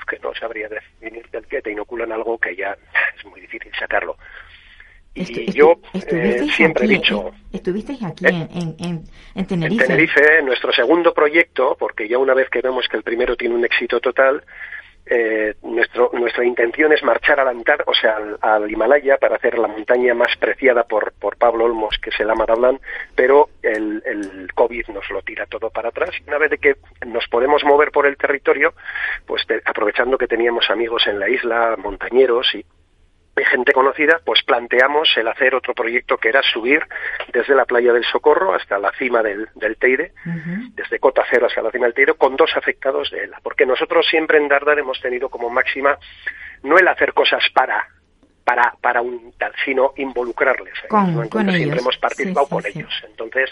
que 0.08 0.18
no 0.18 0.34
sabría 0.34 0.68
definir 0.68 1.28
del 1.30 1.46
qué, 1.46 1.62
te 1.62 1.72
inoculan 1.72 2.12
algo 2.12 2.38
que 2.38 2.54
ya 2.54 2.76
es 3.16 3.24
muy 3.24 3.40
difícil 3.40 3.72
sacarlo. 3.78 4.16
Y 5.14 5.50
yo 5.52 5.80
eh, 5.94 6.46
siempre 6.54 6.84
he 6.84 6.88
dicho... 6.88 7.32
¿Estuvisteis 7.50 8.02
aquí 8.02 8.26
¿Eh? 8.26 8.48
en, 8.52 9.02
en, 9.34 9.46
Tenerife? 9.46 9.82
En 9.82 9.88
Tenerife, 9.88 10.42
nuestro 10.42 10.70
segundo 10.72 11.14
proyecto, 11.14 11.74
porque 11.78 12.06
ya 12.06 12.18
una 12.18 12.34
vez 12.34 12.50
que 12.50 12.60
vemos 12.60 12.86
que 12.86 12.98
el 12.98 13.02
primero 13.02 13.34
tiene 13.34 13.54
un 13.54 13.64
éxito 13.64 13.98
total, 13.98 14.44
eh, 15.06 15.54
nuestro, 15.62 16.10
nuestra 16.12 16.44
intención 16.44 16.92
es 16.92 17.02
marchar 17.02 17.38
al 17.38 17.48
Antar, 17.48 17.84
o 17.86 17.94
sea, 17.94 18.18
al, 18.40 18.70
Himalaya 18.70 19.18
para 19.18 19.36
hacer 19.36 19.58
la 19.58 19.68
montaña 19.68 20.14
más 20.14 20.36
preciada 20.36 20.84
por, 20.84 21.12
por 21.12 21.36
Pablo 21.36 21.64
Olmos, 21.64 21.96
que 22.02 22.10
es 22.10 22.20
el 22.20 22.30
Amadablan, 22.30 22.80
pero 23.14 23.50
el, 23.62 24.02
el 24.04 24.52
COVID 24.52 24.88
nos 24.88 25.08
lo 25.10 25.22
tira 25.22 25.46
todo 25.46 25.70
para 25.70 25.90
atrás. 25.90 26.10
Una 26.26 26.38
vez 26.38 26.50
de 26.50 26.58
que 26.58 26.76
nos 27.06 27.28
podemos 27.28 27.64
mover 27.64 27.90
por 27.92 28.06
el 28.06 28.16
territorio, 28.16 28.74
pues 29.26 29.46
aprovechando 29.64 30.18
que 30.18 30.26
teníamos 30.26 30.70
amigos 30.70 31.06
en 31.06 31.20
la 31.20 31.28
isla, 31.28 31.76
montañeros 31.78 32.54
y 32.54 32.64
gente 33.44 33.72
conocida, 33.72 34.20
pues 34.24 34.42
planteamos 34.42 35.14
el 35.16 35.28
hacer 35.28 35.54
otro 35.54 35.74
proyecto 35.74 36.16
que 36.16 36.28
era 36.30 36.42
subir 36.42 36.82
desde 37.32 37.54
la 37.54 37.64
playa 37.64 37.92
del 37.92 38.04
Socorro 38.04 38.54
hasta 38.54 38.78
la 38.78 38.92
cima 38.92 39.22
del, 39.22 39.48
del 39.54 39.76
Teide, 39.76 40.12
desde 40.74 40.98
Cota 40.98 41.22
Cero 41.30 41.46
hasta 41.46 41.62
la 41.62 41.70
cima 41.70 41.86
del 41.86 41.94
Teide, 41.94 42.14
con 42.14 42.36
dos 42.36 42.56
afectados 42.56 43.10
de 43.10 43.24
ELA. 43.24 43.40
Porque 43.42 43.66
nosotros 43.66 44.06
siempre 44.06 44.38
en 44.38 44.48
Dardar 44.48 44.78
hemos 44.78 45.00
tenido 45.00 45.28
como 45.28 45.50
máxima 45.50 45.98
no 46.62 46.78
el 46.78 46.88
hacer 46.88 47.12
cosas 47.12 47.42
para 47.52 47.86
para, 48.42 48.76
para 48.80 49.02
un 49.02 49.32
tal, 49.36 49.52
sino 49.64 49.92
involucrarles. 49.96 50.74
Con, 50.88 51.28
siempre 51.50 51.80
hemos 51.80 51.98
participado 51.98 52.46
con 52.46 52.64
ellos. 52.64 52.92
Entonces, 53.04 53.50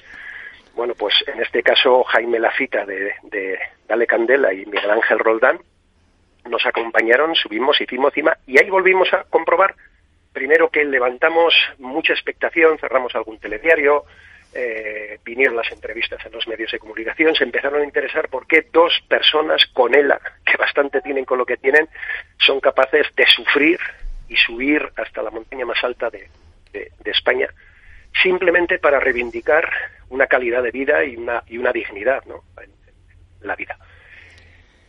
bueno, 0.76 0.94
pues 0.96 1.14
en 1.26 1.42
este 1.42 1.64
caso 1.64 2.04
Jaime 2.04 2.38
Lafita 2.38 2.86
de, 2.86 3.12
de 3.24 3.58
Dale 3.88 4.06
Candela 4.06 4.52
y 4.52 4.64
Miguel 4.66 4.90
Ángel 4.92 5.18
Roldán, 5.18 5.58
nos 6.48 6.64
acompañaron, 6.66 7.34
subimos, 7.34 7.80
hicimos 7.80 8.12
cima 8.12 8.36
y 8.46 8.60
ahí 8.62 8.70
volvimos 8.70 9.12
a 9.12 9.24
comprobar 9.24 9.74
primero 10.34 10.68
que 10.68 10.84
levantamos 10.84 11.54
mucha 11.78 12.12
expectación, 12.12 12.76
cerramos 12.78 13.14
algún 13.14 13.38
telediario, 13.38 14.04
eh, 14.52 15.18
vinieron 15.24 15.56
las 15.56 15.70
entrevistas 15.72 16.24
en 16.26 16.32
los 16.32 16.46
medios 16.46 16.72
de 16.72 16.78
comunicación, 16.78 17.34
se 17.34 17.44
empezaron 17.44 17.80
a 17.80 17.84
interesar 17.84 18.28
por 18.28 18.46
qué 18.46 18.66
dos 18.72 18.92
personas 19.08 19.64
con 19.72 19.94
ELA, 19.94 20.20
que 20.44 20.56
bastante 20.56 21.00
tienen 21.00 21.24
con 21.24 21.38
lo 21.38 21.46
que 21.46 21.56
tienen, 21.56 21.88
son 22.38 22.60
capaces 22.60 23.06
de 23.14 23.26
sufrir 23.26 23.78
y 24.28 24.36
subir 24.36 24.90
hasta 24.96 25.22
la 25.22 25.30
montaña 25.30 25.64
más 25.64 25.82
alta 25.82 26.10
de, 26.10 26.28
España, 27.04 27.48
simplemente 28.20 28.80
para 28.80 28.98
reivindicar 28.98 29.70
una 30.08 30.26
calidad 30.26 30.64
de 30.64 30.72
vida 30.72 31.04
y 31.04 31.16
una, 31.16 31.44
y 31.46 31.58
una 31.58 31.70
dignidad 31.70 32.24
¿no? 32.24 32.42
en, 32.60 32.70
la 33.46 33.54
vida 33.54 33.78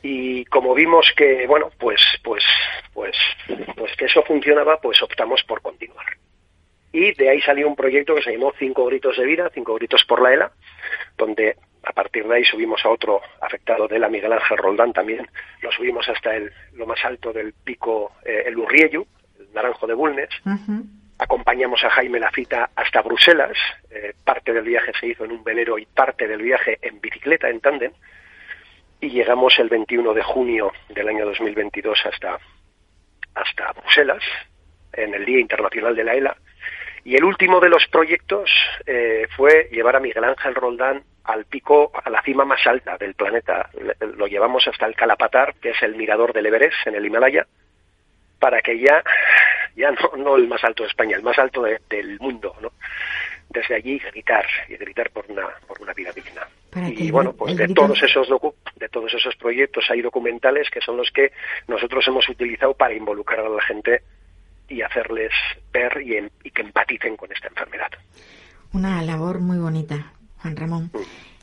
y 0.07 0.45
como 0.45 0.75
vimos 0.75 1.11
que 1.17 1.47
bueno 1.47 1.71
pues 1.79 1.99
pues 2.23 2.43
pues 2.93 3.17
pues 3.75 3.95
que 3.97 4.05
eso 4.05 4.21
funcionaba 4.21 4.79
pues 4.79 5.01
optamos 5.01 5.43
por 5.43 5.63
continuar. 5.63 6.05
Y 6.91 7.11
de 7.13 7.29
ahí 7.29 7.41
salió 7.41 7.67
un 7.67 7.75
proyecto 7.75 8.13
que 8.13 8.21
se 8.21 8.31
llamó 8.31 8.53
Cinco 8.59 8.85
Gritos 8.85 9.17
de 9.17 9.25
Vida, 9.25 9.49
Cinco 9.51 9.73
Gritos 9.73 10.05
por 10.05 10.21
la 10.21 10.31
ELA, 10.31 10.51
donde 11.17 11.57
a 11.83 11.91
partir 11.91 12.27
de 12.27 12.35
ahí 12.35 12.45
subimos 12.45 12.85
a 12.85 12.89
otro 12.89 13.19
afectado 13.41 13.87
de 13.87 13.97
la 13.97 14.07
Miguel 14.07 14.31
Ángel 14.31 14.57
Roldán 14.57 14.93
también, 14.93 15.27
lo 15.61 15.71
subimos 15.71 16.07
hasta 16.07 16.35
el, 16.35 16.51
lo 16.73 16.85
más 16.85 17.03
alto 17.03 17.33
del 17.33 17.53
pico, 17.53 18.13
eh, 18.23 18.43
el 18.45 18.57
Urriello, 18.57 19.07
el 19.39 19.51
Naranjo 19.53 19.87
de 19.87 19.93
Bulnes, 19.93 20.29
acompañamos 21.17 21.83
a 21.83 21.89
Jaime 21.89 22.19
Lafita 22.19 22.69
hasta 22.75 23.01
Bruselas, 23.01 23.57
eh, 23.89 24.13
parte 24.23 24.53
del 24.53 24.63
viaje 24.63 24.93
se 24.99 25.07
hizo 25.07 25.25
en 25.25 25.31
un 25.31 25.43
velero 25.43 25.77
y 25.77 25.85
parte 25.85 26.27
del 26.27 26.41
viaje 26.41 26.77
en 26.81 27.01
bicicleta, 27.01 27.49
en 27.49 27.59
tándem, 27.59 27.91
y 29.05 29.09
llegamos 29.11 29.53
el 29.59 29.69
21 29.69 30.13
de 30.15 30.23
junio 30.23 30.71
del 30.89 31.07
año 31.07 31.25
2022 31.25 32.05
hasta, 32.07 32.39
hasta 33.35 33.71
Bruselas, 33.73 34.23
en 34.93 35.13
el 35.13 35.23
Día 35.23 35.39
Internacional 35.39 35.95
de 35.95 36.03
la 36.03 36.13
ELA, 36.15 36.35
y 37.03 37.15
el 37.15 37.23
último 37.23 37.59
de 37.59 37.69
los 37.69 37.85
proyectos 37.87 38.49
eh, 38.87 39.27
fue 39.35 39.69
llevar 39.71 39.97
a 39.97 39.99
Miguel 39.99 40.23
Ángel 40.23 40.55
Roldán 40.55 41.03
al 41.23 41.45
pico, 41.45 41.91
a 42.03 42.09
la 42.09 42.23
cima 42.23 42.45
más 42.45 42.65
alta 42.65 42.97
del 42.97 43.13
planeta. 43.13 43.69
Lo 44.17 44.25
llevamos 44.25 44.67
hasta 44.67 44.87
el 44.87 44.95
Calapatar, 44.95 45.53
que 45.61 45.69
es 45.69 45.83
el 45.83 45.95
mirador 45.95 46.33
del 46.33 46.47
Everest 46.47 46.87
en 46.87 46.95
el 46.95 47.05
Himalaya, 47.05 47.45
para 48.39 48.59
que 48.61 48.79
ya, 48.79 49.03
ya 49.75 49.91
no, 49.91 50.17
no 50.17 50.35
el 50.35 50.47
más 50.47 50.63
alto 50.63 50.81
de 50.81 50.89
España, 50.89 51.15
el 51.15 51.23
más 51.23 51.37
alto 51.37 51.61
del 51.61 52.19
mundo, 52.19 52.55
¿no? 52.59 52.71
Desde 53.55 53.75
allí 53.75 53.97
gritar 53.99 54.45
y 54.67 54.75
gritar 54.75 55.09
por 55.11 55.25
una, 55.31 55.47
por 55.65 55.81
una 55.81 55.93
vida 55.93 56.11
digna. 56.11 56.45
y 56.89 57.09
bueno, 57.09 57.31
pues 57.31 57.55
de 57.55 57.69
todos 57.69 58.03
esos 58.03 58.27
de 58.75 58.89
todos 58.89 59.13
esos 59.13 59.33
proyectos 59.37 59.85
hay 59.89 60.01
documentales 60.01 60.69
que 60.69 60.81
son 60.81 60.97
los 60.97 61.09
que 61.11 61.31
nosotros 61.69 62.05
hemos 62.09 62.27
utilizado 62.27 62.73
para 62.73 62.93
involucrar 62.93 63.39
a 63.45 63.49
la 63.49 63.61
gente 63.61 64.01
y 64.67 64.81
hacerles 64.81 65.31
ver 65.71 66.01
y, 66.01 66.51
que 66.51 66.61
empaticen 66.61 67.15
con 67.15 67.31
esta 67.31 67.47
enfermedad. 67.47 67.91
Una 68.73 69.01
labor 69.01 69.39
muy 69.39 69.57
bonita, 69.57 70.11
Juan 70.41 70.57
Ramón. 70.57 70.91
Mm. 70.93 71.34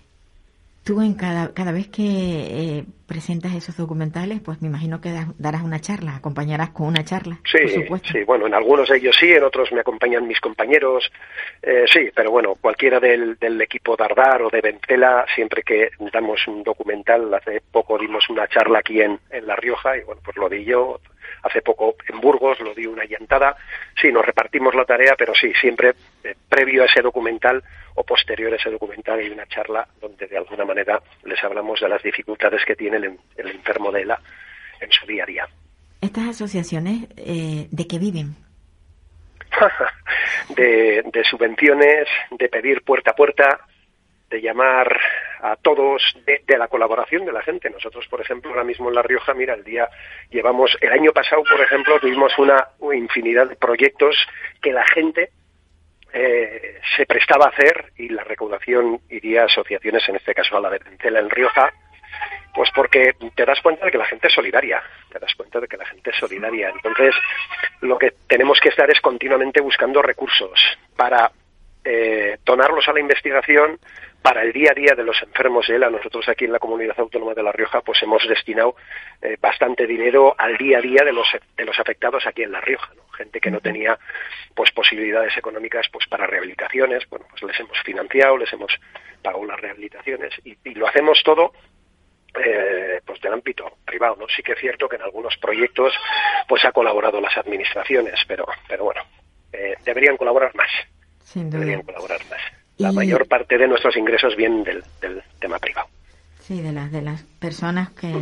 Tú 0.85 1.01
en 1.01 1.15
cada, 1.15 1.55
cada 1.55 1.71
vez 1.71 1.89
que 1.89 2.03
eh, 2.03 2.85
presentas 3.07 3.55
esos 3.55 3.77
documentales, 3.77 4.41
pues 4.41 4.61
me 4.61 4.69
imagino 4.69 5.01
que 5.01 5.15
darás 5.39 5.63
una 5.63 5.81
charla, 5.81 6.17
acompañarás 6.17 6.71
con 6.71 6.89
una 6.89 7.05
charla. 7.05 7.39
Sí, 7.45 7.69
sí, 7.69 8.25
bueno, 8.25 8.49
en 8.49 8.55
algunos 8.55 8.89
de 8.89 8.97
ellos 8.97 9.17
sí, 9.19 9.31
en 9.31 9.45
otros 9.45 9.71
me 9.71 9.81
acompañan 9.81 10.27
mis 10.27 10.41
compañeros, 10.41 11.09
eh, 11.63 11.85
sí, 11.87 12.11
pero 12.13 12.33
bueno, 12.33 12.57
cualquiera 12.61 12.99
del, 12.99 13.37
del 13.37 13.61
equipo 13.61 13.97
Dardar 13.97 14.43
o 14.43 14.51
de 14.51 14.61
Ventela, 14.61 15.25
siempre 15.33 15.63
que 15.63 15.91
damos 16.13 16.41
un 16.49 16.65
documental, 16.65 17.33
hace 17.33 17.63
poco 17.71 17.97
dimos 17.97 18.29
una 18.29 18.49
charla 18.49 18.81
aquí 18.81 19.01
en, 19.01 19.21
en 19.31 19.47
La 19.47 19.55
Rioja 19.55 19.97
y 19.97 20.03
bueno, 20.03 20.21
pues 20.25 20.37
lo 20.37 20.49
di 20.49 20.65
yo, 20.65 20.99
hace 21.43 21.63
poco 21.63 21.97
en 22.09 22.21
Burgos, 22.21 22.61
lo 22.61 22.75
di 22.75 22.87
una 22.87 23.05
llantada. 23.05 23.57
Sí, 24.01 24.11
nos 24.13 24.25
repartimos 24.25 24.75
la 24.75 24.85
tarea, 24.85 25.15
pero 25.17 25.35
sí, 25.35 25.53
siempre 25.61 25.95
eh, 26.25 26.35
previo 26.49 26.83
a 26.83 26.87
ese 26.87 27.03
documental 27.03 27.63
o 27.95 28.05
posterior 28.05 28.53
a 28.53 28.57
ese 28.57 28.71
documental 28.71 29.19
hay 29.19 29.31
una 29.31 29.47
charla 29.47 29.87
donde 30.01 30.27
de 30.27 30.39
alguna 30.39 30.65
manera 30.65 31.01
les 31.25 31.43
hablamos 31.45 31.81
de 31.81 31.89
las 31.89 32.03
dificultades 32.03 32.65
que 32.65 32.75
tiene 32.77 32.97
el, 32.97 33.19
enfermo 33.37 33.93
de 33.93 34.03
ELA 34.03 34.21
en 34.81 34.91
su 34.91 35.07
día 35.07 35.25
a 35.25 35.27
día. 35.27 35.49
¿Estas 36.01 36.29
asociaciones 36.29 37.09
eh, 37.17 37.69
de 37.71 37.87
qué 37.87 37.99
viven? 37.99 38.35
de, 40.57 41.03
de 41.13 41.25
subvenciones, 41.25 42.09
de 42.31 42.49
pedir 42.49 42.83
puerta 42.83 43.13
a 43.13 43.15
puerta, 43.15 43.61
de 44.31 44.41
llamar 44.41 44.99
a 45.43 45.57
todos 45.57 46.01
de, 46.25 46.57
la 46.57 46.69
colaboración 46.69 47.25
de 47.25 47.33
la 47.33 47.43
gente. 47.43 47.69
Nosotros, 47.69 48.07
por 48.09 48.21
ejemplo, 48.21 48.51
ahora 48.51 48.65
mismo 48.65 48.89
en 48.89 48.95
La 48.95 49.03
Rioja, 49.03 49.35
mira, 49.35 49.55
el 49.55 49.65
día 49.65 49.89
llevamos, 50.31 50.77
el 50.81 50.93
año 50.93 51.13
pasado, 51.13 51.43
por 51.43 51.61
ejemplo, 51.61 51.99
tuvimos 51.99 52.39
una, 52.39 52.69
infinidad 52.95 53.49
de 53.49 53.57
proyectos 53.57 54.17
que 54.61 54.73
la 54.73 54.85
gente 54.87 55.31
eh, 56.13 56.79
se 56.97 57.07
prestaba 57.07 57.47
a 57.47 57.49
hacer 57.49 57.93
y 57.97 58.09
la 58.09 58.23
recaudación 58.23 59.01
iría 59.11 59.43
a 59.43 59.47
asociaciones, 59.47 60.09
en 60.09 60.17
este 60.17 60.33
caso 60.33 60.57
a 60.57 60.61
la 60.61 60.71
de 60.71 60.79
Pencela 60.79 61.19
en 61.19 61.31
Rioja, 61.31 61.73
pues 62.55 62.71
porque 62.73 63.15
te 63.35 63.45
das 63.45 63.61
cuenta 63.63 63.87
de 63.87 63.91
que 63.91 63.99
la 63.99 64.05
gente 64.05 64.29
es 64.29 64.35
solidaria, 64.35 64.81
te 65.11 65.19
das 65.19 65.35
cuenta 65.35 65.59
de 65.59 65.67
que 65.67 65.77
la 65.77 65.87
gente 65.87 66.11
es 66.11 66.17
solidaria. 66.17 66.69
Entonces, 66.69 67.15
lo 67.81 67.99
que 67.99 68.13
tenemos 68.29 68.61
que 68.61 68.69
estar 68.69 68.89
es 68.91 69.01
continuamente 69.01 69.61
buscando 69.61 70.03
recursos 70.03 70.61
para 70.95 71.33
eh, 71.85 72.39
donarlos 72.45 72.87
a 72.87 72.93
la 72.93 73.01
investigación, 73.01 73.79
para 74.23 74.43
el 74.43 74.53
día 74.53 74.71
a 74.71 74.75
día 74.75 74.95
de 74.95 75.03
los 75.03 75.21
enfermos 75.23 75.67
de 75.67 75.75
ELA, 75.75 75.91
nosotros 75.91 76.29
aquí 76.29 76.45
en 76.45 76.53
la 76.53 76.61
Comunidad 76.61 76.99
Autónoma 76.99 77.35
de 77.35 77.43
La 77.43 77.51
Rioja, 77.51 77.81
pues 77.81 78.01
hemos 78.03 78.27
destinado 78.29 78.77
eh, 79.21 79.37
bastante 79.41 79.87
dinero 79.87 80.35
al 80.39 80.57
día 80.57 80.79
a 80.79 80.81
día 80.81 81.05
de 81.05 81.13
los, 81.13 81.27
de 81.57 81.65
los 81.65 81.79
afectados 81.79 82.25
aquí 82.27 82.45
en 82.45 82.53
La 82.53 82.61
Rioja, 82.61 82.93
gente 83.17 83.41
que 83.41 83.51
no 83.51 83.61
tenía 83.61 83.99
pues 84.55 84.71
posibilidades 84.71 85.37
económicas 85.37 85.89
pues 85.93 86.07
para 86.07 86.27
rehabilitaciones, 86.27 87.09
bueno, 87.11 87.27
pues 87.31 87.43
les 87.43 87.59
hemos 87.61 87.79
financiado, 87.83 88.37
les 88.37 88.53
hemos 88.53 88.73
pagado 89.23 89.45
las 89.45 89.61
rehabilitaciones 89.61 90.33
y, 90.45 90.57
lo 90.75 90.87
hacemos 90.87 91.21
todo 91.25 91.53
eh, 92.43 93.01
pues 93.05 93.21
del 93.21 93.33
ámbito 93.33 93.79
privado, 93.85 94.17
¿no? 94.19 94.27
Sí 94.29 94.43
que 94.43 94.53
es 94.53 94.59
cierto 94.59 94.89
que 94.89 94.97
en 94.97 95.03
algunos 95.03 95.37
proyectos 95.37 95.93
pues 96.49 96.65
ha 96.65 96.73
colaborado 96.73 97.21
las 97.21 97.37
administraciones, 97.37 98.21
pero, 98.27 98.47
pero 98.69 98.85
bueno, 98.85 99.03
eh, 99.53 99.75
deberían 99.85 100.17
colaborar 100.17 100.55
más. 100.55 100.71
Deberían 101.35 101.83
colaborar 101.83 102.21
más 102.31 102.62
la 102.83 102.93
mayor 102.93 103.27
parte 103.27 103.59
de 103.59 103.69
nuestros 103.69 103.97
ingresos 103.97 104.37
vienen 104.37 104.65
del, 104.65 104.83
tema 105.39 105.59
privado. 105.59 105.89
Sí, 106.41 106.61
de 106.61 106.73
las 106.73 106.91
de 106.91 107.03
las 107.03 107.23
personas 107.39 107.91
que, 107.91 108.13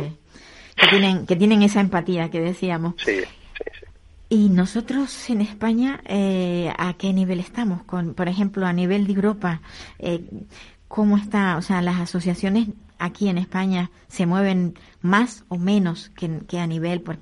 que 0.75 0.87
tienen 0.87 1.25
que 1.25 1.35
tienen 1.35 1.61
esa 1.63 1.81
empatía 1.81 2.29
que 2.29 2.39
decíamos. 2.39 2.95
Sí, 2.97 3.19
sí, 3.21 3.63
sí. 3.79 3.85
Y 4.29 4.47
nosotros 4.47 5.29
en 5.29 5.41
España, 5.41 5.99
eh, 6.05 6.71
¿a 6.77 6.93
qué 6.93 7.11
nivel 7.11 7.41
estamos? 7.41 7.83
Con, 7.83 8.13
por 8.13 8.29
ejemplo, 8.29 8.65
a 8.65 8.71
nivel 8.71 9.05
de 9.05 9.13
Europa, 9.13 9.61
eh, 9.99 10.21
¿cómo 10.87 11.17
está? 11.17 11.57
O 11.57 11.61
sea, 11.61 11.81
las 11.81 11.99
asociaciones 11.99 12.69
aquí 12.97 13.27
en 13.27 13.37
España 13.37 13.91
se 14.07 14.25
mueven 14.25 14.75
más 15.01 15.43
o 15.49 15.57
menos 15.57 16.11
que, 16.11 16.59
a 16.59 16.67
nivel, 16.67 17.01
por, 17.01 17.17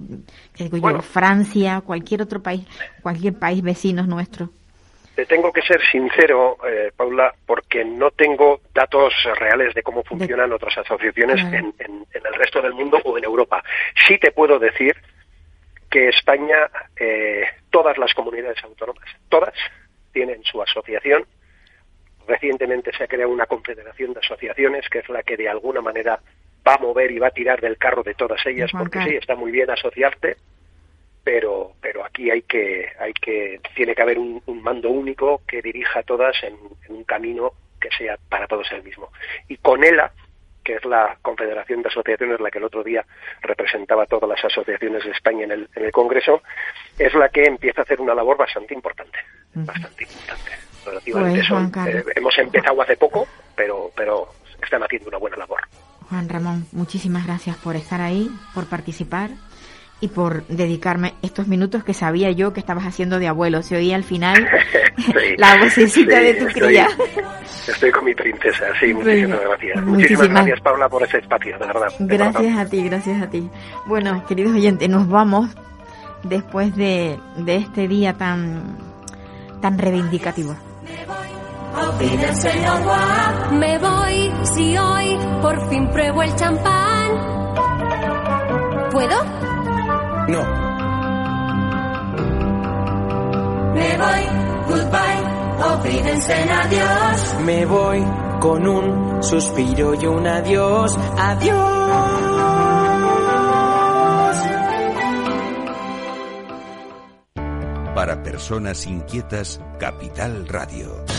que 0.54 0.70
digo 0.70 1.02
Francia, 1.02 1.82
cualquier 1.82 2.22
otro 2.22 2.44
país, 2.44 2.66
cualquier 3.02 3.40
país 3.40 3.64
vecino 3.64 4.06
nuestro 4.06 4.52
tengo 5.26 5.51
que 5.51 5.61
ser 5.61 5.82
sincero, 5.91 6.57
eh, 6.67 6.91
Paula, 6.95 7.34
porque 7.45 7.84
no 7.84 8.11
tengo 8.11 8.61
datos 8.74 9.13
reales 9.39 9.74
de 9.74 9.84
cómo 9.84 10.03
funcionan 10.03 10.51
otras 10.51 10.78
asociaciones 10.78 11.41
en, 11.53 11.74
el 11.80 12.34
resto 12.36 12.61
del 12.61 12.74
mundo 12.74 12.99
o 13.03 13.17
en 13.17 13.24
Europa. 13.24 13.63
Sí 14.07 14.17
te 14.17 14.32
puedo 14.32 14.59
decir 14.59 14.95
que 15.89 16.09
España, 16.09 16.70
eh, 16.99 17.43
todas 17.70 17.97
las 17.97 18.13
comunidades 18.13 18.63
autónomas, 18.63 19.03
todas 19.30 19.53
tienen 20.11 20.43
su 20.43 20.61
asociación. 20.61 21.26
Recientemente 22.28 22.91
se 22.95 23.03
ha 23.03 23.07
creado 23.07 23.32
una 23.32 23.47
confederación 23.47 24.13
de 24.13 24.20
asociaciones 24.20 24.88
que 24.89 24.99
es 24.99 25.09
la 25.09 25.24
que 25.24 25.38
de 25.38 25.49
alguna 25.49 25.82
manera 25.82 26.20
va 26.67 26.76
a 26.76 26.78
mover 26.78 27.11
y 27.11 27.20
va 27.20 27.28
a 27.28 27.32
tirar 27.32 27.61
del 27.61 27.78
carro 27.78 28.03
de 28.03 28.13
todas 28.13 28.45
ellas, 28.45 28.70
porque 28.72 28.99
sí, 29.03 29.15
está 29.15 29.36
muy 29.36 29.51
bien 29.51 29.70
asociarte, 29.70 30.38
pero 31.30 31.73
pero 31.80 32.03
aquí 32.03 32.32
hay 32.32 32.41
que 32.41 32.88
hay 32.99 33.13
que 33.13 33.61
tiene 33.75 33.93
que 33.93 34.01
haber 34.01 34.17
un, 34.17 34.41
mando 34.63 34.89
único 34.89 35.43
que 35.47 35.61
dirija 35.61 35.99
a 35.99 36.03
todas 36.03 36.36
en, 36.41 36.57
un 36.88 37.03
camino 37.03 37.51
que 37.80 37.89
sea 37.95 38.17
para 38.30 38.47
todos 38.47 38.67
el 38.71 38.82
mismo 38.82 39.11
y 39.47 39.57
con 39.57 39.84
ELA 39.84 40.11
que 40.63 40.73
es 40.75 40.86
la 40.86 41.17
Confederación 41.21 41.84
de 41.84 41.89
Asociaciones, 41.89 42.39
la 42.39 42.49
que 42.49 42.57
el 42.57 42.63
otro 42.63 42.84
día 42.84 43.05
representaba 43.41 44.03
a 44.03 44.05
todas 44.07 44.27
las 44.27 44.43
asociaciones 44.43 45.03
de 45.03 45.11
España 45.11 45.43
en 45.45 45.51
el, 45.51 45.69
en 45.73 45.86
el 45.86 45.91
Congreso, 45.91 46.43
es 46.97 47.13
la 47.15 47.30
que 47.30 47.45
empieza 47.45 47.82
a 47.82 47.84
hacer 47.86 47.99
una 48.01 48.13
labor 48.13 48.38
bastante 48.38 48.75
importante, 48.75 49.17
bastante 49.55 50.03
importante. 50.03 50.51
Pues, 50.84 51.07
eh, 51.07 52.03
hemos 52.15 52.38
empezado 52.38 52.82
hace 52.82 52.97
poco, 52.97 53.27
pero, 53.55 53.89
pero 53.95 54.27
están 54.61 54.84
haciendo 54.84 55.09
una 55.09 55.17
buena 55.17 55.38
labor. 55.38 55.61
Juan 56.09 56.30
Ramón, 56.30 56.67
muchísimas 56.71 57.25
gracias 57.25 57.55
por 57.57 57.75
estar 57.75 58.01
ahí, 58.01 58.30
por 58.53 58.67
participar 58.67 59.30
y 60.02 60.08
por 60.08 60.45
dedicarme 60.47 61.16
estos 61.22 61.47
minutos 61.47 61.84
que 61.84 61.93
sabía 61.93 62.32
yo 62.32 62.54
que 62.54 62.60
estabas 62.60 62.86
haciendo 62.86 63.20
de 63.20 63.28
abuelo. 63.28 63.62
Se 63.64 63.76
oía 63.76 63.95
al 63.95 64.04
final 64.04 64.47
la 65.38 65.58
vocecita 65.58 66.20
de 66.20 66.34
tu 66.36 66.45
cría. 66.47 66.88
Estoy 67.68 67.91
con 67.91 68.06
mi 68.06 68.16
princesa, 68.16 68.66
sí, 68.80 68.93
muchísimas 68.93 69.41
gracias. 69.41 69.86
Muchísimas, 69.86 70.30
gracias, 70.30 70.62
Paula, 70.62 70.89
por 70.89 71.04
ese 71.04 71.18
espacio, 71.20 71.58
de 71.60 71.68
verdad. 71.68 71.89
gracias 72.00 72.58
a 72.58 72.66
ti, 72.66 72.84
gracias 72.84 73.22
a 73.22 73.30
ti. 73.30 73.50
Bueno, 73.86 74.26
queridos 74.28 74.54
oyentes, 74.54 74.89
nos 74.89 75.08
vamos 75.08 75.50
después 76.24 76.76
de, 76.76 77.20
de 77.38 77.56
este 77.58 77.88
día 77.88 78.14
tan, 78.14 78.78
tan 79.62 79.78
reivindicativo. 79.78 80.56
olvídense 81.76 82.50
el 82.58 82.66
agua. 82.66 83.50
Me 83.52 83.78
voy 83.78 84.32
si 84.43 84.78
hoy 84.78 85.18
por 85.41 85.70
fin 85.70 85.88
pruebo 85.89 86.24
el 86.24 86.36
champán. 86.36 87.12
¿Puedo? 88.91 89.49
No. 90.30 90.43
Me 93.73 93.97
voy, 93.97 94.23
goodbye, 94.67 95.21
olvídense 95.73 96.41
en 96.41 96.49
adiós. 96.51 97.36
Me 97.45 97.65
voy 97.65 98.05
con 98.39 98.67
un 98.67 99.23
suspiro 99.23 99.95
y 99.95 100.05
un 100.05 100.27
adiós. 100.27 100.97
Adiós. 101.17 101.99
Para 107.95 108.21
personas 108.23 108.86
inquietas, 108.86 109.59
Capital 109.80 110.47
Radio. 110.47 111.18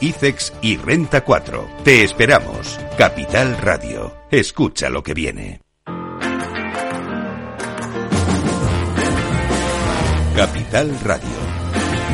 ICEX 0.00 0.52
y 0.62 0.76
Renta 0.76 1.22
4. 1.24 1.68
Te 1.84 2.02
esperamos. 2.02 2.78
Capital 2.98 3.56
Radio. 3.58 4.16
Escucha 4.30 4.88
lo 4.90 5.02
que 5.02 5.14
viene. 5.14 5.60
Capital 10.36 10.98
Radio. 11.02 11.38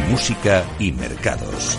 Música 0.08 0.64
y 0.78 0.92
mercados. 0.92 1.78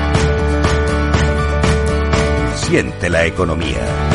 siente 2.71 3.09
la 3.09 3.25
economía. 3.25 4.10